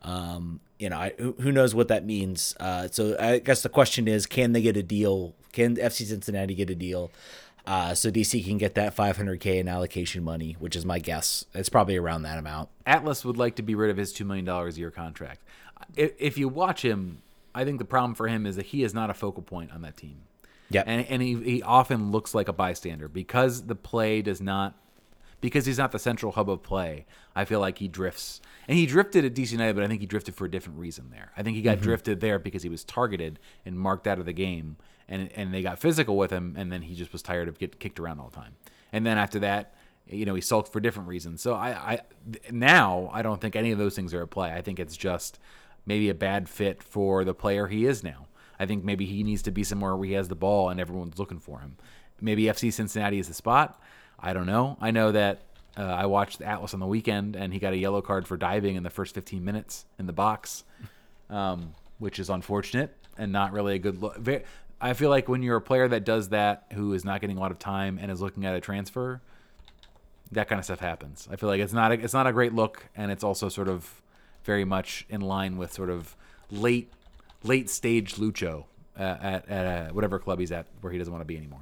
Um, 0.03 0.61
you 0.79 0.89
know, 0.89 0.97
I, 0.97 1.13
who, 1.19 1.35
who 1.41 1.53
knows 1.53 1.75
what 1.75 1.89
that 1.89 2.07
means. 2.07 2.55
Uh, 2.59 2.89
so 2.91 3.17
I 3.21 3.39
guess 3.39 3.63
the 3.63 3.69
question 3.69 4.09
is, 4.09 4.27
can 4.27 4.53
they 4.53 4.63
get 4.63 4.77
a 4.77 4.83
deal? 4.83 5.35
Can 5.53 5.77
FC 5.77 6.07
Cincinnati 6.07 6.55
get 6.55 6.71
a 6.71 6.75
deal? 6.75 7.11
Uh, 7.67 7.95
so 7.95 8.11
DC 8.11 8.45
can 8.45 8.57
get 8.57 8.75
that 8.75 8.97
500k 8.97 9.61
in 9.61 9.69
allocation 9.69 10.25
money, 10.25 10.57
which 10.59 10.75
is 10.75 10.87
my 10.87 10.99
guess. 10.99 11.45
It's 11.55 11.69
probably 11.69 11.97
around 11.97 12.23
that 12.23 12.39
amount. 12.39 12.71
Atlas 12.87 13.25
would 13.25 13.37
like 13.37 13.57
to 13.57 13.63
be 13.63 13.75
rid 13.75 13.91
of 13.91 13.97
his 13.97 14.13
two 14.13 14.25
million 14.25 14.45
dollars 14.45 14.77
a 14.77 14.81
year 14.81 14.91
contract. 14.91 15.43
If, 15.95 16.13
if 16.19 16.39
you 16.39 16.49
watch 16.49 16.83
him, 16.83 17.23
I 17.55 17.65
think 17.65 17.79
the 17.79 17.85
problem 17.85 18.15
for 18.15 18.29
him 18.29 18.47
is 18.47 18.57
that 18.57 18.67
he 18.67 18.83
is 18.83 18.95
not 18.95 19.11
a 19.11 19.15
focal 19.15 19.43
point 19.43 19.73
on 19.73 19.83
that 19.83 19.97
team. 19.97 20.23
Yeah, 20.71 20.85
and 20.87 21.05
and 21.09 21.21
he, 21.21 21.35
he 21.37 21.63
often 21.63 22.13
looks 22.13 22.35
like 22.35 22.49
a 22.49 22.53
bystander 22.53 23.09
because 23.09 23.67
the 23.67 23.75
play 23.75 24.23
does 24.23 24.41
not 24.41 24.75
because 25.41 25.67
he's 25.67 25.79
not 25.79 25.93
the 25.93 25.99
central 25.99 26.33
hub 26.33 26.51
of 26.51 26.63
play. 26.63 27.07
I 27.35 27.45
feel 27.45 27.61
like 27.61 27.79
he 27.79 27.89
drifts, 27.89 28.41
and 28.69 28.77
he 28.77 28.87
drifted 28.87 29.25
at 29.25 29.35
DC 29.35 29.53
United, 29.53 29.75
but 29.75 29.85
I 29.85 29.89
think 29.89 30.01
he 30.01 30.07
drifted 30.07 30.35
for 30.35 30.45
a 30.45 30.51
different 30.51 30.79
reason 30.79 31.11
there. 31.11 31.33
I 31.37 31.43
think 31.43 31.57
he 31.57 31.63
got 31.63 31.77
mm-hmm. 31.77 31.85
drifted 31.85 32.21
there 32.21 32.39
because 32.39 32.63
he 32.63 32.69
was 32.69 32.85
targeted 32.85 33.39
and 33.65 33.79
marked 33.79 34.07
out 34.07 34.19
of 34.19 34.27
the 34.27 34.33
game, 34.33 34.77
and 35.09 35.31
and 35.35 35.53
they 35.55 35.63
got 35.63 35.79
physical 35.79 36.17
with 36.17 36.31
him, 36.31 36.55
and 36.57 36.71
then 36.71 36.83
he 36.83 36.95
just 36.95 37.13
was 37.13 37.23
tired 37.23 37.49
of 37.49 37.59
getting 37.59 37.79
kicked 37.79 38.01
around 38.01 38.21
all 38.21 38.29
the 38.29 38.37
time. 38.37 38.55
And 38.93 39.07
then 39.07 39.19
after 39.19 39.39
that, 39.41 39.75
you 40.07 40.25
know, 40.25 40.35
he 40.35 40.41
sulked 40.41 40.73
for 40.73 40.81
different 40.81 41.09
reasons. 41.09 41.41
So 41.41 41.55
I, 41.55 41.71
I 41.71 42.01
now 42.51 43.11
I 43.13 43.23
don't 43.23 43.41
think 43.41 43.57
any 43.57 43.71
of 43.71 43.79
those 43.79 43.95
things 43.95 44.13
are 44.15 44.23
at 44.23 44.31
play. 44.31 44.53
I 44.53 44.63
think 44.63 44.79
it's 44.79 44.97
just 44.97 45.39
maybe 45.87 46.09
a 46.09 46.15
bad 46.15 46.49
fit 46.49 46.83
for 46.83 47.25
the 47.25 47.35
player 47.35 47.67
he 47.67 47.87
is 47.87 48.03
now. 48.03 48.27
I 48.59 48.67
think 48.67 48.85
maybe 48.85 49.07
he 49.07 49.23
needs 49.23 49.43
to 49.43 49.51
be 49.51 49.65
somewhere 49.65 49.97
where 49.97 50.07
he 50.07 50.15
has 50.15 50.29
the 50.29 50.35
ball 50.35 50.69
and 50.69 50.79
everyone's 50.79 51.19
looking 51.19 51.39
for 51.39 51.61
him. 51.61 51.77
Maybe 52.21 52.45
FC 52.45 52.71
Cincinnati 52.71 53.19
is 53.19 53.29
the 53.29 53.35
spot. 53.35 53.81
I 54.21 54.33
don't 54.33 54.47
know. 54.47 54.77
I 54.81 54.91
know 54.91 55.13
that 55.13 55.41
uh, 55.77 55.83
I 55.83 56.07
watched 56.07 56.43
Atlas 56.43 56.75
on 56.75 56.81
the 56.81 56.87
weekend, 56.87 57.37
and 57.37 57.53
he 57.53 57.59
got 57.59 57.73
a 57.73 57.77
yellow 57.77 58.03
card 58.03 58.27
for 58.27 58.37
diving 58.37 58.77
in 58.77 58.83
the 58.83 58.91
first 58.91 59.15
15 59.15 59.45
minutes 59.45 59.87
in 59.99 60.07
the 60.07 60.13
box, 60.13 60.65
um, 61.31 61.75
which 61.99 62.19
is 62.19 62.29
unfortunate 62.29 62.95
and 63.17 63.33
not 63.33 63.53
really 63.53 63.75
a 63.75 63.79
good 63.79 64.01
look. 64.03 64.19
I 64.81 64.95
feel 64.95 65.11
like 65.11 65.29
when 65.29 65.43
you're 65.43 65.57
a 65.57 65.61
player 65.61 65.89
that 65.89 66.05
does 66.05 66.31
that, 66.31 66.65
who 66.73 66.95
is 66.95 67.05
not 67.05 67.21
getting 67.21 67.37
a 67.37 67.41
lot 67.41 67.51
of 67.51 67.59
time 67.59 67.99
and 68.01 68.11
is 68.11 68.21
looking 68.21 68.47
at 68.47 68.55
a 68.55 68.61
transfer, 68.61 69.21
that 70.33 70.49
kind 70.49 70.59
of 70.59 70.65
stuff 70.65 70.81
happens. 70.81 71.29
I 71.31 71.37
feel 71.37 71.49
like 71.49 71.61
it's 71.61 71.73
not 71.73 71.93
a, 71.93 71.95
it's 71.95 72.15
not 72.15 72.27
a 72.27 72.33
great 72.33 72.55
look, 72.55 72.87
and 72.97 73.11
it's 73.11 73.25
also 73.25 73.49
sort 73.49 73.69
of 73.69 74.01
very 74.45 74.65
much 74.65 75.07
in 75.11 75.21
line 75.21 75.59
with 75.59 75.73
sort 75.73 75.91
of 75.91 76.17
late 76.51 76.93
late 77.43 77.71
stage 77.71 78.17
Lucho 78.17 78.65
uh, 78.99 79.03
at, 79.03 79.49
at 79.49 79.67
uh, 79.67 79.93
whatever 79.93 80.19
club 80.19 80.39
he's 80.39 80.53
at 80.53 80.67
where 80.81 80.93
he 80.93 80.99
doesn't 80.99 81.13
want 81.13 81.23
to 81.23 81.27
be 81.27 81.37
anymore. 81.37 81.61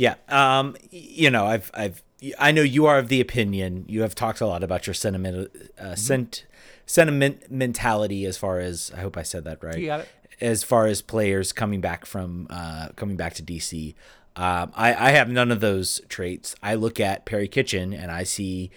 Yeah. 0.00 0.14
Um, 0.30 0.76
you 0.90 1.30
know, 1.30 1.44
I've, 1.44 1.70
I've, 1.74 2.02
I 2.38 2.52
know 2.52 2.62
you 2.62 2.86
are 2.86 2.98
of 2.98 3.08
the 3.08 3.20
opinion. 3.20 3.84
You 3.86 4.00
have 4.00 4.14
talked 4.14 4.40
a 4.40 4.46
lot 4.46 4.62
about 4.62 4.86
your 4.86 4.94
sentiment, 4.94 5.50
uh, 5.78 5.82
mm-hmm. 5.82 5.94
sent, 5.94 6.46
sentiment 6.86 7.50
mentality 7.50 8.24
as 8.24 8.38
far 8.38 8.60
as 8.60 8.90
I 8.96 9.00
hope 9.00 9.18
I 9.18 9.22
said 9.22 9.44
that 9.44 9.62
right. 9.62 9.76
You 9.76 9.86
got 9.86 10.00
it. 10.00 10.08
As 10.40 10.62
far 10.64 10.86
as 10.86 11.02
players 11.02 11.52
coming 11.52 11.82
back 11.82 12.06
from 12.06 12.46
uh, 12.48 12.88
coming 12.96 13.18
back 13.18 13.34
to 13.34 13.42
DC, 13.42 13.94
um, 14.36 14.72
I, 14.74 14.94
I 14.94 15.10
have 15.10 15.28
none 15.28 15.52
of 15.52 15.60
those 15.60 16.00
traits. 16.08 16.54
I 16.62 16.76
look 16.76 16.98
at 16.98 17.26
Perry 17.26 17.46
Kitchen 17.46 17.92
and 17.92 18.10
I 18.10 18.22
see 18.22 18.70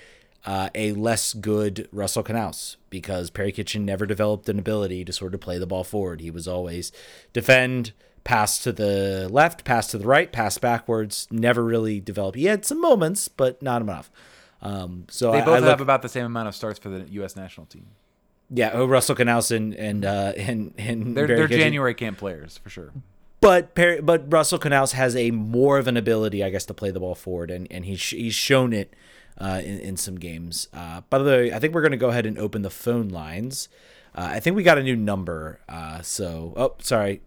uh, 0.45 0.71
a 0.75 0.91
less 0.91 1.31
good 1.31 1.87
Russell 1.93 2.23
Canouse 2.23 2.75
because 2.89 3.29
Perry 3.29 3.53
Kitchen 3.53 3.85
never 3.85 4.05
developed 4.05 4.49
an 4.49 4.59
ability 4.59 5.05
to 5.05 5.13
sort 5.13 5.33
of 5.33 5.39
play 5.39 5.57
the 5.57 5.67
ball 5.67 5.85
forward. 5.85 6.19
He 6.19 6.31
was 6.31 6.49
always 6.49 6.91
defend, 7.31 7.93
pass 8.23 8.59
to 8.59 8.71
the 8.71 9.27
left, 9.29 9.63
pass 9.63 9.87
to 9.87 9.97
the 9.97 10.05
right, 10.05 10.31
pass 10.31 10.57
backwards. 10.57 11.27
Never 11.31 11.63
really 11.63 11.99
developed. 11.99 12.37
He 12.37 12.45
had 12.45 12.65
some 12.65 12.81
moments, 12.81 13.27
but 13.27 13.61
not 13.61 13.81
enough. 13.81 14.11
Um, 14.61 15.05
so 15.09 15.31
they 15.31 15.41
both 15.41 15.61
I, 15.61 15.65
I 15.65 15.69
have 15.69 15.81
about 15.81 16.01
the 16.01 16.09
same 16.09 16.25
amount 16.25 16.47
of 16.47 16.55
starts 16.55 16.79
for 16.79 16.89
the 16.89 17.05
U.S. 17.13 17.35
national 17.35 17.65
team. 17.65 17.87
Yeah, 18.49 18.71
oh, 18.73 18.85
Russell 18.85 19.15
Canouse 19.15 19.55
and 19.55 19.73
and 19.73 20.05
uh, 20.05 20.33
and, 20.37 20.73
and 20.77 21.17
they're, 21.17 21.27
they're 21.27 21.47
January 21.47 21.93
camp 21.93 22.17
players 22.17 22.59
for 22.59 22.69
sure. 22.69 22.91
But 23.41 23.75
but 23.75 24.31
Russell 24.31 24.59
Canouse 24.59 24.93
has 24.93 25.17
a 25.17 25.31
more 25.31 25.77
of 25.77 25.87
an 25.87 25.97
ability, 25.97 26.43
I 26.43 26.49
guess, 26.49 26.65
to 26.65 26.73
play 26.73 26.91
the 26.91 26.99
ball 27.01 27.15
forward, 27.15 27.51
and 27.51 27.67
and 27.69 27.83
he's 27.83 28.01
he's 28.01 28.35
shown 28.35 28.71
it 28.71 28.95
uh, 29.37 29.61
in 29.63 29.79
in 29.79 29.97
some 29.97 30.15
games. 30.15 30.69
Uh, 30.73 31.01
by 31.09 31.17
the 31.17 31.25
way, 31.25 31.51
I 31.51 31.59
think 31.59 31.73
we're 31.73 31.81
going 31.81 31.91
to 31.91 31.97
go 31.97 32.09
ahead 32.09 32.25
and 32.25 32.37
open 32.37 32.61
the 32.61 32.69
phone 32.69 33.09
lines. 33.09 33.67
Uh, 34.15 34.29
I 34.31 34.39
think 34.39 34.55
we 34.55 34.63
got 34.63 34.77
a 34.77 34.83
new 34.83 34.95
number. 34.95 35.59
Uh, 35.67 36.01
so, 36.01 36.53
oh, 36.55 36.75
sorry, 36.79 37.21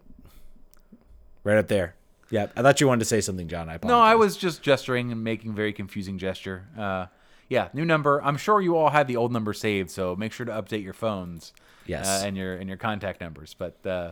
right 1.47 1.57
up 1.57 1.67
there. 1.67 1.95
Yeah, 2.29 2.47
I 2.57 2.61
thought 2.61 2.81
you 2.81 2.87
wanted 2.87 2.99
to 2.99 3.05
say 3.05 3.21
something, 3.21 3.47
John. 3.47 3.69
I 3.69 3.75
apologize. 3.75 3.95
No, 3.95 4.01
I 4.01 4.15
was 4.15 4.35
just 4.35 4.61
gesturing 4.61 5.11
and 5.13 5.23
making 5.23 5.55
very 5.55 5.71
confusing 5.71 6.17
gesture. 6.17 6.67
Uh, 6.77 7.05
yeah, 7.47 7.69
new 7.73 7.85
number. 7.85 8.21
I'm 8.21 8.35
sure 8.35 8.59
you 8.59 8.75
all 8.75 8.89
had 8.89 9.07
the 9.07 9.15
old 9.15 9.31
number 9.31 9.53
saved, 9.53 9.89
so 9.89 10.13
make 10.15 10.33
sure 10.33 10.45
to 10.45 10.51
update 10.51 10.83
your 10.83 10.93
phones. 10.93 11.53
Yes, 11.85 12.05
uh, 12.05 12.25
and 12.25 12.35
your 12.35 12.55
and 12.55 12.67
your 12.67 12.77
contact 12.77 13.21
numbers. 13.21 13.55
But 13.57 13.77
uh, 13.85 14.11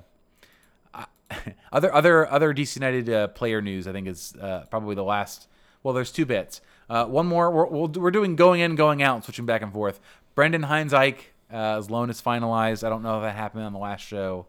other 1.74 1.94
other 1.94 2.32
other 2.32 2.54
DC 2.54 2.78
United 2.78 3.10
uh, 3.10 3.28
player 3.28 3.62
news, 3.62 3.86
I 3.86 3.92
think 3.92 4.08
is 4.08 4.34
uh, 4.40 4.64
probably 4.70 4.96
the 4.96 5.04
last. 5.04 5.50
Well, 5.84 5.94
there's 5.94 6.14
two 6.14 6.26
bits. 6.26 6.62
Uh, 6.90 7.06
one 7.06 7.28
more. 7.28 7.52
We're, 7.52 7.66
we 7.66 8.08
are 8.08 8.12
doing 8.12 8.38
going 8.38 8.62
in, 8.62 8.76
going 8.76 9.04
out, 9.04 9.26
switching 9.26 9.46
back 9.46 9.62
and 9.62 9.74
forth. 9.74 10.00
Brendan 10.36 10.64
Hines 10.64 10.94
Ike, 10.94 11.34
his 11.52 11.92
loan 11.92 12.10
is 12.10 12.22
finalized. 12.22 12.86
I 12.86 12.90
don't 12.90 13.04
know 13.04 13.18
if 13.18 13.24
that 13.24 13.36
happened 13.36 13.64
on 13.64 13.74
the 13.74 13.80
last 13.80 14.02
show. 14.02 14.46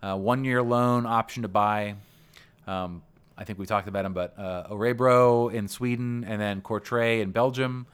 one 0.00 0.44
year 0.44 0.62
loan, 0.62 1.04
option 1.04 1.42
to 1.42 1.48
buy. 1.48 1.96
Um, 2.66 3.02
I 3.36 3.44
think 3.44 3.58
we 3.58 3.66
talked 3.66 3.88
about 3.88 4.04
him, 4.04 4.12
but 4.12 4.38
uh, 4.38 4.68
Orebro 4.70 5.52
in 5.52 5.66
Sweden 5.66 6.24
and 6.28 6.40
then 6.40 6.60
Courtrai 6.60 7.22
in 7.22 7.30
Belgium 7.30 7.86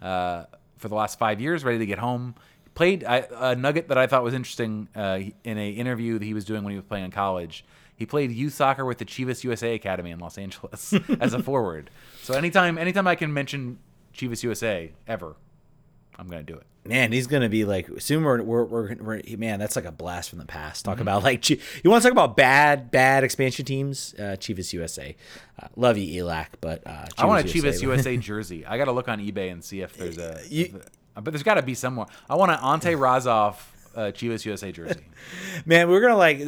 uh, 0.00 0.44
for 0.78 0.88
the 0.88 0.94
last 0.94 1.18
five 1.18 1.40
years, 1.40 1.64
ready 1.64 1.78
to 1.78 1.86
get 1.86 1.98
home. 1.98 2.34
Played 2.74 3.02
a, 3.02 3.50
a 3.50 3.56
nugget 3.56 3.88
that 3.88 3.98
I 3.98 4.06
thought 4.06 4.22
was 4.22 4.34
interesting 4.34 4.88
uh, 4.94 5.20
in 5.42 5.58
an 5.58 5.74
interview 5.74 6.18
that 6.18 6.24
he 6.24 6.34
was 6.34 6.44
doing 6.44 6.62
when 6.62 6.72
he 6.72 6.76
was 6.76 6.86
playing 6.86 7.04
in 7.04 7.10
college. 7.10 7.64
He 7.96 8.06
played 8.06 8.30
youth 8.32 8.54
soccer 8.54 8.84
with 8.84 8.98
the 8.98 9.04
Chivas 9.04 9.44
USA 9.44 9.74
Academy 9.74 10.10
in 10.10 10.18
Los 10.18 10.38
Angeles 10.38 10.94
as 11.20 11.34
a 11.34 11.42
forward. 11.42 11.90
So 12.22 12.34
anytime, 12.34 12.78
anytime 12.78 13.06
I 13.06 13.14
can 13.14 13.32
mention 13.32 13.78
Chivas 14.14 14.42
USA 14.42 14.92
ever, 15.06 15.36
I'm 16.18 16.28
gonna 16.28 16.42
do 16.42 16.54
it. 16.54 16.66
Man, 16.86 17.12
he's 17.12 17.26
gonna 17.26 17.48
be 17.48 17.64
like 17.64 17.88
soon. 17.98 18.24
We're, 18.24 18.42
we're, 18.42 18.64
we're, 18.64 18.94
we're 18.96 19.22
man. 19.38 19.58
That's 19.58 19.74
like 19.74 19.86
a 19.86 19.92
blast 19.92 20.30
from 20.30 20.38
the 20.38 20.44
past. 20.44 20.84
Talk 20.84 20.94
mm-hmm. 20.94 21.02
about 21.02 21.22
like 21.22 21.48
you 21.48 21.58
want 21.84 22.02
to 22.02 22.08
talk 22.08 22.12
about 22.12 22.36
bad 22.36 22.90
bad 22.90 23.24
expansion 23.24 23.64
teams. 23.64 24.14
Uh, 24.18 24.36
Chivas 24.38 24.72
USA. 24.72 25.16
Uh, 25.60 25.68
love 25.76 25.96
you, 25.96 26.24
Elac, 26.24 26.46
but 26.60 26.86
uh, 26.86 27.06
I 27.16 27.26
want 27.26 27.44
a 27.44 27.48
Chivas 27.48 27.80
USA 27.82 28.16
jersey. 28.16 28.66
I 28.66 28.76
got 28.76 28.84
to 28.84 28.92
look 28.92 29.08
on 29.08 29.18
eBay 29.18 29.50
and 29.50 29.64
see 29.64 29.80
if 29.80 29.96
there's 29.96 30.18
a. 30.18 30.40
You, 30.48 30.80
but 31.14 31.26
there's 31.26 31.42
got 31.42 31.54
to 31.54 31.62
be 31.62 31.74
somewhere. 31.74 32.06
I 32.28 32.34
want 32.34 32.52
an 32.52 32.58
Ante 32.62 32.94
Razov 32.96 33.72
uh, 33.96 34.00
Chivas 34.12 34.44
USA 34.44 34.70
jersey. 34.70 35.06
man, 35.66 35.88
we're 35.88 36.00
gonna 36.00 36.16
like. 36.16 36.40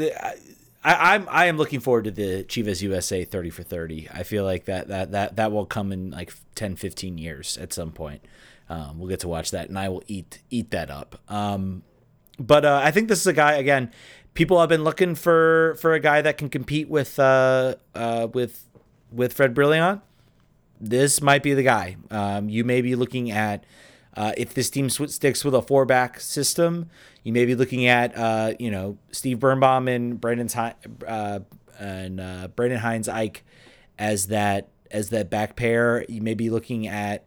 I, 0.85 1.14
I'm 1.14 1.26
I 1.31 1.46
am 1.46 1.57
looking 1.57 1.81
forward 1.81 2.05
to 2.05 2.11
the 2.11 2.44
Chivas 2.44 2.83
USA 2.83 3.24
30 3.24 3.50
for 3.50 3.62
30. 3.62 4.09
I 4.12 4.22
feel 4.22 4.44
like 4.44 4.66
that 4.66 4.88
that 4.88 5.12
that 5.12 5.37
that 5.37 5.50
will 5.50 5.66
come 5.66 5.92
in 5.92 6.11
like 6.11 6.33
10 6.55 6.76
15 6.76 7.18
years 7.18 7.57
at 7.57 7.72
some 7.72 7.90
point. 7.90 8.22
Um, 8.68 8.98
we'll 8.98 9.09
get 9.09 9.20
to 9.20 9.29
watch 9.29 9.50
that, 9.52 9.68
and 9.68 9.79
I 9.79 9.88
will 9.88 10.02
eat 10.07 10.42
eat 10.50 10.70
that 10.70 10.90
up. 10.90 11.20
Um, 11.29 11.83
but 12.38 12.64
uh, 12.64 12.81
I 12.83 12.90
think 12.90 13.09
this 13.09 13.20
is 13.20 13.26
a 13.26 13.33
guy 13.33 13.55
again. 13.55 13.92
People 14.35 14.61
have 14.61 14.68
been 14.68 14.85
looking 14.85 15.14
for 15.14 15.76
for 15.81 15.94
a 15.94 16.00
guy 16.00 16.20
that 16.22 16.37
can 16.37 16.48
compete 16.48 16.88
with 16.88 17.18
uh, 17.18 17.76
uh, 17.94 18.29
with 18.33 18.68
with 19.11 19.33
Fred 19.33 19.55
Brillant. 19.55 20.02
This 20.81 21.22
might 21.22 21.42
be 21.42 21.55
the 21.55 21.62
guy. 21.62 21.96
Um, 22.11 22.48
you 22.48 22.64
may 22.64 22.83
be 22.83 22.94
looking 22.94 23.31
at 23.31 23.64
uh, 24.14 24.33
if 24.37 24.52
this 24.52 24.68
team 24.68 24.90
sticks 24.90 25.44
with 25.44 25.55
a 25.55 25.62
four 25.62 25.87
back 25.87 26.20
system. 26.20 26.90
You 27.22 27.33
may 27.33 27.44
be 27.44 27.55
looking 27.55 27.87
at 27.87 28.16
uh, 28.16 28.55
you 28.59 28.70
know 28.70 28.98
Steve 29.12 29.38
Birnbaum 29.38 29.88
and 29.88 30.20
Brandon's 30.20 30.57
uh, 30.57 31.40
and 31.79 32.57
Brandon 32.57 32.81
Hines 32.81 33.09
Ike 33.09 33.44
as 33.98 34.26
that 34.26 34.68
as 34.90 35.11
that 35.11 35.31
back 35.31 35.57
pair. 35.57 36.05
You 36.09 36.20
may 36.20 36.35
be 36.35 36.50
looking 36.50 36.87
at 36.87 37.24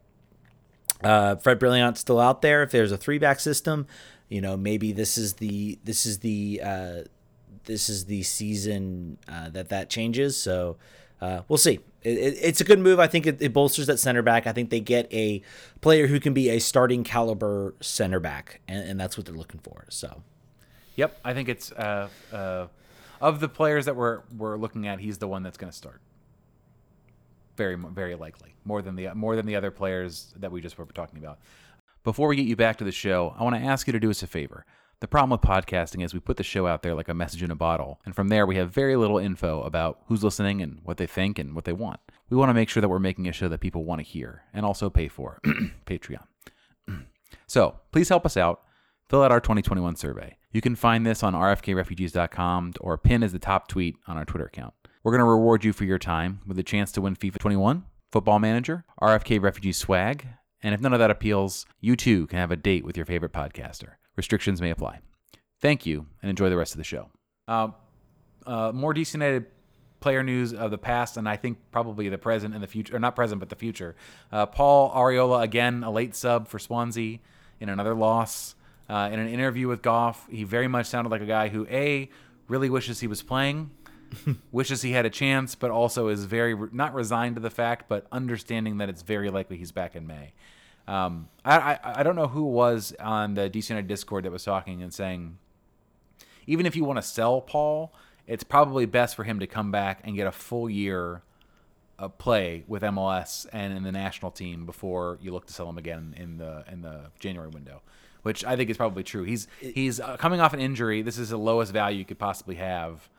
uh, 1.03 1.35
Fred 1.37 1.59
Brillant 1.59 1.97
still 1.97 2.19
out 2.19 2.41
there. 2.41 2.63
If 2.63 2.71
there's 2.71 2.91
a 2.91 2.97
three 2.97 3.17
back 3.17 3.39
system, 3.39 3.87
you 4.27 4.41
know 4.41 4.57
maybe 4.57 4.91
this 4.91 5.17
is 5.17 5.33
the 5.33 5.79
this 5.83 6.05
is 6.05 6.19
the 6.19 6.61
uh, 6.63 7.01
this 7.65 7.89
is 7.89 8.05
the 8.05 8.23
season 8.23 9.17
uh, 9.27 9.49
that 9.49 9.69
that 9.69 9.89
changes. 9.89 10.37
So 10.37 10.77
uh, 11.21 11.41
we'll 11.47 11.57
see. 11.57 11.79
It, 12.01 12.17
it, 12.17 12.37
it's 12.41 12.61
a 12.61 12.63
good 12.63 12.79
move. 12.79 12.99
I 12.99 13.07
think 13.07 13.27
it, 13.27 13.41
it, 13.41 13.53
bolsters 13.53 13.87
that 13.87 13.99
center 13.99 14.21
back. 14.21 14.47
I 14.47 14.53
think 14.53 14.69
they 14.69 14.79
get 14.79 15.11
a 15.13 15.41
player 15.81 16.07
who 16.07 16.19
can 16.19 16.33
be 16.33 16.49
a 16.49 16.59
starting 16.59 17.03
caliber 17.03 17.75
center 17.81 18.19
back, 18.19 18.61
and, 18.67 18.89
and 18.89 18.99
that's 18.99 19.17
what 19.17 19.25
they're 19.25 19.35
looking 19.35 19.59
for. 19.59 19.85
So, 19.89 20.23
yep, 20.95 21.19
I 21.23 21.33
think 21.33 21.49
it's 21.49 21.71
uh, 21.73 22.07
uh, 22.31 22.67
of 23.19 23.41
the 23.41 23.49
players 23.49 23.85
that 23.85 23.95
we're 23.95 24.21
we're 24.35 24.57
looking 24.57 24.87
at, 24.87 24.99
he's 24.99 25.17
the 25.17 25.27
one 25.27 25.43
that's 25.43 25.57
going 25.57 25.71
to 25.71 25.77
start 25.77 26.01
very 27.59 27.75
very 27.75 28.15
likely 28.15 28.55
more 28.63 28.81
than 28.81 28.95
the 28.95 29.13
more 29.13 29.35
than 29.35 29.45
the 29.45 29.57
other 29.57 29.69
players 29.69 30.33
that 30.37 30.51
we 30.51 30.61
just 30.61 30.77
were 30.77 30.85
talking 30.85 31.19
about. 31.19 31.39
Before 32.05 32.29
we 32.29 32.37
get 32.37 32.45
you 32.45 32.55
back 32.55 32.77
to 32.77 32.85
the 32.85 32.93
show, 32.93 33.35
I 33.37 33.43
want 33.43 33.57
to 33.57 33.61
ask 33.61 33.85
you 33.85 33.91
to 33.91 33.99
do 33.99 34.09
us 34.09 34.23
a 34.23 34.27
favor. 34.27 34.65
The 35.01 35.07
problem 35.07 35.31
with 35.31 35.41
podcasting 35.41 36.03
is 36.03 36.13
we 36.13 36.21
put 36.21 36.37
the 36.37 36.43
show 36.43 36.65
out 36.65 36.81
there 36.81 36.95
like 36.95 37.09
a 37.09 37.13
message 37.13 37.43
in 37.43 37.51
a 37.51 37.55
bottle, 37.55 37.99
and 38.05 38.15
from 38.15 38.29
there 38.29 38.45
we 38.45 38.55
have 38.55 38.71
very 38.71 38.95
little 38.95 39.17
info 39.17 39.61
about 39.63 39.99
who's 40.07 40.23
listening 40.23 40.61
and 40.61 40.79
what 40.83 40.95
they 40.95 41.07
think 41.07 41.37
and 41.37 41.53
what 41.53 41.65
they 41.65 41.73
want. 41.73 41.99
we 42.29 42.37
want 42.37 42.49
to 42.49 42.53
make 42.53 42.69
sure 42.69 42.79
that 42.79 42.89
we're 42.89 42.99
making 42.99 43.27
a 43.27 43.33
show 43.33 43.49
that 43.49 43.59
people 43.59 43.83
want 43.83 43.99
to 43.99 44.07
hear 44.07 44.43
and 44.53 44.65
also 44.65 44.89
pay 44.89 45.09
for. 45.09 45.39
Patreon. 45.85 46.23
so 47.47 47.79
please 47.91 48.07
help 48.07 48.25
us 48.25 48.37
out. 48.37 48.61
Fill 49.09 49.23
out 49.23 49.31
our 49.31 49.41
2021 49.41 49.95
survey. 49.97 50.37
You 50.51 50.61
can 50.61 50.75
find 50.75 51.05
this 51.05 51.23
on 51.23 51.33
rfkrefugees.com 51.33 52.73
or 52.79 52.97
pin 52.97 53.23
as 53.23 53.33
the 53.33 53.39
top 53.39 53.67
tweet 53.67 53.97
on 54.07 54.17
our 54.17 54.25
Twitter 54.25 54.45
account. 54.45 54.73
We're 55.01 55.13
going 55.13 55.19
to 55.19 55.25
reward 55.25 55.63
you 55.63 55.71
for 55.71 55.85
your 55.85 55.97
time 55.97 56.41
with 56.45 56.59
a 56.59 56.63
chance 56.63 56.91
to 56.91 57.01
win 57.01 57.15
FIFA 57.15 57.37
21, 57.37 57.85
Football 58.11 58.39
Manager, 58.39 58.83
RFK 59.01 59.41
Refugee 59.41 59.71
swag, 59.71 60.27
and 60.61 60.75
if 60.75 60.81
none 60.81 60.91
of 60.91 60.99
that 60.99 61.09
appeals, 61.09 61.65
you 61.79 61.95
too 61.95 62.27
can 62.27 62.37
have 62.37 62.51
a 62.51 62.57
date 62.57 62.83
with 62.83 62.97
your 62.97 63.05
favorite 63.05 63.31
podcaster. 63.31 63.93
Restrictions 64.17 64.59
may 64.59 64.71
apply. 64.71 64.99
Thank 65.61 65.85
you, 65.85 66.07
and 66.21 66.29
enjoy 66.29 66.49
the 66.49 66.57
rest 66.57 66.73
of 66.73 66.79
the 66.79 66.83
show. 66.83 67.09
Uh, 67.47 67.69
uh, 68.45 68.73
more 68.73 68.93
DC 68.93 69.13
United 69.13 69.45
player 70.01 70.21
news 70.21 70.53
of 70.53 70.69
the 70.69 70.77
past, 70.77 71.15
and 71.15 71.29
I 71.29 71.37
think 71.37 71.59
probably 71.71 72.09
the 72.09 72.17
present 72.17 72.53
and 72.53 72.61
the 72.61 72.67
future, 72.67 72.97
or 72.97 72.99
not 72.99 73.15
present, 73.15 73.39
but 73.39 73.47
the 73.47 73.55
future. 73.55 73.95
Uh, 74.33 74.47
Paul 74.47 74.91
Arriola, 74.93 75.43
again, 75.43 75.81
a 75.85 75.91
late 75.91 76.13
sub 76.13 76.49
for 76.49 76.59
Swansea 76.59 77.19
in 77.61 77.69
another 77.69 77.95
loss. 77.95 78.53
Uh, 78.89 79.09
in 79.13 79.19
an 79.19 79.29
interview 79.29 79.69
with 79.69 79.81
Goff, 79.81 80.27
he 80.29 80.43
very 80.43 80.67
much 80.67 80.87
sounded 80.87 81.09
like 81.09 81.21
a 81.21 81.25
guy 81.25 81.47
who, 81.47 81.65
A, 81.67 82.09
really 82.49 82.69
wishes 82.69 82.99
he 82.99 83.07
was 83.07 83.21
playing, 83.21 83.69
wishes 84.51 84.81
he 84.81 84.91
had 84.91 85.05
a 85.05 85.09
chance, 85.09 85.55
but 85.55 85.71
also 85.71 86.07
is 86.07 86.25
very, 86.25 86.55
not 86.71 86.93
resigned 86.93 87.35
to 87.35 87.41
the 87.41 87.49
fact, 87.49 87.85
but 87.87 88.07
understanding 88.11 88.77
that 88.77 88.89
it's 88.89 89.01
very 89.01 89.29
likely 89.29 89.57
he's 89.57 89.71
back 89.71 89.95
in 89.95 90.07
May. 90.07 90.33
Um, 90.87 91.29
I, 91.45 91.57
I, 91.57 91.79
I 91.83 92.03
don't 92.03 92.15
know 92.15 92.27
who 92.27 92.43
was 92.43 92.95
on 92.99 93.35
the 93.35 93.49
DC 93.49 93.69
United 93.69 93.87
Discord 93.87 94.25
that 94.25 94.31
was 94.31 94.43
talking 94.43 94.81
and 94.81 94.93
saying, 94.93 95.37
even 96.47 96.65
if 96.65 96.75
you 96.75 96.83
want 96.83 96.97
to 96.97 97.03
sell 97.03 97.41
Paul, 97.41 97.93
it's 98.25 98.43
probably 98.43 98.85
best 98.85 99.15
for 99.15 99.23
him 99.23 99.39
to 99.39 99.47
come 99.47 99.71
back 99.71 100.01
and 100.03 100.15
get 100.15 100.25
a 100.25 100.31
full 100.31 100.69
year 100.69 101.21
of 101.99 102.17
play 102.17 102.63
with 102.67 102.81
MLS 102.81 103.45
and 103.51 103.75
in 103.75 103.83
the 103.83 103.91
national 103.91 104.31
team 104.31 104.65
before 104.65 105.19
you 105.21 105.31
look 105.31 105.45
to 105.45 105.53
sell 105.53 105.69
him 105.69 105.77
again 105.77 106.15
in 106.17 106.37
the 106.37 106.63
in 106.71 106.81
the 106.81 107.11
January 107.19 107.49
window, 107.49 107.81
which 108.23 108.43
I 108.45 108.55
think 108.55 108.69
is 108.69 108.77
probably 108.77 109.03
true. 109.03 109.23
He's 109.23 109.47
he's 109.59 109.99
uh, 109.99 110.15
coming 110.17 110.39
off 110.39 110.53
an 110.53 110.59
injury. 110.59 111.01
This 111.01 111.17
is 111.17 111.29
the 111.29 111.37
lowest 111.37 111.73
value 111.73 111.99
you 111.99 112.05
could 112.05 112.17
possibly 112.17 112.55
have, 112.55 113.09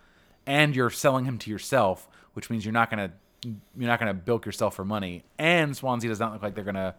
and 0.50 0.74
you're 0.74 0.90
selling 0.90 1.24
him 1.24 1.38
to 1.38 1.50
yourself, 1.50 2.08
which 2.34 2.50
means 2.50 2.64
you're 2.64 2.72
not 2.72 2.90
gonna 2.90 3.12
you're 3.44 3.88
not 3.88 4.00
gonna 4.00 4.12
bilk 4.12 4.44
yourself 4.44 4.74
for 4.74 4.84
money. 4.84 5.22
And 5.38 5.76
Swansea 5.76 6.10
does 6.10 6.18
not 6.18 6.32
look 6.32 6.42
like 6.42 6.54
they're 6.54 6.64
gonna. 6.64 6.96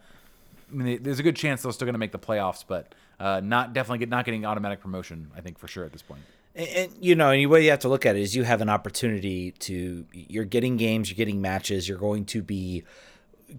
I 0.71 0.73
mean, 0.73 1.03
there's 1.03 1.19
a 1.19 1.23
good 1.23 1.35
chance 1.35 1.61
they're 1.61 1.71
still 1.73 1.91
to 1.91 1.97
make 1.97 2.13
the 2.13 2.19
playoffs, 2.19 2.63
but 2.65 2.95
uh, 3.19 3.41
not 3.43 3.73
definitely 3.73 3.99
get, 3.99 4.09
not 4.09 4.23
getting 4.23 4.45
automatic 4.45 4.79
promotion. 4.79 5.29
I 5.35 5.41
think 5.41 5.59
for 5.59 5.67
sure 5.67 5.83
at 5.83 5.91
this 5.91 6.01
point. 6.01 6.21
And, 6.55 6.69
and, 6.69 6.91
you 7.01 7.13
know, 7.15 7.29
and 7.29 7.41
the 7.41 7.45
way 7.45 7.63
you 7.63 7.71
have 7.71 7.79
to 7.79 7.89
look 7.89 8.05
at 8.05 8.15
it 8.15 8.21
is 8.21 8.35
you 8.37 8.43
have 8.43 8.61
an 8.61 8.69
opportunity 8.69 9.51
to 9.51 10.05
you're 10.13 10.45
getting 10.45 10.77
games, 10.77 11.09
you're 11.09 11.17
getting 11.17 11.41
matches, 11.41 11.89
you're 11.89 11.97
going 11.97 12.23
to 12.27 12.41
be 12.41 12.83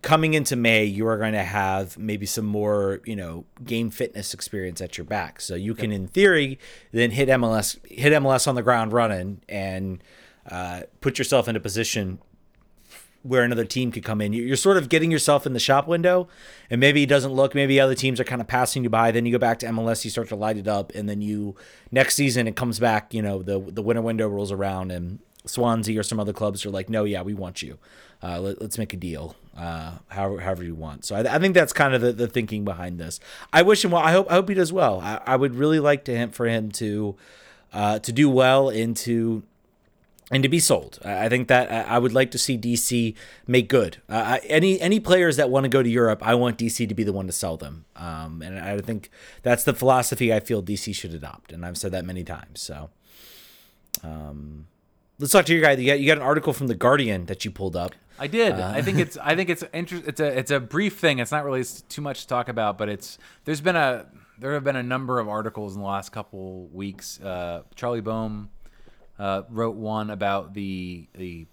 coming 0.01 0.35
into 0.35 0.57
May, 0.57 0.85
you 0.85 1.07
are 1.07 1.19
going 1.19 1.35
to 1.35 1.43
have 1.43 1.99
maybe 1.99 2.27
some 2.27 2.47
more, 2.47 3.01
you 3.05 3.17
know, 3.17 3.45
game 3.65 3.91
fitness 3.91 4.33
experience 4.33 4.81
at 4.81 4.97
your 4.97 5.05
back. 5.05 5.41
So 5.41 5.55
you 5.55 5.75
can, 5.75 5.93
in 5.93 6.07
theory, 6.09 6.59
then 6.93 7.11
hit 7.11 7.29
MLS, 7.29 7.79
hit 7.87 8.13
MLS 8.15 8.49
on 8.49 8.55
the 8.55 8.63
ground 8.63 8.93
running, 8.93 9.43
and 9.49 10.03
uh, 10.51 10.83
put 11.01 11.19
yourself 11.19 11.49
in 11.49 11.57
a 11.57 11.61
position 11.61 12.19
where 13.23 13.45
another 13.45 13.65
team 13.65 13.93
could 13.93 14.03
come 14.03 14.21
in. 14.21 14.33
You're 14.33 14.57
sort 14.57 14.77
of 14.77 14.89
getting 14.89 15.11
yourself 15.11 15.47
in 15.47 15.53
the 15.53 15.61
shop 15.61 15.87
window, 15.87 16.29
and 16.71 16.81
maybe 16.81 17.03
it 17.05 17.09
doesn't 17.09 17.33
look. 17.33 17.55
Maybe 17.55 17.79
other 17.79 17.95
teams 17.95 18.19
are 18.19 18.25
kind 18.25 18.41
of 18.41 18.49
passing 18.49 18.83
you 18.83 18.91
by. 18.91 19.13
Then 19.13 19.27
you 19.27 19.33
go 19.33 19.39
back 19.39 19.59
to 19.61 19.67
MLS, 19.67 20.05
you 20.05 20.11
start 20.11 20.29
to 20.29 20.37
light 20.37 20.57
it 20.57 20.67
up, 20.67 20.93
and 20.95 21.09
then 21.09 21.21
you 21.21 21.55
next 21.91 22.17
season 22.17 22.49
it 22.49 22.57
comes 22.57 22.79
back. 22.79 23.15
You 23.15 23.23
know 23.23 23.43
the 23.43 23.61
the 23.61 23.83
winter 23.83 24.03
window 24.03 24.29
rolls 24.29 24.51
around, 24.51 24.91
and 24.91 25.21
Swansea 25.47 25.99
or 25.99 26.03
some 26.03 26.21
other 26.21 26.33
clubs 26.33 26.65
are 26.67 26.71
like, 26.71 26.89
no, 26.89 27.05
yeah, 27.05 27.23
we 27.23 27.35
want 27.35 27.63
you. 27.63 27.79
Uh, 28.23 28.39
let, 28.39 28.63
us 28.63 28.79
make 28.79 28.93
a 28.95 28.97
deal, 28.97 29.35
uh, 29.57 29.95
however 30.09 30.41
however 30.41 30.63
you 30.63 30.77
want. 30.77 31.05
So 31.05 31.17
I, 31.17 31.35
I, 31.35 31.39
think 31.41 31.55
that's 31.55 31.73
kind 31.73 31.93
of 31.93 32.01
the, 32.01 32.13
the 32.13 32.29
thinking 32.29 32.65
behind 32.65 32.99
this. 32.99 33.19
I 33.53 33.63
wish 33.63 33.85
him 33.85 33.91
well. 33.91 34.03
I 34.03 34.13
hope 34.13 34.31
I 34.31 34.35
hope 34.35 34.49
he 34.49 34.55
does 34.55 34.73
well. 34.73 35.01
I, 35.01 35.21
I 35.27 35.37
would 35.37 35.57
really 35.57 35.81
like 35.81 36.05
to 36.05 36.15
him 36.15 36.31
for 36.31 36.47
him 36.47 36.71
to 36.73 37.17
uh, 37.73 37.99
to 37.99 38.13
do 38.13 38.31
well 38.31 38.69
and 38.69 38.97
to 38.99 39.43
and 40.33 40.43
to 40.43 40.49
be 40.49 40.59
sold. 40.59 40.99
I 41.05 41.29
think 41.29 41.49
that 41.49 41.71
I 41.71 41.99
would 41.99 42.13
like 42.13 42.31
to 42.31 42.39
see 42.39 42.57
DC 42.57 43.15
make 43.47 43.69
good. 43.69 43.99
Uh, 44.09 44.39
any 44.45 44.81
any 44.81 44.99
players 44.99 45.37
that 45.37 45.51
want 45.51 45.65
to 45.65 45.69
go 45.69 45.83
to 45.83 45.89
Europe, 45.89 46.27
I 46.27 46.35
want 46.35 46.59
DC 46.59 46.89
to 46.89 46.95
be 46.95 47.05
the 47.05 47.13
one 47.13 47.27
to 47.27 47.33
sell 47.33 47.57
them. 47.57 47.85
Um, 47.97 48.41
and 48.41 48.59
I 48.59 48.81
think 48.81 49.11
that's 49.43 49.65
the 49.65 49.75
philosophy 49.75 50.33
I 50.33 50.41
feel 50.41 50.63
DC 50.63 50.95
should 50.95 51.13
adopt, 51.13 51.53
and 51.53 51.67
I've 51.67 51.77
said 51.77 51.93
that 51.93 52.05
many 52.05 52.25
times. 52.25 52.63
So, 52.63 52.89
um, 54.03 54.69
let's 55.19 55.33
talk 55.33 55.45
to 55.47 55.53
your 55.53 55.63
guy. 55.63 55.73
You 55.73 55.87
got, 55.87 56.01
you 56.01 56.07
got 56.07 56.17
an 56.17 56.23
article 56.23 56.55
from 56.55 56.69
the 56.69 56.75
Guardian 56.75 57.27
that 57.27 57.45
you 57.45 57.51
pulled 57.51 57.77
up. 57.77 57.93
I 58.23 58.29
did. 58.29 58.53
Uh, 58.53 58.71
I 58.73 58.83
think 58.83 59.01
it's 59.01 59.17
I 59.17 59.35
think 59.35 59.51
it's 59.51 59.65
inter- 59.75 60.03
It's 60.07 60.21
a 60.21 60.39
it's 60.39 60.53
a 60.53 60.61
brief 60.61 60.97
thing. 60.97 61.19
It's 61.19 61.33
not 61.33 61.45
really 61.45 61.65
too 61.89 62.01
much 62.01 62.21
to 62.21 62.29
talk 62.29 62.49
about, 62.49 62.79
but 62.79 62.89
it's 62.89 63.19
there's 63.45 63.61
been 63.61 63.75
a 63.75 64.07
there 64.39 64.55
have 64.55 64.63
been 64.63 64.77
a 64.77 64.83
number 64.83 65.19
of 65.19 65.29
articles 65.29 65.75
in 65.75 65.81
the 65.81 65.89
last 65.89 66.13
couple 66.13 66.69
weeks. 66.69 67.21
Uh, 67.21 67.63
Charlie 67.75 68.01
Boehm 68.01 68.49
uh, 69.19 69.43
wrote 69.51 69.75
one 69.75 70.09
about 70.11 70.55
the 70.55 71.09
the 71.15 71.47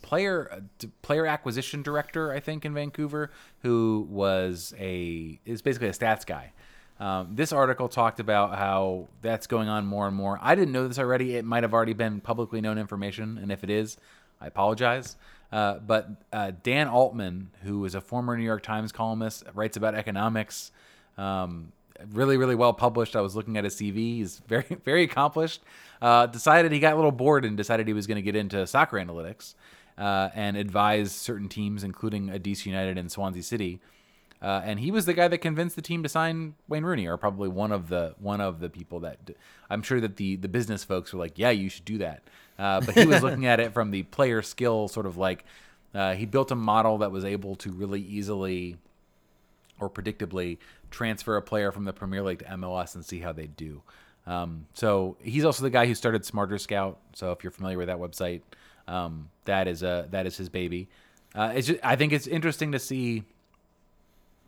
player 0.00 0.50
uh, 0.50 0.86
player 1.02 1.26
acquisition 1.26 1.82
director, 1.82 2.32
I 2.32 2.40
think, 2.40 2.64
in 2.64 2.72
Vancouver, 2.72 3.30
who 3.62 4.06
was 4.08 4.72
a 4.78 5.38
is 5.44 5.60
basically 5.60 5.88
a 5.88 5.92
stats 5.92 6.24
guy. 6.24 6.54
Um, 6.98 7.34
this 7.34 7.52
article 7.52 7.90
talked 7.90 8.20
about 8.20 8.56
how 8.56 9.08
that's 9.20 9.46
going 9.46 9.68
on 9.68 9.84
more 9.84 10.06
and 10.06 10.16
more. 10.16 10.38
I 10.40 10.54
didn't 10.54 10.72
know 10.72 10.88
this 10.88 10.98
already. 10.98 11.36
It 11.36 11.44
might 11.44 11.62
have 11.62 11.74
already 11.74 11.92
been 11.92 12.22
publicly 12.22 12.62
known 12.62 12.78
information, 12.78 13.36
and 13.36 13.52
if 13.52 13.62
it 13.62 13.68
is, 13.68 13.98
I 14.40 14.46
apologize. 14.46 15.16
Uh, 15.52 15.78
but 15.78 16.08
uh, 16.32 16.52
Dan 16.62 16.88
Altman, 16.88 17.50
who 17.62 17.84
is 17.84 17.94
a 17.94 18.00
former 18.00 18.36
New 18.36 18.44
York 18.44 18.62
Times 18.62 18.92
columnist, 18.92 19.44
writes 19.54 19.76
about 19.76 19.94
economics. 19.94 20.70
Um, 21.18 21.72
really, 22.12 22.36
really 22.36 22.54
well 22.54 22.72
published. 22.72 23.16
I 23.16 23.20
was 23.20 23.36
looking 23.36 23.56
at 23.56 23.64
his 23.64 23.74
CV. 23.76 23.94
He's 23.94 24.38
very, 24.48 24.76
very 24.84 25.02
accomplished. 25.04 25.62
Uh, 26.00 26.26
decided 26.26 26.72
he 26.72 26.78
got 26.78 26.94
a 26.94 26.96
little 26.96 27.12
bored 27.12 27.44
and 27.44 27.56
decided 27.56 27.86
he 27.86 27.92
was 27.92 28.06
going 28.06 28.16
to 28.16 28.22
get 28.22 28.36
into 28.36 28.66
soccer 28.66 28.96
analytics 28.96 29.54
uh, 29.98 30.30
and 30.34 30.56
advise 30.56 31.12
certain 31.12 31.48
teams, 31.48 31.84
including 31.84 32.28
DC 32.28 32.66
United 32.66 32.96
and 32.96 33.10
Swansea 33.12 33.42
City. 33.42 33.80
Uh, 34.42 34.62
and 34.64 34.80
he 34.80 34.90
was 34.90 35.04
the 35.04 35.12
guy 35.12 35.28
that 35.28 35.38
convinced 35.38 35.76
the 35.76 35.82
team 35.82 36.02
to 36.02 36.08
sign 36.08 36.54
Wayne 36.66 36.84
Rooney, 36.84 37.06
or 37.06 37.18
probably 37.18 37.48
one 37.48 37.72
of 37.72 37.88
the 37.90 38.14
one 38.18 38.40
of 38.40 38.60
the 38.60 38.70
people 38.70 39.00
that 39.00 39.22
d- 39.26 39.34
I'm 39.68 39.82
sure 39.82 40.00
that 40.00 40.16
the 40.16 40.36
the 40.36 40.48
business 40.48 40.82
folks 40.82 41.12
were 41.12 41.18
like, 41.18 41.38
yeah, 41.38 41.50
you 41.50 41.68
should 41.68 41.84
do 41.84 41.98
that. 41.98 42.22
Uh, 42.60 42.80
but 42.82 42.94
he 42.94 43.06
was 43.06 43.22
looking 43.22 43.46
at 43.46 43.58
it 43.58 43.72
from 43.72 43.90
the 43.90 44.02
player 44.02 44.42
skill, 44.42 44.86
sort 44.86 45.06
of 45.06 45.16
like 45.16 45.44
uh, 45.94 46.14
he 46.14 46.26
built 46.26 46.50
a 46.50 46.54
model 46.54 46.98
that 46.98 47.10
was 47.10 47.24
able 47.24 47.56
to 47.56 47.72
really 47.72 48.02
easily 48.02 48.76
or 49.80 49.88
predictably 49.88 50.58
transfer 50.90 51.36
a 51.36 51.42
player 51.42 51.72
from 51.72 51.84
the 51.84 51.92
Premier 51.92 52.22
League 52.22 52.40
to 52.40 52.44
MLS 52.44 52.94
and 52.94 53.04
see 53.04 53.20
how 53.20 53.32
they 53.32 53.46
do. 53.46 53.80
Um, 54.26 54.66
so 54.74 55.16
he's 55.22 55.44
also 55.44 55.62
the 55.62 55.70
guy 55.70 55.86
who 55.86 55.94
started 55.94 56.26
Smarter 56.26 56.58
Scout. 56.58 56.98
So 57.14 57.32
if 57.32 57.42
you're 57.42 57.50
familiar 57.50 57.78
with 57.78 57.86
that 57.86 57.96
website, 57.96 58.42
um, 58.86 59.30
that 59.46 59.66
is 59.66 59.82
a 59.82 60.06
that 60.10 60.26
is 60.26 60.36
his 60.36 60.50
baby. 60.50 60.88
Uh, 61.34 61.52
it's 61.54 61.68
just, 61.68 61.80
I 61.82 61.96
think 61.96 62.12
it's 62.12 62.26
interesting 62.26 62.72
to 62.72 62.78
see. 62.78 63.24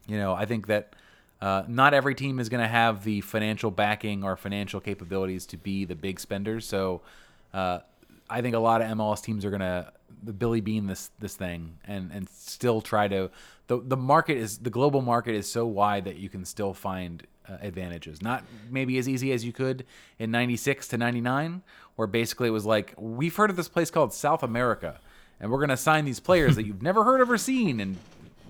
You 0.07 0.19
know, 0.19 0.35
I 0.35 0.45
think 0.45 0.67
that 0.67 0.95
uh, 1.41 1.63
not 1.67 1.95
every 1.95 2.15
team 2.15 2.39
is 2.41 2.49
going 2.49 2.61
to 2.61 2.69
have 2.69 3.05
the 3.05 3.23
financial 3.23 3.71
backing 3.71 4.23
or 4.23 4.37
financial 4.37 4.81
capabilities 4.81 5.47
to 5.47 5.57
be 5.57 5.85
the 5.85 5.95
big 5.95 6.21
spenders. 6.21 6.67
So 6.67 7.01
uh, 7.55 7.79
I 8.33 8.41
think 8.41 8.55
a 8.55 8.59
lot 8.59 8.81
of 8.81 8.89
MLS 8.97 9.23
teams 9.23 9.45
are 9.45 9.51
to 9.51 9.93
the 10.25 10.33
Billy 10.33 10.61
Beane 10.61 10.87
this 10.87 11.11
this 11.19 11.35
thing 11.35 11.79
and 11.85 12.11
and 12.13 12.29
still 12.31 12.81
try 12.81 13.09
to 13.09 13.31
the 13.67 13.81
the 13.81 13.97
market 13.97 14.37
is 14.37 14.59
the 14.59 14.71
global 14.71 15.03
market 15.03 15.35
is 15.35 15.51
so 15.51 15.67
wide 15.67 16.05
that 16.05 16.17
you 16.17 16.29
can 16.29 16.45
still 16.45 16.73
find 16.73 17.27
uh, 17.49 17.57
advantages. 17.61 18.23
Not 18.23 18.45
maybe 18.71 18.99
as 18.99 19.09
easy 19.09 19.33
as 19.33 19.45
you 19.45 19.53
could 19.53 19.85
in 20.19 20.31
96 20.31 20.89
to 20.89 20.99
99 20.99 21.63
where 21.97 22.07
basically 22.07 22.49
it 22.49 22.53
was 22.53 22.65
like 22.65 22.95
we've 22.97 23.37
heard 23.37 23.51
of 23.51 23.57
this 23.57 23.69
place 23.69 23.91
called 23.91 24.13
South 24.13 24.43
America 24.43 24.99
and 25.41 25.51
we're 25.51 25.59
going 25.59 25.69
to 25.69 25.77
sign 25.77 26.05
these 26.05 26.21
players 26.21 26.57
that 26.57 26.65
you've 26.65 26.83
never 26.91 27.05
heard 27.05 27.21
of 27.21 27.31
or 27.31 27.39
seen 27.39 27.81
and 27.81 27.97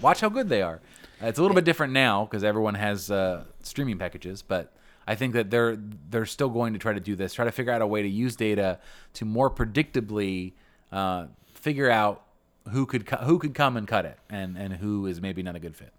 watch 0.00 0.20
how 0.20 0.28
good 0.28 0.48
they 0.48 0.62
are. 0.62 0.80
It's 1.20 1.38
a 1.38 1.42
little 1.42 1.54
bit 1.54 1.64
different 1.64 1.92
now 1.92 2.24
because 2.24 2.44
everyone 2.44 2.74
has 2.74 3.10
uh, 3.10 3.44
streaming 3.62 3.98
packages, 3.98 4.42
but 4.42 4.72
I 5.06 5.14
think 5.14 5.34
that 5.34 5.50
they're 5.50 5.76
they're 6.10 6.26
still 6.26 6.48
going 6.48 6.72
to 6.72 6.78
try 6.78 6.92
to 6.92 7.00
do 7.00 7.16
this, 7.16 7.34
try 7.34 7.44
to 7.44 7.52
figure 7.52 7.72
out 7.72 7.82
a 7.82 7.86
way 7.86 8.02
to 8.02 8.08
use 8.08 8.36
data 8.36 8.78
to 9.14 9.24
more 9.24 9.50
predictably 9.50 10.52
uh, 10.90 11.26
figure 11.54 11.90
out 11.90 12.22
who 12.70 12.86
could 12.86 13.08
who 13.08 13.38
could 13.38 13.54
come 13.54 13.76
and 13.76 13.86
cut 13.86 14.04
it, 14.04 14.18
and 14.30 14.56
and 14.56 14.74
who 14.74 15.06
is 15.06 15.20
maybe 15.20 15.42
not 15.42 15.56
a 15.56 15.58
good 15.58 15.76
fit. 15.76 15.92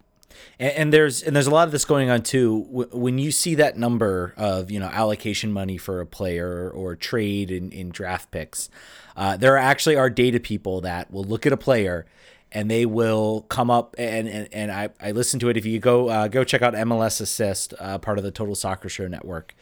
And, 0.58 0.72
and 0.72 0.92
there's 0.92 1.22
and 1.22 1.34
there's 1.34 1.46
a 1.46 1.50
lot 1.50 1.68
of 1.68 1.72
this 1.72 1.84
going 1.84 2.10
on 2.10 2.22
too. 2.22 2.88
when 2.92 3.18
you 3.18 3.30
see 3.30 3.54
that 3.56 3.76
number 3.76 4.34
of 4.36 4.70
you 4.70 4.80
know 4.80 4.86
allocation 4.86 5.52
money 5.52 5.76
for 5.76 6.00
a 6.00 6.06
player 6.06 6.70
or 6.70 6.96
trade 6.96 7.50
in, 7.50 7.70
in 7.72 7.90
draft 7.90 8.30
picks, 8.30 8.70
uh, 9.16 9.36
there 9.36 9.56
actually 9.56 9.96
are 9.96 10.10
data 10.10 10.40
people 10.40 10.80
that 10.82 11.10
will 11.10 11.24
look 11.24 11.46
at 11.46 11.52
a 11.52 11.56
player 11.56 12.06
and 12.54 12.70
they 12.70 12.86
will 12.86 13.42
come 13.42 13.70
up 13.70 13.94
and 13.98 14.28
and, 14.28 14.48
and 14.52 14.70
I, 14.72 14.88
I 15.00 15.10
listen 15.10 15.40
to 15.40 15.48
it 15.50 15.56
if 15.56 15.66
you 15.66 15.80
go 15.80 16.08
uh, 16.08 16.28
go 16.28 16.44
check 16.44 16.62
out 16.62 16.72
MLS 16.74 17.20
Assist 17.20 17.74
uh, 17.78 17.98
part 17.98 18.16
of 18.16 18.24
the 18.24 18.30
Total 18.30 18.54
Soccer 18.54 18.88
Show 18.88 19.08
network 19.08 19.54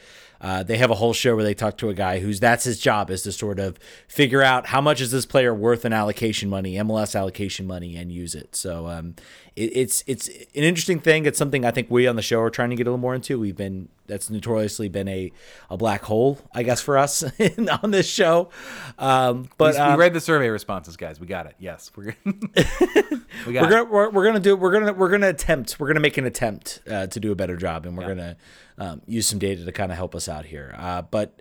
Uh, 0.42 0.64
they 0.64 0.76
have 0.76 0.90
a 0.90 0.96
whole 0.96 1.12
show 1.12 1.36
where 1.36 1.44
they 1.44 1.54
talk 1.54 1.78
to 1.78 1.88
a 1.88 1.94
guy 1.94 2.18
who's 2.18 2.40
that's 2.40 2.64
his 2.64 2.78
job 2.80 3.10
is 3.10 3.22
to 3.22 3.30
sort 3.30 3.60
of 3.60 3.78
figure 4.08 4.42
out 4.42 4.66
how 4.66 4.80
much 4.80 5.00
is 5.00 5.12
this 5.12 5.24
player 5.24 5.54
worth 5.54 5.84
in 5.84 5.92
allocation 5.92 6.50
money, 6.50 6.74
MLS 6.74 7.14
allocation 7.14 7.64
money, 7.64 7.96
and 7.96 8.10
use 8.10 8.34
it. 8.34 8.56
So 8.56 8.88
um, 8.88 9.14
it, 9.56 9.76
it's 9.76 10.04
it's 10.06 10.28
an 10.28 10.34
interesting 10.54 11.00
thing. 11.00 11.26
It's 11.26 11.38
something 11.38 11.64
I 11.64 11.70
think 11.70 11.90
we 11.90 12.06
on 12.06 12.16
the 12.16 12.22
show 12.22 12.40
are 12.40 12.50
trying 12.50 12.70
to 12.70 12.76
get 12.76 12.86
a 12.86 12.90
little 12.90 12.98
more 12.98 13.14
into. 13.14 13.38
We've 13.38 13.56
been 13.56 13.88
that's 14.06 14.30
notoriously 14.30 14.88
been 14.88 15.08
a, 15.08 15.32
a 15.70 15.76
black 15.76 16.02
hole, 16.02 16.38
I 16.54 16.62
guess, 16.62 16.80
for 16.80 16.98
us 16.98 17.22
on 17.82 17.90
this 17.90 18.08
show. 18.08 18.50
Um, 18.98 19.48
but 19.58 19.74
we, 19.74 19.80
um, 19.80 19.98
read 19.98 20.14
the 20.14 20.20
survey 20.20 20.48
responses, 20.48 20.96
guys. 20.96 21.20
We 21.20 21.26
got 21.26 21.46
it. 21.46 21.54
Yes, 21.58 21.90
we're 21.94 22.16
we 22.24 22.34
got 22.34 22.46
we're 23.46 23.52
gonna 23.52 23.84
we're, 23.84 24.10
we're, 24.10 24.24
gonna 24.24 24.40
do 24.40 24.56
we're 24.56 24.72
gonna 24.72 24.92
we're 24.92 25.10
gonna 25.10 25.28
attempt 25.28 25.78
we're 25.78 25.88
gonna 25.88 26.00
make 26.00 26.16
an 26.16 26.24
attempt 26.24 26.80
uh, 26.90 27.06
to 27.08 27.20
do 27.20 27.32
a 27.32 27.34
better 27.34 27.56
job, 27.56 27.86
and 27.86 27.96
we're 27.96 28.04
yeah. 28.04 28.08
gonna 28.08 28.36
um, 28.78 29.02
use 29.06 29.26
some 29.26 29.38
data 29.38 29.64
to 29.64 29.72
kind 29.72 29.90
of 29.92 29.96
help 29.96 30.14
us 30.14 30.28
out 30.28 30.46
here. 30.46 30.74
Uh, 30.78 31.02
but 31.02 31.40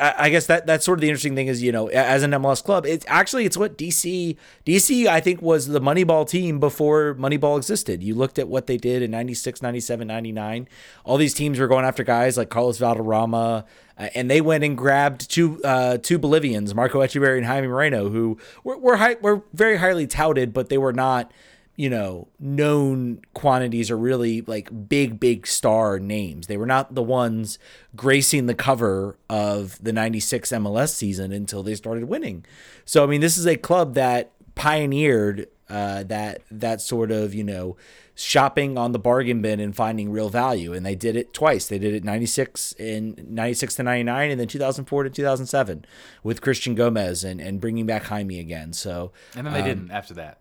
I 0.00 0.30
guess 0.30 0.46
that 0.46 0.66
that's 0.66 0.84
sort 0.84 0.98
of 0.98 1.00
the 1.00 1.08
interesting 1.08 1.34
thing 1.34 1.48
is 1.48 1.62
you 1.62 1.72
know 1.72 1.88
as 1.88 2.22
an 2.22 2.30
MLS 2.32 2.62
club 2.62 2.86
it's 2.86 3.04
actually 3.08 3.44
it's 3.44 3.56
what 3.56 3.76
DC 3.76 4.36
DC 4.64 5.06
I 5.06 5.20
think 5.20 5.42
was 5.42 5.66
the 5.66 5.80
Moneyball 5.80 6.28
team 6.28 6.60
before 6.60 7.14
Moneyball 7.14 7.56
existed. 7.56 8.02
You 8.02 8.14
looked 8.14 8.38
at 8.38 8.46
what 8.46 8.68
they 8.68 8.76
did 8.76 9.02
in 9.02 9.10
96, 9.10 9.60
97, 9.60 10.06
99. 10.06 10.68
All 11.04 11.16
these 11.16 11.34
teams 11.34 11.58
were 11.58 11.66
going 11.66 11.84
after 11.84 12.04
guys 12.04 12.36
like 12.36 12.50
Carlos 12.50 12.78
Valderrama 12.78 13.64
uh, 13.98 14.08
and 14.14 14.30
they 14.30 14.40
went 14.40 14.62
and 14.62 14.78
grabbed 14.78 15.28
two 15.28 15.60
uh, 15.64 15.98
two 15.98 16.18
Bolivians, 16.18 16.74
Marco 16.74 17.00
Etcheverry 17.00 17.38
and 17.38 17.46
Jaime 17.46 17.66
Moreno 17.66 18.10
who 18.10 18.38
were 18.62 18.78
were, 18.78 18.96
high, 18.96 19.16
were 19.20 19.42
very 19.52 19.78
highly 19.78 20.06
touted 20.06 20.52
but 20.52 20.68
they 20.68 20.78
were 20.78 20.92
not 20.92 21.32
you 21.78 21.88
know, 21.88 22.26
known 22.40 23.20
quantities 23.34 23.88
are 23.88 23.96
really 23.96 24.40
like 24.40 24.88
big, 24.88 25.20
big 25.20 25.46
star 25.46 26.00
names. 26.00 26.48
They 26.48 26.56
were 26.56 26.66
not 26.66 26.96
the 26.96 27.04
ones 27.04 27.56
gracing 27.94 28.46
the 28.46 28.54
cover 28.54 29.16
of 29.30 29.78
the 29.80 29.92
96 29.92 30.50
MLS 30.50 30.92
season 30.92 31.30
until 31.30 31.62
they 31.62 31.76
started 31.76 32.04
winning. 32.06 32.44
So, 32.84 33.04
I 33.04 33.06
mean, 33.06 33.20
this 33.20 33.38
is 33.38 33.46
a 33.46 33.56
club 33.56 33.94
that 33.94 34.32
pioneered 34.56 35.46
uh, 35.68 36.02
that, 36.02 36.42
that 36.50 36.80
sort 36.80 37.12
of, 37.12 37.32
you 37.32 37.44
know, 37.44 37.76
shopping 38.16 38.76
on 38.76 38.90
the 38.90 38.98
bargain 38.98 39.40
bin 39.40 39.60
and 39.60 39.76
finding 39.76 40.10
real 40.10 40.30
value. 40.30 40.72
And 40.72 40.84
they 40.84 40.96
did 40.96 41.14
it 41.14 41.32
twice. 41.32 41.68
They 41.68 41.78
did 41.78 41.94
it 41.94 42.02
96 42.02 42.72
in 42.72 43.24
96 43.24 43.76
to 43.76 43.82
99 43.84 44.32
and 44.32 44.40
then 44.40 44.48
2004 44.48 45.04
to 45.04 45.10
2007 45.10 45.84
with 46.24 46.40
Christian 46.40 46.74
Gomez 46.74 47.22
and, 47.22 47.40
and 47.40 47.60
bringing 47.60 47.86
back 47.86 48.06
Jaime 48.06 48.40
again. 48.40 48.72
So, 48.72 49.12
and 49.36 49.46
then 49.46 49.52
they 49.52 49.60
um, 49.60 49.64
didn't 49.64 49.90
after 49.92 50.14
that. 50.14 50.40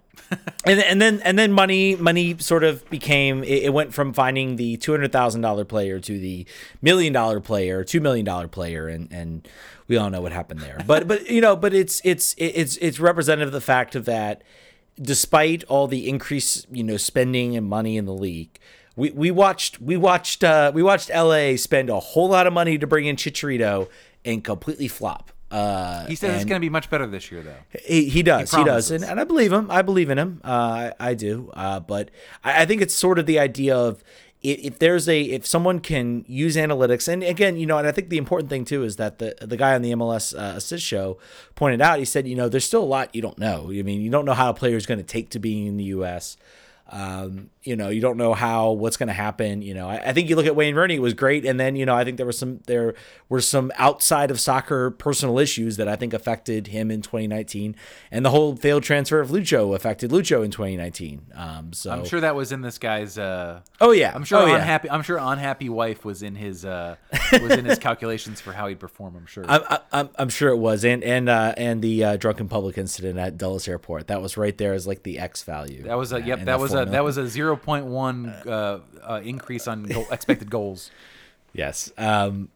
And 0.66 0.80
and 0.80 1.02
then 1.02 1.22
and 1.24 1.38
then 1.38 1.52
money 1.52 1.96
money 1.96 2.38
sort 2.40 2.64
of 2.64 2.88
became 2.90 3.44
it, 3.44 3.64
it 3.64 3.74
went 3.74 3.94
from 3.94 4.14
finding 4.14 4.56
the 4.56 4.78
two 4.78 4.92
hundred 4.92 5.12
thousand 5.12 5.42
dollar 5.42 5.66
player 5.66 6.00
to 6.00 6.20
the 6.20 6.46
million 6.82 7.14
dollar 7.14 7.40
player, 7.40 7.84
two 7.84 8.02
million 8.02 8.26
dollar 8.26 8.48
player, 8.48 8.88
and 8.88 9.12
and 9.12 9.48
we 9.88 9.98
all 9.98 10.10
know 10.10 10.22
what 10.22 10.32
happened 10.32 10.60
there. 10.60 10.80
But 10.86 11.08
but 11.08 11.30
you 11.30 11.42
know, 11.42 11.56
but 11.56 11.74
it's 11.74 12.02
it's 12.04 12.36
it's 12.38 12.78
it's 12.78 13.00
representative 13.00 13.50
of 13.50 13.54
the 13.54 13.62
fact 13.62 13.96
of 13.96 14.06
that 14.06 14.44
despite 15.02 15.64
all 15.66 15.88
the 15.88 16.10
increase, 16.10 16.66
you 16.72 16.84
know, 16.84 16.98
spending 16.98 17.56
and 17.56 17.68
money 17.68 17.98
in 17.98 18.06
the 18.06 18.14
league, 18.14 18.60
we, 18.96 19.12
we 19.12 19.32
watched 19.32 19.80
we 19.80 19.96
watched 19.96 20.44
uh, 20.44 20.72
we 20.74 20.82
watched 20.82 21.10
LA 21.10 21.56
spend 21.56 21.90
a 21.90 22.00
whole 22.00 22.30
lot 22.30 22.48
of 22.48 22.54
money 22.54 22.78
to 22.78 22.88
bring 22.88 23.06
in 23.06 23.16
Chicharito 23.16 23.90
and 24.26 24.44
completely 24.44 24.88
flop. 24.88 25.32
Uh, 25.50 26.06
he 26.08 26.16
says 26.16 26.36
it's 26.36 26.46
going 26.46 26.60
to 26.60 26.66
be 26.66 26.70
much 26.70 26.90
better 26.90 27.08
this 27.08 27.32
year, 27.32 27.42
though. 27.42 27.80
He, 27.86 28.10
he 28.10 28.22
does, 28.22 28.52
he, 28.52 28.58
he 28.58 28.64
does, 28.64 28.92
and, 28.92 29.04
and 29.04 29.20
I 29.20 29.24
believe 29.24 29.54
him. 29.54 29.72
I 29.72 29.82
believe 29.82 30.10
in 30.10 30.18
him. 30.18 30.42
Uh, 30.44 30.92
I, 31.00 31.12
I 31.12 31.14
do. 31.14 31.52
Uh, 31.54 31.80
but 31.80 32.12
I, 32.44 32.64
I 32.64 32.66
think 32.66 32.82
it's 32.82 32.94
sort 32.94 33.18
of 33.18 33.26
the 33.26 33.40
idea 33.40 33.76
of 33.76 34.04
if 34.44 34.78
there's 34.80 35.10
a 35.10 35.22
if 35.22 35.46
someone 35.46 35.80
can 35.80 36.24
use 36.28 36.56
analytics 36.56 37.08
and 37.08 37.24
again 37.24 37.58
you 37.58 37.66
know 37.66 37.80
and 37.80 37.88
i 37.88 37.92
think 37.92 38.10
the 38.10 38.20
important 38.20 38.50
thing 38.50 38.64
too 38.64 38.84
is 38.84 38.98
that 38.98 39.18
the 39.18 39.36
the 39.42 39.58
guy 39.58 39.74
on 39.74 39.82
the 39.82 39.92
mls 39.92 40.38
uh, 40.38 40.56
assist 40.56 40.86
show 40.86 41.18
pointed 41.56 41.82
out 41.82 41.98
he 41.98 42.06
said 42.06 42.28
you 42.28 42.36
know 42.36 42.48
there's 42.48 42.64
still 42.64 42.84
a 42.84 42.86
lot 42.86 43.14
you 43.16 43.22
don't 43.22 43.40
know 43.40 43.72
i 43.72 43.82
mean 43.82 44.00
you 44.00 44.12
don't 44.12 44.26
know 44.26 44.34
how 44.34 44.52
a 44.52 44.54
player 44.54 44.78
is 44.78 44.86
going 44.86 45.00
to 45.00 45.04
take 45.04 45.30
to 45.30 45.40
being 45.40 45.66
in 45.66 45.78
the 45.78 45.86
us 45.86 46.38
um, 46.90 47.50
you 47.64 47.76
know, 47.76 47.90
you 47.90 48.00
don't 48.00 48.16
know 48.16 48.34
how 48.34 48.72
what's 48.72 48.96
going 48.96 49.08
to 49.08 49.14
happen. 49.14 49.62
You 49.62 49.74
know, 49.74 49.90
I, 49.90 49.98
I, 50.10 50.14
think 50.14 50.30
you 50.30 50.38
look 50.38 50.46
at 50.46 50.56
Wayne 50.56 50.74
Rooney 50.74 51.00
was 51.00 51.14
great, 51.14 51.46
and 51.46 51.60
then 51.60 51.76
you 51.76 51.86
know 51.86 51.94
I 51.94 52.06
think 52.06 52.16
there 52.16 52.26
was 52.26 52.38
some 52.38 52.62
there 52.66 52.96
were 53.28 53.42
some 53.42 53.74
outside 53.76 54.32
of 54.32 54.40
soccer 54.40 54.90
personal 54.92 55.38
issues 55.38 55.76
that 55.76 55.90
I 55.90 55.98
think 55.98 56.14
affected 56.14 56.68
him 56.68 56.90
in 56.90 57.02
2019, 57.02 57.76
and 58.10 58.24
the 58.24 58.30
whole 58.30 58.56
failed 58.56 58.84
transfer 58.84 59.20
of 59.20 59.30
Lucho 59.32 59.76
affected 59.76 60.12
Lucho 60.12 60.46
in 60.46 60.52
2019. 60.52 61.28
Um, 61.36 61.74
so 61.74 61.92
I'm 61.92 62.06
sure 62.06 62.22
that 62.22 62.36
was 62.36 62.54
in 62.54 62.62
this 62.62 62.78
guy's. 62.78 63.18
Uh, 63.18 63.62
oh 63.82 63.92
yeah, 63.92 64.14
I'm 64.16 64.24
sure 64.24 64.40
oh, 64.40 64.56
unhappy. 64.56 64.88
Yeah. 64.88 64.94
I'm 64.94 65.02
sure 65.02 65.18
unhappy 65.18 65.68
wife 65.68 66.06
was 66.06 66.24
in 66.24 66.36
his 66.36 66.64
uh, 66.64 66.96
was 67.34 67.52
in 67.52 67.66
his 67.66 67.80
calculations 67.80 68.40
for 68.40 68.54
how 68.54 68.68
he'd 68.68 68.80
perform. 68.80 69.18
I'm 69.18 69.26
sure. 69.26 69.44
I'm, 69.46 69.62
I'm, 69.92 70.10
I'm 70.18 70.30
sure 70.30 70.50
it 70.52 70.58
was, 70.58 70.86
and 70.86 71.04
and 71.04 71.28
uh, 71.28 71.54
and 71.58 71.82
the 71.82 72.04
uh, 72.06 72.16
drunken 72.16 72.48
public 72.48 72.78
incident 72.78 73.20
at 73.20 73.38
Dulles 73.38 73.68
Airport 73.68 74.08
that 74.08 74.22
was 74.22 74.38
right 74.38 74.58
there 74.58 74.74
as 74.74 74.88
like 74.88 75.04
the 75.04 75.20
X 75.20 75.44
value. 75.44 75.84
That 75.84 75.98
was 75.98 76.14
a 76.14 76.22
yep. 76.22 76.46
That 76.46 76.62
was 76.62 76.77
a 76.78 76.86
that 76.86 77.04
was 77.04 77.18
a 77.18 77.24
0.1 77.24 78.48
uh, 78.48 78.80
uh, 79.04 79.22
increase 79.24 79.68
on 79.68 79.84
goal, 79.84 80.06
expected 80.12 80.50
goals. 80.50 80.92
Yes. 81.54 81.92
Um, 81.98 82.50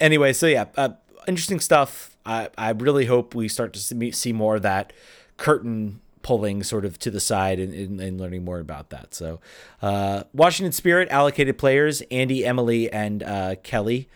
anyway, 0.00 0.32
so 0.32 0.46
yeah, 0.46 0.66
uh, 0.76 0.90
interesting 1.26 1.60
stuff. 1.60 2.16
I, 2.24 2.48
I 2.56 2.70
really 2.70 3.06
hope 3.06 3.34
we 3.34 3.48
start 3.48 3.72
to 3.72 3.80
see, 3.80 4.12
see 4.12 4.32
more 4.32 4.56
of 4.56 4.62
that 4.62 4.92
curtain 5.36 6.00
pulling 6.22 6.62
sort 6.62 6.84
of 6.84 6.98
to 7.00 7.10
the 7.10 7.20
side 7.20 7.58
and, 7.58 7.74
and, 7.74 8.00
and 8.00 8.20
learning 8.20 8.44
more 8.44 8.60
about 8.60 8.90
that. 8.90 9.12
So, 9.14 9.40
uh, 9.80 10.22
Washington 10.32 10.72
Spirit 10.72 11.08
allocated 11.10 11.58
players 11.58 12.02
Andi, 12.10 12.44
Emily, 12.44 12.90
and 12.90 13.22
uh, 13.22 13.56
Kelly. 13.62 14.08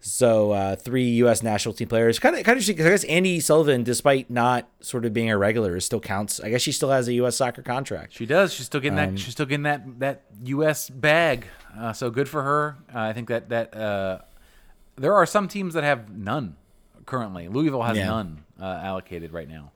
So 0.00 0.52
uh, 0.52 0.76
three 0.76 1.08
U.S. 1.22 1.42
national 1.42 1.74
team 1.74 1.88
players. 1.88 2.18
Kind 2.18 2.36
of, 2.36 2.44
kind 2.44 2.56
of 2.56 2.68
interesting 2.68 2.86
I 2.86 2.90
guess 2.90 3.04
Andi 3.04 3.42
Sullivan, 3.42 3.82
despite 3.82 4.30
not 4.30 4.68
sort 4.80 5.04
of 5.04 5.12
being 5.12 5.30
a 5.30 5.36
regular, 5.36 5.78
still 5.80 6.00
counts. 6.00 6.40
I 6.40 6.50
guess 6.50 6.62
she 6.62 6.70
still 6.70 6.90
has 6.90 7.08
a 7.08 7.14
U.S. 7.14 7.36
soccer 7.36 7.62
contract. 7.62 8.12
She 8.14 8.24
does. 8.24 8.52
She's 8.52 8.66
still 8.66 8.80
getting 8.80 8.98
um, 8.98 9.14
that. 9.14 9.20
She's 9.20 9.32
still 9.32 9.46
getting 9.46 9.64
that 9.64 9.98
that 9.98 10.22
U.S. 10.44 10.88
bag. 10.88 11.46
Uh, 11.76 11.92
so 11.92 12.10
good 12.10 12.28
for 12.28 12.42
her. 12.42 12.76
Uh, 12.94 13.00
I 13.00 13.12
think 13.12 13.28
that 13.28 13.48
that 13.48 13.76
uh, 13.76 14.20
there 14.96 15.14
are 15.14 15.26
some 15.26 15.48
teams 15.48 15.74
that 15.74 15.84
have 15.84 16.10
none 16.10 16.56
currently. 17.04 17.48
Louisville 17.48 17.82
has 17.82 17.96
yeah. 17.96 18.06
none 18.06 18.44
uh, 18.60 18.64
allocated 18.64 19.32
right 19.32 19.48
now. 19.48 19.72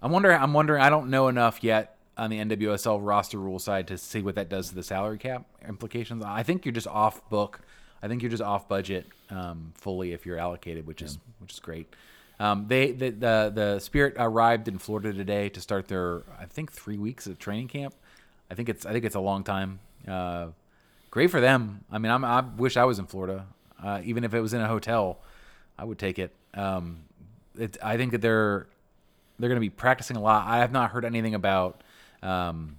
I'm 0.00 0.12
wondering. 0.12 0.40
I'm 0.40 0.54
wondering. 0.54 0.82
I 0.82 0.88
don't 0.88 1.10
know 1.10 1.28
enough 1.28 1.62
yet 1.62 1.98
on 2.16 2.30
the 2.30 2.38
NWSL 2.38 2.98
roster 3.02 3.38
rule 3.38 3.58
side 3.58 3.88
to 3.88 3.98
see 3.98 4.22
what 4.22 4.34
that 4.36 4.48
does 4.48 4.70
to 4.70 4.74
the 4.74 4.82
salary 4.82 5.18
cap 5.18 5.44
implications. 5.66 6.24
I 6.24 6.42
think 6.42 6.64
you're 6.64 6.72
just 6.72 6.86
off 6.86 7.28
book 7.28 7.60
I 8.02 8.08
think 8.08 8.22
you're 8.22 8.30
just 8.30 8.42
off 8.42 8.68
budget 8.68 9.06
um, 9.30 9.72
fully 9.76 10.12
if 10.12 10.26
you're 10.26 10.38
allocated, 10.38 10.86
which 10.86 11.02
is 11.02 11.18
which 11.38 11.52
is 11.52 11.60
great. 11.60 11.94
Um, 12.40 12.66
they 12.66 12.90
the, 12.92 13.10
the, 13.10 13.52
the 13.54 13.78
Spirit 13.78 14.14
arrived 14.18 14.66
in 14.66 14.78
Florida 14.78 15.12
today 15.12 15.48
to 15.50 15.60
start 15.60 15.86
their 15.88 16.22
I 16.38 16.46
think 16.46 16.72
three 16.72 16.98
weeks 16.98 17.26
of 17.26 17.38
training 17.38 17.68
camp. 17.68 17.94
I 18.50 18.54
think 18.54 18.68
it's 18.68 18.84
I 18.84 18.92
think 18.92 19.04
it's 19.04 19.14
a 19.14 19.20
long 19.20 19.44
time. 19.44 19.78
Uh, 20.06 20.48
great 21.10 21.30
for 21.30 21.40
them. 21.40 21.84
I 21.90 21.98
mean, 21.98 22.10
I'm, 22.10 22.24
i 22.24 22.40
wish 22.40 22.76
I 22.76 22.84
was 22.84 22.98
in 22.98 23.06
Florida. 23.06 23.46
Uh, 23.82 24.00
even 24.04 24.24
if 24.24 24.34
it 24.34 24.40
was 24.40 24.52
in 24.52 24.60
a 24.60 24.68
hotel, 24.68 25.18
I 25.78 25.84
would 25.84 25.98
take 25.98 26.18
it. 26.18 26.32
Um, 26.54 27.04
it 27.56 27.76
I 27.82 27.96
think 27.96 28.12
that 28.12 28.20
they're 28.20 28.66
they're 29.38 29.48
going 29.48 29.60
to 29.60 29.60
be 29.60 29.70
practicing 29.70 30.16
a 30.16 30.20
lot. 30.20 30.46
I 30.46 30.58
have 30.58 30.72
not 30.72 30.90
heard 30.90 31.04
anything 31.04 31.34
about 31.34 31.82
um, 32.22 32.76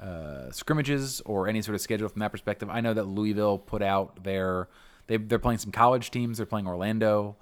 uh, 0.00 0.50
scrimmages 0.50 1.20
or 1.22 1.48
any 1.48 1.62
sort 1.62 1.74
of 1.74 1.80
schedule 1.80 2.08
from 2.08 2.20
that 2.20 2.32
perspective. 2.32 2.68
I 2.70 2.80
know 2.80 2.94
that 2.94 3.04
Louisville 3.04 3.58
put 3.58 3.82
out 3.82 4.22
their 4.24 4.68
they 5.06 5.16
they're 5.16 5.38
playing 5.38 5.58
some 5.58 5.72
college 5.72 6.10
teams. 6.10 6.36
They're 6.36 6.46
playing 6.46 6.66
Orlando. 6.66 7.36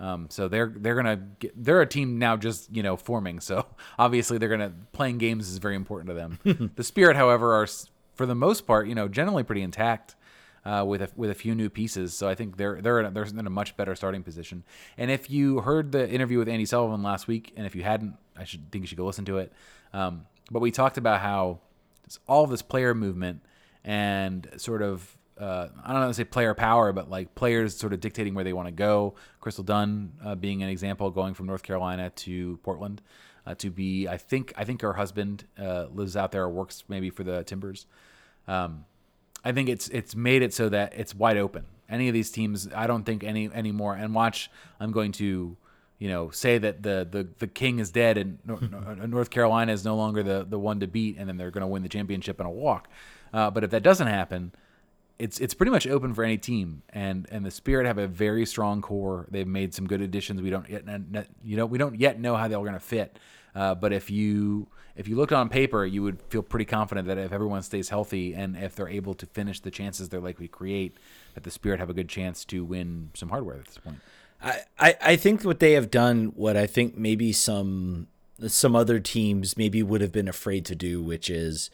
Um, 0.00 0.28
so 0.30 0.46
they're 0.48 0.72
they're 0.74 0.94
gonna 0.94 1.16
get, 1.38 1.52
they're 1.62 1.80
a 1.80 1.86
team 1.86 2.18
now 2.18 2.36
just 2.36 2.74
you 2.74 2.82
know 2.82 2.96
forming. 2.96 3.40
So 3.40 3.66
obviously 3.98 4.38
they're 4.38 4.48
gonna 4.48 4.72
playing 4.92 5.18
games 5.18 5.48
is 5.48 5.58
very 5.58 5.76
important 5.76 6.08
to 6.08 6.14
them. 6.14 6.72
the 6.76 6.84
Spirit, 6.84 7.16
however, 7.16 7.54
are 7.54 7.66
for 8.14 8.26
the 8.26 8.34
most 8.34 8.66
part 8.66 8.88
you 8.88 8.94
know 8.94 9.08
generally 9.08 9.42
pretty 9.42 9.62
intact. 9.62 10.14
Uh, 10.64 10.84
with 10.84 11.00
a, 11.00 11.08
with 11.16 11.30
a 11.30 11.34
few 11.34 11.54
new 11.54 11.70
pieces, 11.70 12.12
so 12.12 12.28
I 12.28 12.34
think 12.34 12.58
they're 12.58 12.82
they're 12.82 13.00
in 13.00 13.06
a, 13.06 13.10
they're 13.10 13.24
in 13.24 13.46
a 13.46 13.48
much 13.48 13.74
better 13.76 13.94
starting 13.94 14.22
position. 14.22 14.64
And 14.98 15.10
if 15.10 15.30
you 15.30 15.60
heard 15.60 15.92
the 15.92 16.10
interview 16.10 16.36
with 16.36 16.48
Andi 16.48 16.68
Sullivan 16.68 17.02
last 17.02 17.26
week, 17.26 17.54
and 17.56 17.64
if 17.64 17.74
you 17.74 17.84
hadn't, 17.84 18.16
I 18.36 18.44
should 18.44 18.70
think 18.70 18.82
you 18.82 18.86
should 18.86 18.98
go 18.98 19.06
listen 19.06 19.24
to 19.26 19.38
it. 19.38 19.52
Um, 19.94 20.26
but 20.50 20.60
we 20.60 20.70
talked 20.70 20.98
about 20.98 21.20
how 21.20 21.60
all 22.26 22.46
this 22.46 22.62
player 22.62 22.94
movement 22.94 23.42
and 23.84 24.48
sort 24.56 24.82
of 24.82 25.16
uh, 25.38 25.68
I 25.84 25.92
don't 25.92 26.00
know 26.00 26.08
to 26.08 26.14
say 26.14 26.24
player 26.24 26.54
power, 26.54 26.92
but 26.92 27.08
like 27.08 27.34
players 27.34 27.76
sort 27.76 27.92
of 27.92 28.00
dictating 28.00 28.34
where 28.34 28.44
they 28.44 28.52
want 28.52 28.66
to 28.66 28.72
go. 28.72 29.14
Crystal 29.40 29.64
Dunn 29.64 30.12
uh, 30.24 30.34
being 30.34 30.62
an 30.62 30.68
example, 30.68 31.10
going 31.10 31.34
from 31.34 31.46
North 31.46 31.62
Carolina 31.62 32.10
to 32.10 32.58
Portland 32.62 33.02
uh, 33.46 33.54
to 33.56 33.70
be. 33.70 34.08
I 34.08 34.16
think 34.16 34.52
I 34.56 34.64
think 34.64 34.82
her 34.82 34.92
husband 34.92 35.44
uh, 35.58 35.86
lives 35.92 36.16
out 36.16 36.32
there 36.32 36.44
or 36.44 36.50
works 36.50 36.84
maybe 36.88 37.10
for 37.10 37.22
the 37.22 37.44
Timbers. 37.44 37.86
Um, 38.48 38.84
I 39.44 39.52
think 39.52 39.68
it's 39.68 39.88
it's 39.88 40.16
made 40.16 40.42
it 40.42 40.52
so 40.52 40.68
that 40.70 40.94
it's 40.96 41.14
wide 41.14 41.36
open. 41.36 41.66
Any 41.88 42.08
of 42.08 42.14
these 42.14 42.30
teams, 42.30 42.68
I 42.74 42.86
don't 42.86 43.04
think 43.04 43.24
any 43.24 43.48
anymore. 43.50 43.94
And 43.94 44.14
watch, 44.14 44.50
I'm 44.80 44.92
going 44.92 45.12
to 45.12 45.56
you 45.98 46.08
know, 46.08 46.30
say 46.30 46.58
that 46.58 46.82
the 46.82 47.06
the, 47.10 47.28
the 47.38 47.46
king 47.46 47.78
is 47.78 47.90
dead 47.90 48.18
and 48.18 48.38
North 49.10 49.30
Carolina 49.30 49.72
is 49.72 49.84
no 49.84 49.96
longer 49.96 50.22
the 50.22 50.46
the 50.48 50.58
one 50.58 50.80
to 50.80 50.86
beat, 50.86 51.16
and 51.18 51.28
then 51.28 51.36
they're 51.36 51.50
going 51.50 51.62
to 51.62 51.68
win 51.68 51.82
the 51.82 51.88
championship 51.88 52.40
in 52.40 52.46
a 52.46 52.50
walk. 52.50 52.88
Uh, 53.32 53.50
but 53.50 53.64
if 53.64 53.70
that 53.70 53.82
doesn't 53.82 54.06
happen, 54.06 54.52
it's 55.18 55.40
it's 55.40 55.54
pretty 55.54 55.72
much 55.72 55.86
open 55.86 56.14
for 56.14 56.22
any 56.22 56.38
team, 56.38 56.82
and 56.90 57.26
and 57.30 57.44
the 57.44 57.50
Spirit 57.50 57.86
have 57.86 57.98
a 57.98 58.06
very 58.06 58.46
strong 58.46 58.80
core. 58.80 59.26
They've 59.30 59.46
made 59.46 59.74
some 59.74 59.86
good 59.86 60.00
additions. 60.00 60.40
We 60.40 60.50
don't 60.50 60.68
yet 60.68 60.84
you 61.44 61.56
know 61.56 61.66
we 61.66 61.78
don't 61.78 61.98
yet 61.98 62.20
know 62.20 62.36
how 62.36 62.48
they're 62.48 62.58
going 62.58 62.72
to 62.74 62.80
fit. 62.80 63.18
Uh, 63.54 63.74
but 63.74 63.92
if 63.92 64.10
you 64.10 64.68
if 64.94 65.08
you 65.08 65.16
looked 65.16 65.32
on 65.32 65.48
paper, 65.48 65.84
you 65.84 66.02
would 66.02 66.22
feel 66.22 66.42
pretty 66.42 66.64
confident 66.64 67.08
that 67.08 67.18
if 67.18 67.32
everyone 67.32 67.62
stays 67.62 67.88
healthy 67.88 68.34
and 68.34 68.56
if 68.56 68.76
they're 68.76 68.88
able 68.88 69.14
to 69.14 69.26
finish 69.26 69.60
the 69.60 69.70
chances 69.70 70.08
they're 70.08 70.20
likely 70.20 70.46
to 70.46 70.52
create, 70.52 70.96
that 71.34 71.42
the 71.42 71.50
Spirit 71.50 71.80
have 71.80 71.90
a 71.90 71.94
good 71.94 72.08
chance 72.08 72.44
to 72.46 72.64
win 72.64 73.10
some 73.14 73.28
hardware 73.28 73.56
at 73.56 73.66
this 73.66 73.78
point. 73.78 73.98
I, 74.40 74.60
I, 74.78 74.96
I 75.00 75.16
think 75.16 75.44
what 75.44 75.60
they 75.60 75.72
have 75.72 75.90
done, 75.90 76.32
what 76.36 76.56
I 76.56 76.66
think 76.66 76.96
maybe 76.96 77.32
some 77.32 78.08
some 78.46 78.76
other 78.76 79.00
teams 79.00 79.56
maybe 79.56 79.82
would 79.82 80.00
have 80.00 80.12
been 80.12 80.28
afraid 80.28 80.64
to 80.66 80.76
do, 80.76 81.02
which 81.02 81.28
is 81.28 81.70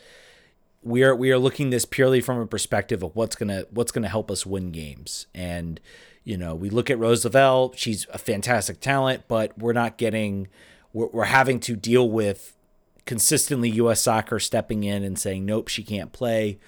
we 0.83 1.03
are 1.03 1.15
we 1.15 1.31
are 1.31 1.39
looking 1.39 1.71
this 1.71 1.85
purely 1.85 2.21
from 2.21 2.39
a 2.39 2.47
perspective 2.47 3.03
of 3.03 3.15
what's 3.15 3.37
gonna 3.37 3.65
what's 3.71 3.93
gonna 3.93 4.09
help 4.09 4.31
us 4.31 4.47
win 4.47 4.71
games. 4.71 5.27
And 5.35 5.81
you 6.25 6.39
know, 6.39 6.55
we 6.55 6.71
look 6.71 6.91
at 6.91 6.99
Rose 6.99 7.25
Lavelle; 7.25 7.73
she's 7.77 8.07
a 8.13 8.19
fantastic 8.19 8.81
talent, 8.81 9.25
but 9.29 9.57
we're 9.59 9.73
not 9.73 9.99
getting 9.99 10.49
we're, 10.93 11.09
we're 11.09 11.25
having 11.25 11.61
to 11.61 11.77
deal 11.77 12.09
with 12.09 12.57
consistently 13.05 13.69
U.S. 13.71 14.01
Soccer 14.01 14.39
stepping 14.39 14.85
in 14.85 15.03
and 15.03 15.19
saying 15.19 15.45
nope, 15.45 15.69
she 15.69 15.83
can't 15.83 16.13
play. 16.13 16.59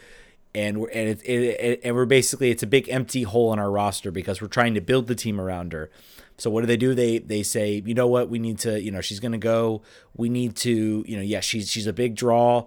And 0.57 0.81
we're 0.81 0.89
and 0.89 1.11
it, 1.11 1.21
it, 1.23 1.43
it, 1.61 1.81
and 1.85 1.95
we're 1.95 2.07
basically 2.07 2.51
it's 2.51 2.63
a 2.63 2.67
big 2.67 2.89
empty 2.89 3.25
hole 3.25 3.53
in 3.53 3.59
our 3.59 3.71
roster 3.71 4.11
because 4.11 4.41
we're 4.41 4.49
trying 4.49 4.73
to 4.73 4.81
build 4.81 5.07
the 5.07 5.15
team 5.15 5.39
around 5.39 5.75
her. 5.75 5.91
So 6.39 6.49
what 6.49 6.63
do 6.63 6.67
they 6.67 6.79
do? 6.79 6.95
They 6.95 7.19
they 7.19 7.43
say, 7.43 7.83
you 7.85 7.93
know 7.93 8.07
what, 8.07 8.31
we 8.31 8.39
need 8.39 8.59
to, 8.61 8.81
you 8.81 8.91
know, 8.91 9.03
she's 9.03 9.21
gonna 9.21 9.37
go. 9.37 9.83
We 10.17 10.31
need 10.31 10.57
to, 10.57 11.05
you 11.07 11.17
know, 11.17 11.23
yeah, 11.23 11.41
she's 11.41 11.71
she's 11.71 11.87
a 11.87 11.93
big 11.93 12.15
draw 12.15 12.67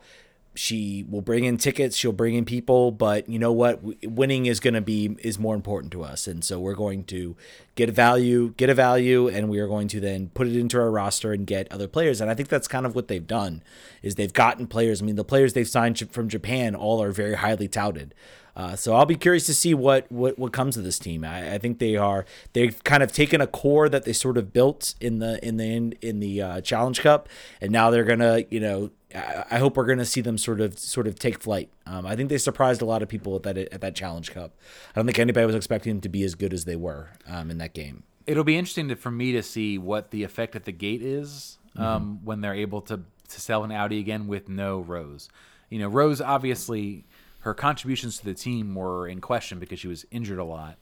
she 0.60 1.06
will 1.10 1.22
bring 1.22 1.46
in 1.46 1.58
tickets 1.58 1.96
she'll 1.96 2.12
bring 2.12 2.36
in 2.36 2.46
people 2.46 2.92
but 2.92 3.28
you 3.30 3.40
know 3.40 3.52
what? 3.52 3.80
Winning 4.04 4.46
is 4.46 4.60
going 4.60 4.74
to 4.74 4.82
be 4.82 5.16
is 5.20 5.40
more 5.40 5.56
important 5.56 5.92
to 5.94 6.04
us 6.04 6.28
and 6.28 6.44
so 6.44 6.60
we're 6.60 6.74
going 6.74 7.04
to 7.06 7.36
get 7.76 7.90
a 7.90 7.92
value 7.92 8.54
get 8.58 8.70
a 8.70 8.74
value 8.74 9.28
and 9.28 9.50
we 9.50 9.60
are 9.60 9.68
going 9.68 9.88
to 9.88 10.00
then 10.00 10.30
put 10.34 10.48
it 10.48 10.56
into 10.56 10.78
our 10.78 10.92
roster 10.92 11.32
and 11.32 11.48
get 11.48 11.72
other 11.72 11.88
players 11.88 12.20
and 12.20 12.30
i 12.30 12.34
think 12.34 12.50
that's 12.50 12.68
kind 12.68 12.86
of 12.86 12.94
what 12.94 13.08
they've 13.08 13.28
done 13.28 13.62
is 14.02 14.16
they've 14.16 14.34
gotten 14.34 14.68
players. 14.68 15.02
I 15.02 15.06
mean 15.06 15.16
the 15.16 15.24
players 15.24 15.54
they've 15.54 15.68
signed 15.68 16.00
from 16.12 16.30
japan 16.30 16.76
all 16.76 17.02
are 17.02 17.12
very 17.12 17.36
highly 17.36 17.68
touted. 17.68 18.14
Uh, 18.56 18.76
so 18.76 18.94
I'll 18.94 19.06
be 19.06 19.16
curious 19.16 19.46
to 19.46 19.54
see 19.54 19.74
what 19.74 20.12
what, 20.12 20.38
what 20.38 20.52
comes 20.52 20.76
of 20.76 20.84
this 20.84 21.00
team. 21.00 21.24
I, 21.24 21.54
I, 21.54 21.58
think 21.60 21.80
they 21.80 21.96
are 21.96 22.26
they've 22.52 22.84
kind 22.84 23.02
of 23.02 23.14
taken 23.14 23.40
a 23.40 23.48
core 23.48 23.88
that 23.88 24.04
they 24.04 24.12
sort 24.12 24.38
of 24.38 24.52
built 24.52 24.96
in 25.00 25.20
the 25.20 25.40
in 25.46 25.56
the 25.56 25.64
in, 25.64 25.94
in 26.02 26.20
the 26.20 26.42
uh, 26.42 26.62
Challenge 26.62 27.00
Cup, 27.00 27.30
and 27.62 27.72
now 27.72 27.90
they're 27.90 28.04
gonna 28.04 28.44
you 28.50 28.60
know 28.60 28.90
I 29.16 29.58
hope 29.58 29.76
we're 29.76 29.86
going 29.86 29.98
to 29.98 30.06
see 30.06 30.22
them 30.22 30.38
sort 30.38 30.62
of 30.62 30.78
sort 30.78 31.08
of 31.08 31.18
take 31.18 31.42
flight. 31.42 31.70
Um, 31.88 32.06
I 32.06 32.16
think 32.16 32.30
they 32.30 32.38
surprised 32.38 32.82
a 32.82 32.86
lot 32.86 33.02
of 33.02 33.10
people 33.10 33.36
at 33.36 33.44
that 33.44 33.58
at 33.58 33.82
that 33.82 33.96
Challenge 33.96 34.32
Cup. 34.32 34.56
I 34.92 35.00
don't 35.00 35.06
think 35.06 35.18
anybody 35.18 35.46
was 35.46 35.56
expecting 35.56 35.96
them 35.96 36.02
to 36.02 36.10
be 36.10 36.24
as 36.24 36.36
good 36.36 36.54
as 36.54 36.66
they 36.66 36.76
were 36.76 37.10
um, 37.28 37.50
in 37.50 37.58
that 37.58 37.74
game. 37.74 38.04
It'll 38.28 38.44
be 38.44 38.56
interesting 38.56 38.90
to, 38.90 38.96
for 38.96 39.10
me 39.10 39.32
to 39.32 39.42
see 39.42 39.80
what 39.80 40.12
the 40.12 40.24
effect 40.24 40.56
at 40.56 40.66
the 40.66 40.72
gate 40.72 41.02
is 41.02 41.58
um, 41.76 41.86
mm-hmm. 41.86 42.26
when 42.26 42.42
they're 42.42 42.54
able 42.54 42.82
to 42.84 43.02
to 43.30 43.42
sell 43.42 43.64
an 43.64 43.72
Audi 43.72 44.00
again 44.00 44.28
with 44.28 44.48
no 44.48 44.80
Rose. 44.80 45.30
You 45.70 45.80
know, 45.80 45.88
Rose 45.88 46.22
obviously 46.22 47.06
her 47.42 47.54
contributions 47.54 48.20
to 48.20 48.26
the 48.26 48.34
team 48.34 48.76
were 48.76 49.08
in 49.08 49.22
question 49.22 49.60
because 49.60 49.80
she 49.80 49.88
was 49.88 50.06
injured 50.12 50.40
a 50.40 50.44
lot. 50.44 50.78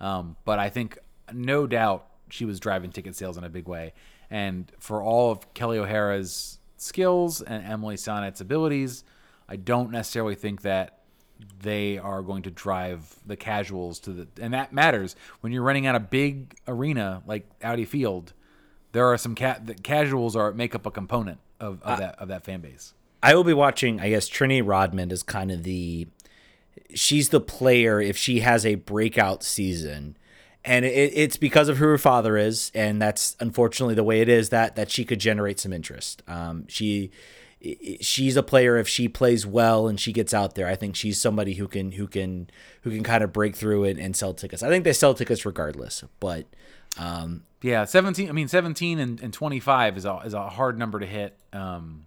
Um, 0.00 0.36
but 0.44 0.58
I 0.58 0.68
think 0.68 0.98
no 1.32 1.66
doubt 1.66 2.06
she 2.30 2.44
was 2.44 2.60
driving 2.60 2.90
ticket 2.90 3.16
sales 3.16 3.36
in 3.36 3.44
a 3.44 3.48
big 3.48 3.68
way. 3.68 3.92
And 4.30 4.70
for 4.78 5.02
all 5.02 5.32
of 5.32 5.52
Kelly 5.54 5.78
O'Hara's 5.78 6.59
skills 6.80 7.42
and 7.42 7.64
Emily 7.64 7.96
Sonnett's 7.96 8.40
abilities, 8.40 9.04
I 9.48 9.56
don't 9.56 9.90
necessarily 9.90 10.34
think 10.34 10.62
that 10.62 11.00
they 11.62 11.98
are 11.98 12.22
going 12.22 12.42
to 12.42 12.50
drive 12.50 13.16
the 13.24 13.36
casuals 13.36 13.98
to 14.00 14.12
the 14.12 14.28
and 14.40 14.52
that 14.52 14.72
matters 14.72 15.16
when 15.40 15.52
you're 15.52 15.62
running 15.62 15.86
out 15.86 15.94
a 15.94 16.00
big 16.00 16.54
arena 16.68 17.22
like 17.26 17.48
Audi 17.62 17.84
Field. 17.84 18.32
There 18.92 19.06
are 19.06 19.16
some 19.16 19.34
ca- 19.34 19.60
the 19.62 19.74
casuals 19.74 20.36
are 20.36 20.52
make 20.52 20.74
up 20.74 20.84
a 20.84 20.90
component 20.90 21.38
of, 21.58 21.82
of 21.82 21.94
uh, 21.94 21.96
that 21.96 22.18
of 22.18 22.28
that 22.28 22.44
fan 22.44 22.60
base. 22.60 22.94
I 23.22 23.34
will 23.34 23.44
be 23.44 23.54
watching. 23.54 24.00
I 24.00 24.10
guess 24.10 24.28
Trinity 24.28 24.62
Rodman 24.62 25.10
is 25.10 25.22
kind 25.22 25.50
of 25.50 25.62
the 25.62 26.08
she's 26.94 27.28
the 27.30 27.40
player 27.40 28.00
if 28.00 28.16
she 28.16 28.40
has 28.40 28.66
a 28.66 28.74
breakout 28.76 29.42
season 29.42 30.16
and 30.64 30.84
it, 30.84 31.12
it's 31.14 31.36
because 31.36 31.68
of 31.68 31.78
who 31.78 31.86
her 31.86 31.98
father 31.98 32.36
is, 32.36 32.70
and 32.74 33.00
that's 33.00 33.36
unfortunately 33.40 33.94
the 33.94 34.04
way 34.04 34.20
it 34.20 34.28
is 34.28 34.50
that 34.50 34.76
that 34.76 34.90
she 34.90 35.04
could 35.04 35.18
generate 35.18 35.58
some 35.60 35.72
interest. 35.72 36.22
Um, 36.28 36.66
she 36.68 37.10
she's 38.00 38.36
a 38.36 38.42
player 38.42 38.78
if 38.78 38.88
she 38.88 39.06
plays 39.06 39.46
well 39.46 39.86
and 39.86 40.00
she 40.00 40.12
gets 40.12 40.32
out 40.32 40.54
there. 40.54 40.66
I 40.66 40.76
think 40.76 40.96
she's 40.96 41.20
somebody 41.20 41.54
who 41.54 41.68
can 41.68 41.92
who 41.92 42.06
can 42.06 42.48
who 42.82 42.90
can 42.90 43.02
kind 43.02 43.22
of 43.22 43.32
break 43.32 43.54
through 43.56 43.84
and, 43.84 43.98
and 43.98 44.16
sell 44.16 44.34
tickets. 44.34 44.62
I 44.62 44.68
think 44.68 44.84
they 44.84 44.92
sell 44.92 45.14
tickets 45.14 45.44
regardless, 45.44 46.04
but. 46.20 46.46
Um, 46.98 47.44
yeah, 47.62 47.84
seventeen. 47.84 48.28
I 48.28 48.32
mean, 48.32 48.48
seventeen 48.48 48.98
and, 48.98 49.20
and 49.20 49.32
twenty 49.32 49.60
five 49.60 49.96
is 49.96 50.04
a 50.04 50.16
is 50.24 50.34
a 50.34 50.48
hard 50.48 50.78
number 50.78 50.98
to 50.98 51.06
hit. 51.06 51.36
Um, 51.52 52.06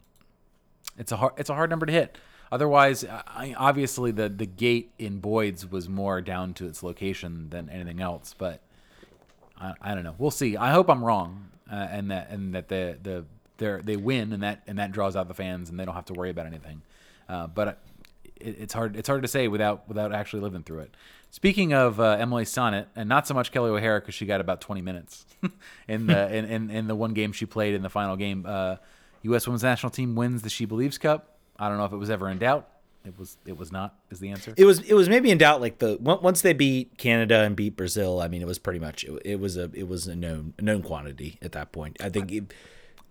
it's 0.98 1.12
a 1.12 1.18
hard 1.18 1.34
it's 1.38 1.50
a 1.50 1.54
hard 1.54 1.70
number 1.70 1.86
to 1.86 1.94
hit. 1.94 2.18
Otherwise, 2.54 3.04
I, 3.04 3.56
obviously 3.58 4.12
the 4.12 4.30
the 4.30 4.46
gate 4.46 4.92
in 5.00 5.18
Boyd's 5.18 5.66
was 5.66 5.90
more 5.90 6.22
down 6.22 6.54
to 6.54 6.68
its 6.68 6.84
location 6.84 7.50
than 7.50 7.68
anything 7.68 8.00
else. 8.00 8.36
But 8.38 8.62
I, 9.60 9.74
I 9.82 9.96
don't 9.96 10.04
know. 10.04 10.14
We'll 10.20 10.30
see. 10.30 10.56
I 10.56 10.70
hope 10.70 10.88
I'm 10.88 11.04
wrong, 11.04 11.50
uh, 11.72 11.88
and 11.90 12.12
that 12.12 12.30
and 12.30 12.54
that 12.54 12.68
the 12.68 13.00
the 13.02 13.26
they 13.58 13.82
they 13.82 13.96
win, 13.96 14.34
and 14.34 14.44
that 14.44 14.62
and 14.68 14.78
that 14.78 14.92
draws 14.92 15.16
out 15.16 15.28
the 15.28 15.34
fans, 15.34 15.72
and 15.72 15.80
they 15.80 15.86
don't 15.86 15.96
have 15.96 16.06
to 16.06 16.14
worry 16.14 16.30
about 16.30 16.46
anything. 16.46 16.84
Uh, 17.28 17.48
but 17.48 17.80
it, 18.36 18.60
it's 18.60 18.74
hard 18.76 18.98
it's 18.98 19.08
hard 19.08 19.24
to 19.24 19.28
say 19.28 19.48
without 19.48 19.88
without 19.88 20.14
actually 20.14 20.44
living 20.44 20.62
through 20.62 20.82
it. 20.82 20.96
Speaking 21.32 21.74
of 21.74 22.00
uh, 22.00 22.18
Emily 22.20 22.44
Sonnett, 22.44 22.86
and 22.96 23.10
not 23.10 23.26
so 23.26 23.34
much 23.34 23.52
Kelly 23.52 23.72
O'Hara 23.72 24.00
because 24.00 24.14
she 24.14 24.28
got 24.28 24.42
about 24.42 24.62
20 24.62 24.84
minutes 24.84 25.26
in 25.88 26.06
the 26.06 26.32
in, 26.36 26.46
in, 26.46 26.70
in, 26.70 26.88
the 26.88 26.94
one 26.94 27.16
game 27.16 27.32
she 27.32 27.48
played 27.48 27.74
in 27.74 27.82
the 27.82 27.90
final 27.90 28.16
game. 28.16 28.46
U.S. 29.24 29.48
Uh, 29.48 29.50
Women's 29.50 29.64
National 29.64 29.90
Team 29.90 30.14
wins 30.14 30.44
the 30.44 30.52
She 30.52 30.66
Believes 30.66 31.00
Cup. 31.00 31.33
I 31.58 31.70
don't 31.70 31.78
know 31.78 31.86
if 31.86 31.94
it 31.94 31.98
was 31.98 32.10
ever 32.10 32.30
in 32.30 32.38
doubt. 32.38 32.70
It 33.06 33.20
was. 33.20 33.38
It 33.46 33.58
was 33.58 33.72
not. 33.72 33.96
Is 34.12 34.20
the 34.20 34.30
answer? 34.30 34.54
It 34.56 34.66
was. 34.66 34.80
It 34.80 34.94
was 34.94 35.10
maybe 35.10 35.30
in 35.30 35.38
doubt. 35.38 35.60
Like 35.60 35.80
the 35.80 35.98
once 36.00 36.42
they 36.42 36.54
beat 36.54 36.98
Canada 36.98 37.42
and 37.42 37.56
beat 37.56 37.76
Brazil. 37.76 38.22
I 38.22 38.30
mean, 38.30 38.42
it 38.42 38.48
was 38.48 38.60
pretty 38.60 38.80
much. 38.80 39.04
It, 39.04 39.22
it 39.26 39.40
was 39.40 39.58
a. 39.58 39.70
It 39.74 39.88
was 39.88 40.08
a 40.08 40.16
known 40.16 40.54
a 40.58 40.62
known 40.62 40.82
quantity 40.82 41.38
at 41.42 41.52
that 41.52 41.72
point. 41.74 41.98
I 42.02 42.10
think. 42.10 42.32
It, 42.32 42.54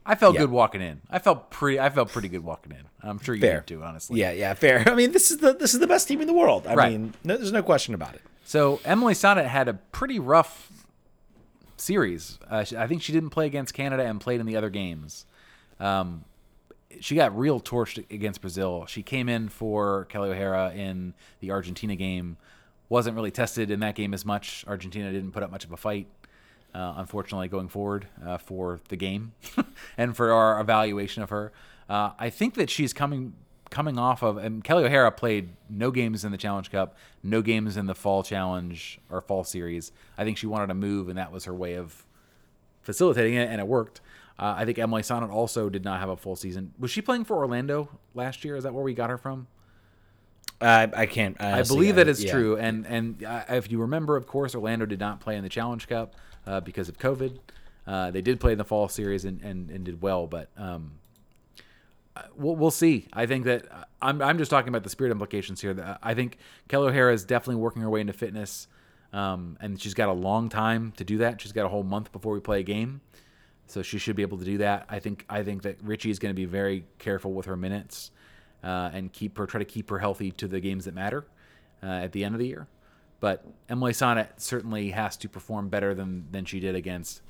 I 0.04 0.14
felt 0.14 0.34
yeah. 0.34 0.40
good 0.40 0.50
walking 0.50 0.80
in. 0.80 1.02
I 1.10 1.18
felt 1.18 1.50
pretty. 1.50 1.78
I 1.78 1.90
felt 1.90 2.08
pretty 2.08 2.28
good 2.28 2.42
walking 2.42 2.72
in. 2.72 2.84
I'm 3.02 3.20
sure 3.20 3.34
you 3.34 3.40
fair. 3.42 3.60
did 3.60 3.66
too. 3.66 3.84
Honestly. 3.84 4.18
Yeah. 4.18 4.32
Yeah. 4.32 4.54
Fair. 4.54 4.82
I 4.86 4.94
mean, 4.94 5.12
this 5.12 5.30
is 5.30 5.38
the 5.38 5.52
this 5.52 5.74
is 5.74 5.80
the 5.80 5.86
best 5.86 6.08
team 6.08 6.22
in 6.22 6.26
the 6.26 6.32
world. 6.32 6.66
I 6.66 6.74
right. 6.74 6.92
mean, 6.92 7.12
no, 7.22 7.36
there's 7.36 7.52
no 7.52 7.62
question 7.62 7.92
about 7.94 8.14
it. 8.14 8.22
So 8.44 8.80
Emily 8.84 9.14
Sonnett 9.14 9.46
had 9.46 9.68
a 9.68 9.74
pretty 9.74 10.18
rough 10.18 10.72
series. 11.76 12.38
Uh, 12.50 12.64
I 12.76 12.86
think 12.86 13.02
she 13.02 13.12
didn't 13.12 13.30
play 13.30 13.46
against 13.46 13.74
Canada 13.74 14.04
and 14.04 14.20
played 14.20 14.40
in 14.40 14.46
the 14.46 14.56
other 14.56 14.70
games. 14.70 15.26
Um, 15.78 16.24
she 17.00 17.14
got 17.14 17.36
real 17.36 17.60
torched 17.60 17.98
against 18.10 18.40
Brazil. 18.40 18.86
She 18.86 19.02
came 19.02 19.28
in 19.28 19.48
for 19.48 20.06
Kelly 20.06 20.30
O'Hara 20.30 20.72
in 20.72 21.14
the 21.40 21.50
Argentina 21.50 21.96
game. 21.96 22.36
Wasn't 22.88 23.16
really 23.16 23.30
tested 23.30 23.70
in 23.70 23.80
that 23.80 23.94
game 23.94 24.12
as 24.14 24.24
much. 24.24 24.64
Argentina 24.66 25.10
didn't 25.10 25.32
put 25.32 25.42
up 25.42 25.50
much 25.50 25.64
of 25.64 25.72
a 25.72 25.76
fight, 25.76 26.06
uh, 26.74 26.94
unfortunately, 26.96 27.48
going 27.48 27.68
forward 27.68 28.06
uh, 28.24 28.38
for 28.38 28.80
the 28.88 28.96
game 28.96 29.32
and 29.96 30.16
for 30.16 30.32
our 30.32 30.60
evaluation 30.60 31.22
of 31.22 31.30
her. 31.30 31.52
Uh, 31.88 32.10
I 32.18 32.30
think 32.30 32.54
that 32.54 32.70
she's 32.70 32.92
coming 32.92 33.34
coming 33.70 33.98
off 33.98 34.22
of 34.22 34.36
and 34.36 34.62
Kelly 34.62 34.84
O'Hara 34.84 35.10
played 35.10 35.48
no 35.70 35.90
games 35.90 36.26
in 36.26 36.30
the 36.30 36.36
Challenge 36.36 36.70
Cup, 36.70 36.94
no 37.22 37.40
games 37.40 37.78
in 37.78 37.86
the 37.86 37.94
Fall 37.94 38.22
Challenge 38.22 39.00
or 39.08 39.22
Fall 39.22 39.44
Series. 39.44 39.92
I 40.18 40.24
think 40.24 40.36
she 40.36 40.46
wanted 40.46 40.66
to 40.66 40.74
move, 40.74 41.08
and 41.08 41.16
that 41.16 41.32
was 41.32 41.46
her 41.46 41.54
way 41.54 41.74
of 41.74 42.04
facilitating 42.82 43.34
it, 43.34 43.48
and 43.48 43.60
it 43.60 43.66
worked. 43.66 44.02
Uh, 44.38 44.54
I 44.58 44.64
think 44.64 44.78
Emily 44.78 45.02
Sonnett 45.02 45.30
also 45.30 45.68
did 45.68 45.84
not 45.84 46.00
have 46.00 46.08
a 46.08 46.16
full 46.16 46.36
season. 46.36 46.72
Was 46.78 46.90
she 46.90 47.02
playing 47.02 47.24
for 47.24 47.36
Orlando 47.36 47.88
last 48.14 48.44
year? 48.44 48.56
Is 48.56 48.64
that 48.64 48.74
where 48.74 48.82
we 48.82 48.94
got 48.94 49.10
her 49.10 49.18
from? 49.18 49.46
Uh, 50.60 50.86
I 50.94 51.06
can't. 51.06 51.40
I 51.40 51.62
believe 51.62 51.96
that 51.96 52.08
is 52.08 52.22
yeah. 52.22 52.30
true. 52.30 52.56
And 52.56 52.86
and 52.86 53.24
uh, 53.24 53.44
if 53.48 53.70
you 53.70 53.80
remember, 53.80 54.16
of 54.16 54.26
course, 54.26 54.54
Orlando 54.54 54.86
did 54.86 55.00
not 55.00 55.20
play 55.20 55.36
in 55.36 55.42
the 55.42 55.48
Challenge 55.48 55.86
Cup 55.88 56.14
uh, 56.46 56.60
because 56.60 56.88
of 56.88 56.98
COVID. 56.98 57.38
Uh, 57.86 58.10
they 58.12 58.22
did 58.22 58.38
play 58.38 58.52
in 58.52 58.58
the 58.58 58.64
fall 58.64 58.88
series 58.88 59.24
and, 59.24 59.42
and, 59.42 59.68
and 59.70 59.84
did 59.84 60.00
well, 60.00 60.28
but 60.28 60.48
um, 60.56 60.92
uh, 62.14 62.22
we'll, 62.36 62.54
we'll 62.54 62.70
see. 62.70 63.08
I 63.12 63.26
think 63.26 63.44
that 63.44 63.66
I'm, 64.00 64.22
I'm 64.22 64.38
just 64.38 64.52
talking 64.52 64.68
about 64.68 64.84
the 64.84 64.88
spirit 64.88 65.10
implications 65.10 65.60
here. 65.60 65.98
I 66.00 66.14
think 66.14 66.38
Kelly 66.68 66.90
O'Hara 66.90 67.12
is 67.12 67.24
definitely 67.24 67.60
working 67.60 67.82
her 67.82 67.90
way 67.90 68.00
into 68.00 68.12
fitness, 68.12 68.68
um, 69.12 69.58
and 69.60 69.80
she's 69.80 69.94
got 69.94 70.08
a 70.08 70.12
long 70.12 70.48
time 70.48 70.92
to 70.96 71.02
do 71.02 71.18
that. 71.18 71.40
She's 71.40 71.50
got 71.50 71.66
a 71.66 71.68
whole 71.68 71.82
month 71.82 72.12
before 72.12 72.34
we 72.34 72.40
play 72.40 72.60
a 72.60 72.62
game 72.62 73.00
so 73.66 73.82
she 73.82 73.98
should 73.98 74.16
be 74.16 74.22
able 74.22 74.38
to 74.38 74.44
do 74.44 74.58
that. 74.58 74.86
I 74.88 74.98
think 74.98 75.24
I 75.28 75.42
think 75.42 75.62
that 75.62 75.76
Richie 75.82 76.10
is 76.10 76.18
going 76.18 76.34
to 76.34 76.36
be 76.36 76.44
very 76.44 76.84
careful 76.98 77.32
with 77.32 77.46
her 77.46 77.56
minutes 77.56 78.10
uh, 78.62 78.90
and 78.92 79.12
keep 79.12 79.38
her 79.38 79.46
try 79.46 79.58
to 79.58 79.64
keep 79.64 79.90
her 79.90 79.98
healthy 79.98 80.30
to 80.32 80.48
the 80.48 80.60
games 80.60 80.84
that 80.84 80.94
matter 80.94 81.24
uh, 81.82 81.86
at 81.86 82.12
the 82.12 82.24
end 82.24 82.34
of 82.34 82.38
the 82.38 82.46
year. 82.46 82.66
But 83.20 83.44
Emily 83.68 83.92
Sonnett 83.92 84.40
certainly 84.40 84.90
has 84.90 85.16
to 85.18 85.28
perform 85.28 85.68
better 85.68 85.94
than 85.94 86.26
than 86.32 86.44
she 86.44 86.60
did 86.60 86.74
against. 86.74 87.22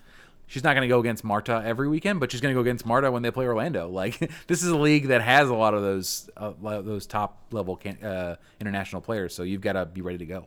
she's 0.47 0.65
not 0.65 0.75
going 0.75 0.83
to 0.83 0.89
go 0.89 1.01
against 1.01 1.23
Marta 1.23 1.63
every 1.65 1.89
weekend, 1.89 2.19
but 2.21 2.33
she's 2.33 2.41
going 2.41 2.53
to 2.53 2.57
go 2.57 2.63
against 2.63 2.85
Marta 2.85 3.11
when 3.11 3.23
they 3.23 3.31
play 3.31 3.47
Orlando. 3.47 3.89
Like 4.03 4.19
this 4.47 4.63
is 4.63 4.69
a 4.69 4.77
league 4.77 5.09
that 5.09 5.23
has 5.23 5.49
a 5.49 5.55
lot 5.55 5.75
of 5.75 5.83
those 5.83 6.31
uh, 6.37 6.53
those 6.83 7.07
top 7.07 7.47
level 7.53 7.77
can, 7.77 8.03
uh, 8.03 8.37
international 8.61 9.01
players, 9.03 9.35
so 9.35 9.43
you've 9.43 9.61
got 9.61 9.75
to 9.75 9.87
be 9.87 10.01
ready 10.01 10.19
to 10.19 10.27
go. 10.27 10.47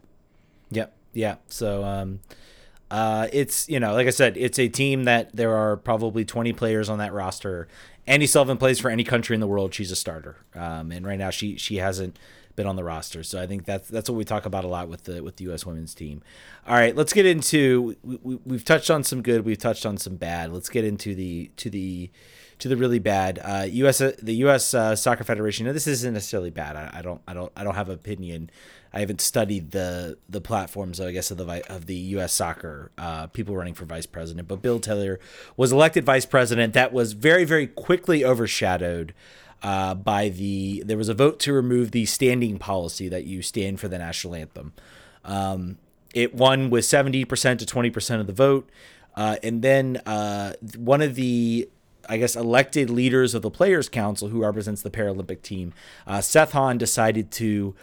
Yep. 0.71 0.93
Yeah. 1.13 1.35
So 1.47 1.83
um, 1.83 2.19
uh, 2.95 3.27
it's 3.33 3.67
you 3.67 3.77
know, 3.77 3.93
like 3.93 4.07
I 4.07 4.11
said, 4.11 4.37
it's 4.37 4.57
a 4.57 4.69
team 4.69 5.03
that 5.03 5.35
there 5.35 5.53
are 5.53 5.75
probably 5.75 6.23
20 6.23 6.53
players 6.53 6.87
on 6.87 6.99
that 6.99 7.11
roster. 7.11 7.67
Andi 8.07 8.25
Sullivan 8.25 8.55
plays 8.55 8.79
for 8.79 8.89
any 8.89 9.03
country 9.03 9.33
in 9.33 9.41
the 9.41 9.47
world. 9.47 9.73
She's 9.73 9.91
a 9.91 9.97
starter, 9.97 10.37
um, 10.53 10.93
and 10.93 11.05
right 11.05 11.19
now 11.19 11.29
she 11.29 11.57
she 11.57 11.75
hasn't 11.75 12.17
been 12.55 12.65
on 12.65 12.77
the 12.77 12.85
roster. 12.85 13.21
So 13.21 13.41
I 13.41 13.47
think 13.47 13.65
that's 13.65 13.89
that's 13.89 14.09
what 14.09 14.15
we 14.15 14.23
talk 14.23 14.45
about 14.45 14.63
a 14.63 14.69
lot 14.69 14.87
with 14.87 15.03
the 15.03 15.21
with 15.21 15.35
the 15.35 15.43
U.S. 15.45 15.65
women's 15.65 15.93
team. 15.93 16.23
All 16.65 16.75
right, 16.75 16.95
let's 16.95 17.11
get 17.11 17.25
into 17.25 17.97
we, 18.01 18.39
we, 18.45 18.55
have 18.55 18.63
touched 18.63 18.89
on 18.89 19.03
some 19.03 19.21
good, 19.21 19.43
we've 19.43 19.57
touched 19.57 19.85
on 19.85 19.97
some 19.97 20.15
bad. 20.15 20.53
Let's 20.53 20.69
get 20.69 20.85
into 20.85 21.13
the 21.15 21.51
to 21.57 21.69
the 21.69 22.09
to 22.59 22.67
the 22.67 22.77
really 22.77 22.99
bad. 22.99 23.39
Uh, 23.43 23.65
U.S. 23.69 23.99
the 23.99 24.33
U.S. 24.35 24.73
Uh, 24.73 24.95
Soccer 24.95 25.23
Federation. 25.23 25.65
Now, 25.65 25.73
this 25.73 25.87
isn't 25.87 26.13
necessarily 26.13 26.49
bad. 26.49 26.75
I, 26.75 26.99
I, 26.99 27.01
don't 27.01 27.21
I 27.27 27.33
don't 27.33 27.51
I 27.55 27.63
don't 27.63 27.75
have 27.75 27.89
an 27.89 27.95
opinion. 27.95 28.49
I 28.93 28.99
haven't 28.99 29.21
studied 29.21 29.71
the 29.71 30.17
the 30.29 30.41
platforms, 30.41 31.01
I 31.01 31.11
guess, 31.11 31.31
of 31.31 31.37
the 31.37 31.63
of 31.69 31.85
the 31.85 31.95
U.S. 31.95 32.33
Soccer 32.33 32.91
uh, 32.97 33.27
people 33.27 33.55
running 33.55 33.73
for 33.73 33.85
vice 33.85 34.05
president. 34.05 34.47
But 34.47 34.61
Bill 34.61 34.79
Taylor 34.79 35.19
was 35.57 35.71
elected 35.71 36.05
vice 36.05 36.25
president. 36.25 36.73
That 36.73 36.93
was 36.93 37.13
very 37.13 37.43
very 37.43 37.67
quickly 37.67 38.23
overshadowed 38.23 39.13
uh, 39.61 39.95
by 39.95 40.29
the 40.29 40.83
there 40.85 40.97
was 40.97 41.09
a 41.09 41.13
vote 41.13 41.39
to 41.41 41.53
remove 41.53 41.91
the 41.91 42.05
standing 42.05 42.57
policy 42.57 43.09
that 43.09 43.25
you 43.25 43.41
stand 43.41 43.79
for 43.79 43.87
the 43.87 43.97
national 43.97 44.35
anthem. 44.35 44.73
Um, 45.23 45.77
it 46.15 46.33
won 46.33 46.69
with 46.69 46.85
70% 46.85 47.27
to 47.59 47.65
20% 47.65 48.19
of 48.21 48.25
the 48.25 48.33
vote. 48.33 48.69
Uh, 49.15 49.35
and 49.43 49.61
then 49.61 49.97
uh, 50.05 50.53
one 50.77 51.01
of 51.01 51.15
the, 51.15 51.69
I 52.07 52.17
guess, 52.17 52.35
elected 52.35 52.89
leaders 52.89 53.33
of 53.33 53.41
the 53.41 53.51
Players 53.51 53.89
Council, 53.89 54.29
who 54.29 54.41
represents 54.41 54.81
the 54.81 54.89
Paralympic 54.89 55.41
team, 55.41 55.73
uh, 56.05 56.21
Seth 56.21 56.53
Jahn, 56.53 56.77
decided 56.77 57.31
to 57.31 57.75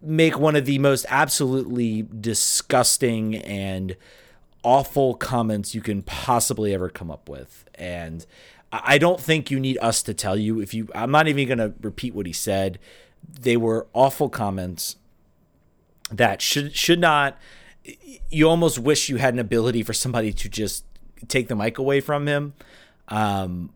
make 0.00 0.38
one 0.38 0.56
of 0.56 0.64
the 0.64 0.78
most 0.78 1.06
absolutely 1.08 2.02
disgusting 2.02 3.36
and 3.36 3.96
awful 4.62 5.14
comments 5.14 5.74
you 5.74 5.80
can 5.80 6.02
possibly 6.02 6.74
ever 6.74 6.88
come 6.88 7.10
up 7.10 7.28
with. 7.28 7.64
And 7.74 8.24
I 8.72 8.98
don't 8.98 9.20
think 9.20 9.50
you 9.50 9.60
need 9.60 9.78
us 9.78 10.02
to 10.04 10.14
tell 10.14 10.36
you 10.36 10.60
if 10.60 10.72
you 10.72 10.88
I'm 10.94 11.10
not 11.10 11.28
even 11.28 11.46
going 11.46 11.58
to 11.58 11.74
repeat 11.82 12.14
what 12.14 12.26
he 12.26 12.32
said. 12.32 12.78
They 13.28 13.56
were 13.56 13.86
awful 13.92 14.28
comments 14.28 14.96
that 16.10 16.42
should 16.42 16.74
should 16.74 17.00
not 17.00 17.38
you 18.30 18.48
almost 18.48 18.78
wish 18.78 19.08
you 19.08 19.16
had 19.16 19.34
an 19.34 19.40
ability 19.40 19.82
for 19.82 19.92
somebody 19.92 20.32
to 20.32 20.48
just 20.48 20.84
take 21.28 21.48
the 21.48 21.56
mic 21.56 21.78
away 21.78 22.00
from 22.00 22.26
him. 22.26 22.54
Um, 23.12 23.70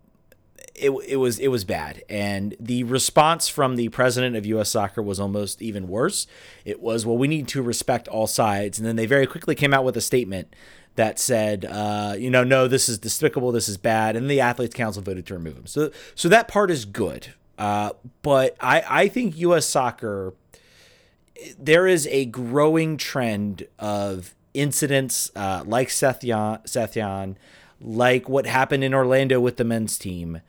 it, 0.74 0.90
it 1.06 1.16
was 1.16 1.38
it 1.38 1.48
was 1.48 1.64
bad, 1.64 2.02
and 2.08 2.56
the 2.58 2.84
response 2.84 3.48
from 3.48 3.76
the 3.76 3.88
president 3.90 4.34
of 4.36 4.46
U.S. 4.46 4.70
Soccer 4.70 5.02
was 5.02 5.20
almost 5.20 5.62
even 5.62 5.88
worse. 5.88 6.26
It 6.64 6.80
was, 6.80 7.06
well, 7.06 7.16
we 7.16 7.28
need 7.28 7.48
to 7.48 7.62
respect 7.62 8.08
all 8.08 8.26
sides, 8.26 8.78
and 8.78 8.86
then 8.86 8.96
they 8.96 9.06
very 9.06 9.26
quickly 9.26 9.54
came 9.54 9.72
out 9.72 9.84
with 9.84 9.96
a 9.96 10.00
statement 10.00 10.54
that 10.96 11.18
said, 11.18 11.66
uh, 11.66 12.14
you 12.18 12.30
know, 12.30 12.44
no, 12.44 12.66
this 12.66 12.88
is 12.88 12.98
despicable, 12.98 13.52
this 13.52 13.68
is 13.68 13.76
bad, 13.76 14.16
and 14.16 14.30
the 14.30 14.40
athletes 14.40 14.74
council 14.74 15.02
voted 15.02 15.26
to 15.26 15.34
remove 15.34 15.56
him. 15.56 15.66
So, 15.66 15.90
so 16.14 16.28
that 16.30 16.48
part 16.48 16.70
is 16.70 16.84
good. 16.86 17.28
Uh, 17.58 17.90
but 18.22 18.56
I, 18.60 18.84
I 18.88 19.08
think 19.08 19.36
U.S. 19.38 19.66
soccer, 19.66 20.32
there 21.58 21.86
is 21.86 22.06
a 22.08 22.24
growing 22.26 22.96
trend 22.96 23.66
of 23.78 24.34
incidents 24.54 25.30
uh, 25.36 25.62
like 25.66 25.90
Seth 25.90 26.22
Jahn, 26.22 26.60
Sethian, 26.64 27.36
like 27.80 28.28
what 28.28 28.46
happened 28.46 28.84
in 28.84 28.94
Orlando 28.94 29.40
with 29.40 29.56
the 29.56 29.64
men's 29.64 29.98
team, 29.98 30.40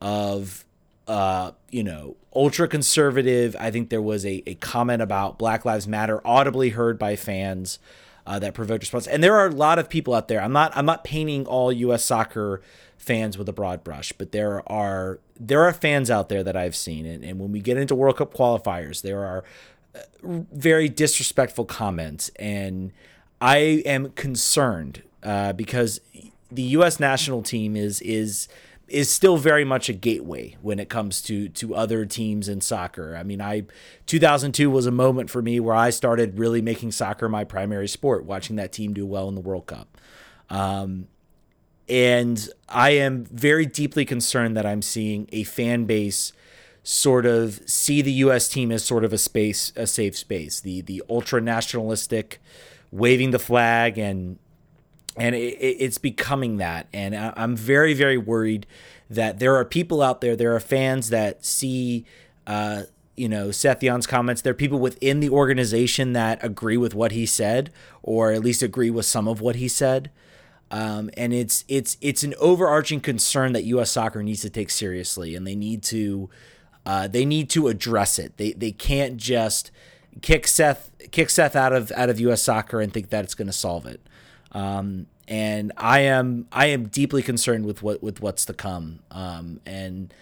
of 0.00 0.64
uh, 1.06 1.52
you 1.70 1.82
know, 1.82 2.16
ultra 2.34 2.68
conservative. 2.68 3.56
I 3.58 3.70
think 3.70 3.90
there 3.90 4.02
was 4.02 4.24
a, 4.24 4.42
a 4.46 4.54
comment 4.56 5.02
about 5.02 5.38
Black 5.38 5.64
Lives 5.64 5.86
Matter 5.86 6.20
audibly 6.24 6.70
heard 6.70 6.98
by 6.98 7.16
fans 7.16 7.78
uh, 8.26 8.38
that 8.38 8.54
provoked 8.54 8.82
response. 8.82 9.06
And 9.06 9.22
there 9.22 9.36
are 9.36 9.46
a 9.46 9.50
lot 9.50 9.78
of 9.78 9.88
people 9.88 10.14
out 10.14 10.28
there. 10.28 10.40
I'm 10.40 10.52
not 10.52 10.76
I'm 10.76 10.86
not 10.86 11.04
painting 11.04 11.46
all 11.46 11.72
U.S. 11.72 12.04
soccer 12.04 12.60
fans 12.96 13.36
with 13.36 13.48
a 13.48 13.52
broad 13.52 13.82
brush, 13.82 14.12
but 14.12 14.32
there 14.32 14.68
are 14.70 15.18
there 15.38 15.62
are 15.62 15.72
fans 15.72 16.10
out 16.10 16.28
there 16.28 16.42
that 16.42 16.56
I've 16.56 16.76
seen, 16.76 17.04
and, 17.04 17.24
and 17.24 17.38
when 17.40 17.52
we 17.52 17.60
get 17.60 17.76
into 17.76 17.94
World 17.94 18.16
Cup 18.16 18.32
qualifiers, 18.32 19.02
there 19.02 19.24
are 19.24 19.44
uh, 19.94 19.98
very 20.52 20.88
disrespectful 20.88 21.64
comments, 21.64 22.30
and 22.36 22.92
I 23.40 23.82
am 23.84 24.10
concerned 24.10 25.02
uh, 25.22 25.52
because 25.52 26.00
the 26.54 26.62
U.S. 26.62 27.00
national 27.00 27.42
team 27.42 27.76
is 27.76 28.00
is 28.00 28.48
is 28.88 29.10
still 29.10 29.38
very 29.38 29.64
much 29.64 29.88
a 29.88 29.92
gateway 29.92 30.56
when 30.60 30.78
it 30.78 30.88
comes 30.88 31.22
to 31.22 31.48
to 31.48 31.74
other 31.74 32.04
teams 32.04 32.48
in 32.48 32.60
soccer. 32.60 33.16
I 33.16 33.22
mean, 33.22 33.40
I 33.40 33.64
2002 34.06 34.70
was 34.70 34.86
a 34.86 34.90
moment 34.90 35.30
for 35.30 35.42
me 35.42 35.60
where 35.60 35.74
I 35.74 35.90
started 35.90 36.38
really 36.38 36.60
making 36.60 36.92
soccer 36.92 37.28
my 37.28 37.44
primary 37.44 37.88
sport, 37.88 38.24
watching 38.24 38.56
that 38.56 38.72
team 38.72 38.92
do 38.92 39.06
well 39.06 39.28
in 39.28 39.34
the 39.34 39.40
World 39.40 39.66
Cup. 39.66 39.98
Um, 40.50 41.08
and 41.88 42.48
I 42.68 42.90
am 42.90 43.24
very 43.24 43.66
deeply 43.66 44.04
concerned 44.04 44.56
that 44.56 44.66
I'm 44.66 44.82
seeing 44.82 45.28
a 45.32 45.44
fan 45.44 45.84
base 45.84 46.32
sort 46.82 47.26
of 47.26 47.60
see 47.66 48.02
the 48.02 48.12
U.S. 48.12 48.48
team 48.48 48.72
as 48.72 48.84
sort 48.84 49.04
of 49.04 49.12
a 49.12 49.18
space, 49.18 49.72
a 49.76 49.86
safe 49.86 50.16
space. 50.16 50.60
The 50.60 50.82
the 50.82 51.02
ultra 51.08 51.40
nationalistic, 51.40 52.40
waving 52.90 53.30
the 53.30 53.38
flag 53.38 53.98
and 53.98 54.38
and 55.16 55.34
it, 55.34 55.58
it's 55.60 55.98
becoming 55.98 56.56
that. 56.58 56.88
And 56.92 57.14
i'm 57.14 57.56
very 57.56 57.94
very 57.94 58.18
worried 58.18 58.66
that 59.10 59.38
there 59.38 59.56
are 59.56 59.64
people 59.64 60.02
out 60.02 60.20
there 60.20 60.36
there 60.36 60.54
are 60.54 60.60
fans 60.60 61.10
that 61.10 61.44
see 61.44 62.04
uh, 62.46 62.84
you 63.16 63.28
know 63.28 63.50
Seth 63.50 63.80
Jahn's 63.80 64.06
comments. 64.06 64.42
There 64.42 64.50
are 64.52 64.54
people 64.54 64.78
within 64.78 65.20
the 65.20 65.30
organization 65.30 66.12
that 66.14 66.42
agree 66.42 66.76
with 66.76 66.94
what 66.94 67.12
he 67.12 67.26
said 67.26 67.70
or 68.02 68.32
at 68.32 68.42
least 68.42 68.62
agree 68.62 68.90
with 68.90 69.06
some 69.06 69.28
of 69.28 69.40
what 69.40 69.56
he 69.56 69.68
said. 69.68 70.10
Um, 70.70 71.10
and 71.16 71.34
it's 71.34 71.64
it's 71.68 71.98
it's 72.00 72.22
an 72.22 72.34
overarching 72.40 73.00
concern 73.00 73.52
that 73.52 73.64
US 73.64 73.90
soccer 73.90 74.22
needs 74.22 74.40
to 74.40 74.50
take 74.50 74.70
seriously 74.70 75.34
and 75.34 75.46
they 75.46 75.54
need 75.54 75.82
to 75.84 76.30
uh, 76.86 77.06
they 77.06 77.24
need 77.24 77.50
to 77.50 77.68
address 77.68 78.18
it. 78.18 78.38
They 78.38 78.52
they 78.52 78.72
can't 78.72 79.18
just 79.18 79.70
kick 80.22 80.46
Seth 80.46 80.90
kick 81.10 81.28
Seth 81.28 81.54
out 81.54 81.74
of 81.74 81.92
out 81.92 82.08
of 82.08 82.18
US 82.20 82.42
soccer 82.42 82.80
and 82.80 82.92
think 82.92 83.10
that 83.10 83.24
it's 83.24 83.34
going 83.34 83.46
to 83.46 83.52
solve 83.52 83.86
it 83.86 84.00
um, 84.52 85.06
and 85.28 85.72
I 85.76 86.00
am 86.00 86.46
I 86.52 86.66
am 86.66 86.88
deeply 86.88 87.22
concerned 87.22 87.66
with 87.66 87.82
what 87.82 88.02
with 88.02 88.20
what's 88.20 88.44
to 88.46 88.54
come. 88.54 89.00
Um, 89.10 89.60
and 89.64 90.12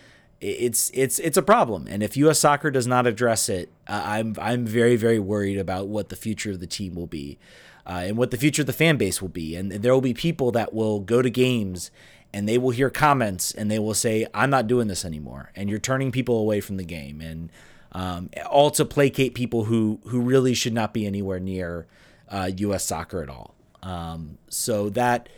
it's 0.40 0.90
it's 0.94 1.18
it's 1.18 1.36
a 1.36 1.42
problem. 1.42 1.86
And 1.88 2.02
if 2.02 2.16
U.S. 2.16 2.38
Soccer 2.38 2.70
does 2.70 2.86
not 2.86 3.06
address 3.06 3.48
it, 3.48 3.70
I'm 3.86 4.36
I'm 4.40 4.66
very 4.66 4.96
very 4.96 5.18
worried 5.18 5.58
about 5.58 5.88
what 5.88 6.08
the 6.08 6.16
future 6.16 6.52
of 6.52 6.60
the 6.60 6.66
team 6.66 6.94
will 6.94 7.06
be, 7.06 7.38
uh, 7.86 8.04
and 8.06 8.16
what 8.16 8.30
the 8.30 8.36
future 8.36 8.62
of 8.62 8.66
the 8.66 8.72
fan 8.72 8.96
base 8.96 9.20
will 9.20 9.28
be. 9.28 9.56
And 9.56 9.72
there 9.72 9.92
will 9.92 10.00
be 10.00 10.14
people 10.14 10.50
that 10.52 10.72
will 10.72 11.00
go 11.00 11.22
to 11.22 11.30
games 11.30 11.90
and 12.32 12.48
they 12.48 12.58
will 12.58 12.70
hear 12.70 12.90
comments 12.90 13.52
and 13.52 13.70
they 13.70 13.78
will 13.78 13.94
say, 13.94 14.26
"I'm 14.32 14.50
not 14.50 14.66
doing 14.66 14.86
this 14.86 15.04
anymore," 15.04 15.50
and 15.56 15.68
you're 15.68 15.78
turning 15.78 16.12
people 16.12 16.38
away 16.38 16.60
from 16.60 16.76
the 16.76 16.84
game, 16.84 17.20
and 17.20 17.50
um, 17.92 18.30
all 18.48 18.70
to 18.72 18.84
placate 18.84 19.34
people 19.34 19.64
who 19.64 20.00
who 20.04 20.20
really 20.20 20.54
should 20.54 20.72
not 20.72 20.94
be 20.94 21.06
anywhere 21.06 21.40
near 21.40 21.86
uh, 22.28 22.50
U.S. 22.56 22.84
soccer 22.84 23.22
at 23.22 23.28
all. 23.28 23.54
Um, 23.82 24.38
so 24.48 24.90
that 24.90 25.28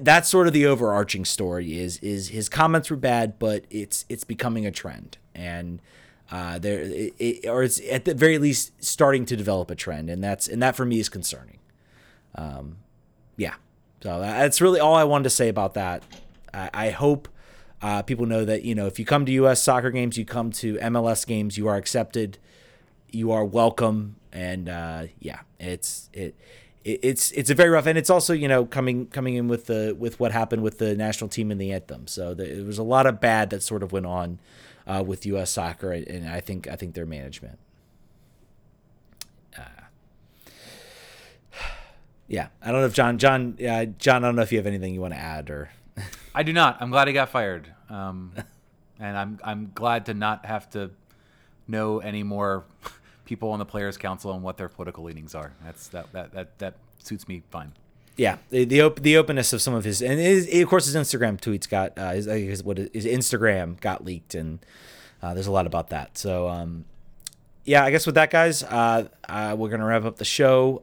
that's 0.00 0.28
sort 0.28 0.46
of 0.46 0.52
the 0.52 0.66
overarching 0.66 1.24
story 1.24 1.78
is 1.78 1.98
is 1.98 2.28
his 2.28 2.48
comments 2.48 2.90
were 2.90 2.96
bad, 2.96 3.38
but 3.38 3.64
it's 3.70 4.04
it's 4.08 4.24
becoming 4.24 4.66
a 4.66 4.70
trend 4.70 5.18
and 5.34 5.80
uh, 6.30 6.58
there 6.58 6.80
it, 6.80 7.14
it, 7.18 7.48
or 7.48 7.62
it's 7.62 7.80
at 7.90 8.04
the 8.04 8.14
very 8.14 8.38
least 8.38 8.72
starting 8.84 9.24
to 9.24 9.36
develop 9.36 9.70
a 9.70 9.74
trend, 9.74 10.10
and 10.10 10.22
that's 10.22 10.46
and 10.46 10.62
that 10.62 10.76
for 10.76 10.84
me 10.84 11.00
is 11.00 11.08
concerning. 11.08 11.58
Um, 12.34 12.78
yeah, 13.36 13.54
so 14.02 14.20
that's 14.20 14.60
really 14.60 14.80
all 14.80 14.94
I 14.94 15.04
wanted 15.04 15.24
to 15.24 15.30
say 15.30 15.48
about 15.48 15.74
that. 15.74 16.02
I, 16.52 16.70
I 16.74 16.90
hope. 16.90 17.28
Uh, 17.80 18.02
people 18.02 18.26
know 18.26 18.44
that 18.44 18.64
you 18.64 18.74
know 18.74 18.86
if 18.86 18.98
you 18.98 19.04
come 19.04 19.24
to 19.24 19.32
U.S. 19.32 19.62
soccer 19.62 19.92
games, 19.92 20.18
you 20.18 20.24
come 20.24 20.50
to 20.50 20.74
MLS 20.78 21.24
games, 21.24 21.56
you 21.56 21.68
are 21.68 21.76
accepted, 21.76 22.36
you 23.08 23.30
are 23.30 23.44
welcome, 23.44 24.16
and 24.32 24.68
uh, 24.68 25.04
yeah, 25.20 25.40
it's 25.60 26.10
it 26.12 26.34
it's 26.84 27.30
it's 27.32 27.50
a 27.50 27.54
very 27.54 27.70
rough, 27.70 27.86
and 27.86 27.98
it's 27.98 28.10
also 28.10 28.32
you 28.32 28.48
know 28.48 28.64
coming 28.64 29.06
coming 29.06 29.34
in 29.34 29.48
with 29.48 29.66
the 29.66 29.96
with 29.98 30.18
what 30.20 30.32
happened 30.32 30.62
with 30.62 30.78
the 30.78 30.94
national 30.94 31.28
team 31.28 31.50
and 31.50 31.60
the 31.60 31.72
anthem. 31.72 32.06
So 32.06 32.34
the, 32.34 32.44
there 32.44 32.64
was 32.64 32.78
a 32.78 32.82
lot 32.82 33.06
of 33.06 33.20
bad 33.20 33.50
that 33.50 33.62
sort 33.62 33.82
of 33.82 33.92
went 33.92 34.06
on 34.06 34.38
uh, 34.86 35.02
with 35.06 35.26
U.S. 35.26 35.50
soccer, 35.50 35.92
and 35.92 36.28
I 36.28 36.40
think 36.40 36.68
I 36.68 36.76
think 36.76 36.94
their 36.94 37.06
management. 37.06 37.58
Uh, 39.56 39.62
yeah, 42.26 42.48
I 42.62 42.70
don't 42.70 42.80
know 42.80 42.86
if 42.86 42.94
John 42.94 43.18
John 43.18 43.56
uh, 43.60 43.86
John. 43.98 44.24
I 44.24 44.28
don't 44.28 44.36
know 44.36 44.42
if 44.42 44.52
you 44.52 44.58
have 44.58 44.66
anything 44.66 44.94
you 44.94 45.00
want 45.00 45.14
to 45.14 45.20
add 45.20 45.50
or. 45.50 45.70
I 46.34 46.42
do 46.44 46.52
not. 46.52 46.78
I'm 46.80 46.90
glad 46.90 47.08
he 47.08 47.14
got 47.14 47.30
fired, 47.30 47.72
um, 47.90 48.32
and 49.00 49.18
I'm 49.18 49.40
I'm 49.42 49.72
glad 49.74 50.06
to 50.06 50.14
not 50.14 50.46
have 50.46 50.70
to 50.70 50.90
know 51.66 51.98
any 51.98 52.22
more 52.22 52.64
people 53.28 53.50
on 53.50 53.58
the 53.58 53.66
players 53.66 53.98
council 53.98 54.32
and 54.32 54.42
what 54.42 54.56
their 54.56 54.70
political 54.70 55.04
leanings 55.04 55.34
are. 55.34 55.52
That's 55.64 55.88
that 55.88 56.10
that 56.12 56.32
that 56.32 56.58
that 56.58 56.74
suits 56.98 57.28
me 57.28 57.42
fine. 57.50 57.72
yeah, 58.16 58.38
the 58.50 58.64
the, 58.64 58.80
op- 58.80 59.00
the 59.00 59.16
openness 59.18 59.52
of 59.52 59.60
some 59.60 59.74
of 59.74 59.84
his 59.84 60.00
and 60.02 60.18
his, 60.18 60.48
of 60.62 60.68
course 60.68 60.86
his 60.86 60.96
Instagram 60.96 61.38
tweets 61.38 61.68
got 61.68 61.96
uh, 61.98 62.12
his, 62.12 62.24
his 62.24 62.64
what 62.64 62.78
his 62.78 63.04
Instagram 63.04 63.78
got 63.80 64.04
leaked 64.04 64.34
and 64.34 64.58
uh, 65.22 65.34
there's 65.34 65.46
a 65.46 65.52
lot 65.52 65.66
about 65.66 65.90
that. 65.90 66.16
So 66.16 66.48
um, 66.48 66.86
yeah, 67.64 67.84
I 67.84 67.90
guess 67.90 68.06
with 68.06 68.14
that, 68.14 68.30
guys, 68.30 68.62
uh, 68.62 69.08
uh, 69.28 69.54
we're 69.58 69.68
gonna 69.68 69.84
wrap 69.84 70.04
up 70.04 70.16
the 70.16 70.24
show. 70.24 70.80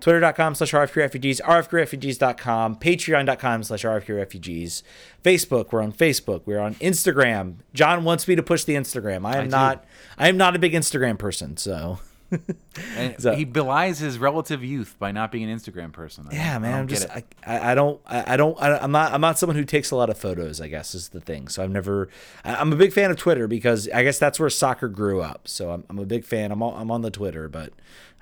Twitter.com 0.00 0.54
slash 0.54 0.72
RFKRefugees, 0.72 1.40
RFKRefugees.com, 1.40 2.76
Patreon.com 2.76 3.62
slash 3.62 3.82
RFKRefugees, 3.84 4.82
Facebook, 5.24 5.72
we're 5.72 5.82
on 5.82 5.92
Facebook, 5.92 6.42
we're 6.44 6.58
on 6.58 6.74
Instagram. 6.76 7.56
John 7.72 8.04
wants 8.04 8.28
me 8.28 8.36
to 8.36 8.42
push 8.42 8.64
the 8.64 8.74
Instagram. 8.74 9.26
I 9.26 9.38
am 9.38 9.44
I 9.44 9.46
not 9.46 9.84
I 10.18 10.28
am 10.28 10.36
not 10.36 10.54
a 10.54 10.58
big 10.58 10.72
Instagram 10.72 11.18
person, 11.18 11.56
so 11.56 11.98
So- 13.18 13.34
he 13.34 13.44
belies 13.44 13.98
his 13.98 14.18
relative 14.18 14.62
youth 14.62 14.96
by 14.98 15.12
not 15.12 15.32
being 15.32 15.48
an 15.48 15.56
Instagram 15.56 15.92
person. 15.92 16.26
I 16.30 16.34
Yeah, 16.34 16.58
man. 16.58 16.74
I 16.74 16.78
I'm 16.78 16.88
just. 16.88 17.08
I, 17.10 17.24
I 17.46 17.74
don't 17.74 18.00
I, 18.06 18.36
don't 18.36 18.60
I, 18.60 18.78
I'm 18.78 18.92
not 18.92 19.12
I'm 19.12 19.20
not 19.20 19.38
someone 19.38 19.56
who 19.56 19.64
takes 19.64 19.90
a 19.90 19.96
lot 19.96 20.10
of 20.10 20.18
photos. 20.18 20.60
I 20.60 20.68
guess 20.68 20.94
is 20.94 21.08
the 21.10 21.20
thing. 21.20 21.48
So 21.48 21.62
I've 21.62 21.70
never 21.70 22.08
I- 22.44 22.56
I'm 22.56 22.72
a 22.72 22.76
big 22.76 22.92
fan 22.92 23.10
of 23.10 23.16
Twitter 23.16 23.46
because 23.48 23.88
I 23.94 24.02
guess 24.02 24.18
that's 24.18 24.38
where 24.40 24.50
soccer 24.50 24.88
grew 24.88 25.20
up. 25.22 25.48
So 25.48 25.70
I'm, 25.70 25.84
I'm 25.88 25.98
a 25.98 26.04
big 26.06 26.24
fan. 26.24 26.52
I'm 26.52 26.62
on, 26.62 26.80
I'm 26.80 26.90
on 26.90 27.02
the 27.02 27.10
Twitter, 27.10 27.48
but 27.48 27.72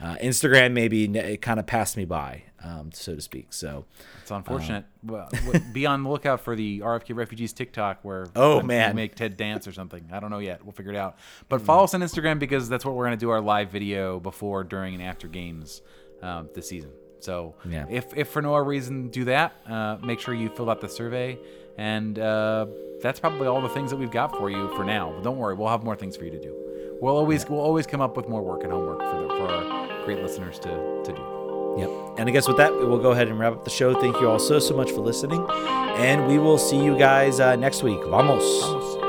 uh, 0.01 0.17
Instagram 0.23 0.73
maybe 0.73 1.05
it 1.05 1.41
kind 1.43 1.59
of 1.61 1.67
passed 1.67 1.97
me 1.97 2.05
by, 2.05 2.43
um, 2.65 2.91
so 2.93 3.15
to 3.15 3.21
speak. 3.21 3.53
So 3.53 3.85
It's 4.23 4.31
unfortunate. 4.31 4.87
Well, 5.05 5.29
be 5.73 5.85
on 5.87 6.03
the 6.03 6.09
lookout 6.09 6.41
for 6.41 6.57
the 6.57 6.81
RFK 6.81 7.15
Refugees 7.15 7.53
TikTok 7.53 7.99
where 8.03 8.27
Oh, 8.37 8.63
man. 8.63 8.97
we 8.97 9.03
make 9.03 9.15
Ted 9.15 9.37
dance 9.37 9.69
or 9.69 9.73
something. 9.73 10.09
I 10.11 10.19
don't 10.19 10.31
know 10.31 10.39
yet. 10.39 10.65
We'll 10.65 10.73
figure 10.73 10.93
it 10.93 10.97
out. 10.97 11.19
But 11.49 11.61
follow 11.61 11.85
us 11.85 11.93
on 11.95 12.01
Instagram 12.01 12.39
because 12.39 12.69
that's 12.69 12.85
what 12.85 12.95
we're 12.95 13.05
going 13.05 13.19
to 13.19 13.25
do 13.25 13.31
our 13.31 13.41
live 13.43 13.71
video 13.71 14.19
before, 14.19 14.65
during, 14.65 14.95
and 14.95 15.03
after 15.03 15.29
games 15.29 15.83
um, 16.23 16.49
this 16.55 16.69
season. 16.71 16.91
So 17.21 17.55
Yeah. 17.69 17.87
if, 17.91 18.17
if 18.17 18.29
for 18.31 18.41
no 18.43 18.55
other 18.55 18.65
reason 18.65 19.09
do 19.09 19.25
that, 19.27 19.53
uh, 19.69 19.99
make 20.03 20.21
sure 20.21 20.33
you 20.35 20.49
fill 20.49 20.71
out 20.71 20.81
the 20.81 20.89
survey. 20.89 21.39
And 21.77 22.19
uh, 22.19 22.67
that's 23.03 23.19
probably 23.21 23.47
all 23.47 23.61
the 23.61 23.69
things 23.69 23.91
that 23.91 23.97
we've 23.97 24.11
got 24.11 24.37
for 24.37 24.49
you 24.51 24.75
for 24.77 24.85
now. 24.85 25.13
But 25.13 25.25
don't 25.25 25.39
worry, 25.39 25.55
we'll 25.55 25.69
have 25.69 25.83
more 25.85 25.97
things 25.97 26.17
for 26.17 26.25
you 26.25 26.31
to 26.31 26.41
do. 26.41 26.55
We'll 27.01 27.17
always 27.17 27.47
we'll 27.49 27.61
always 27.61 27.87
come 27.87 28.01
up 28.01 28.17
with 28.17 28.29
more 28.29 28.41
work 28.43 28.63
and 28.63 28.71
homework 28.73 29.01
for 29.01 29.21
the, 29.23 29.29
for 29.29 29.49
our 29.49 30.05
great 30.05 30.23
listeners 30.23 30.59
to, 30.61 31.03
to 31.05 31.13
do. 31.13 31.34
Yep. 31.77 31.91
And 32.17 32.29
I 32.29 32.33
guess 32.33 32.47
with 32.47 32.57
that, 32.59 32.73
we 32.73 32.85
will 32.85 32.99
go 32.99 33.11
ahead 33.13 33.29
and 33.29 33.39
wrap 33.39 33.53
up 33.53 33.65
the 33.65 33.71
show. 33.71 33.99
Thank 34.01 34.17
you 34.21 34.29
all 34.29 34.39
so 34.39 34.59
so 34.59 34.77
much 34.77 34.91
for 34.93 35.01
listening, 35.01 35.45
and 35.51 36.27
we 36.29 36.39
will 36.39 36.59
see 36.59 36.83
you 36.83 36.97
guys 36.97 37.41
uh, 37.41 37.57
next 37.57 37.83
week. 37.83 38.01
Vamos. 38.05 39.04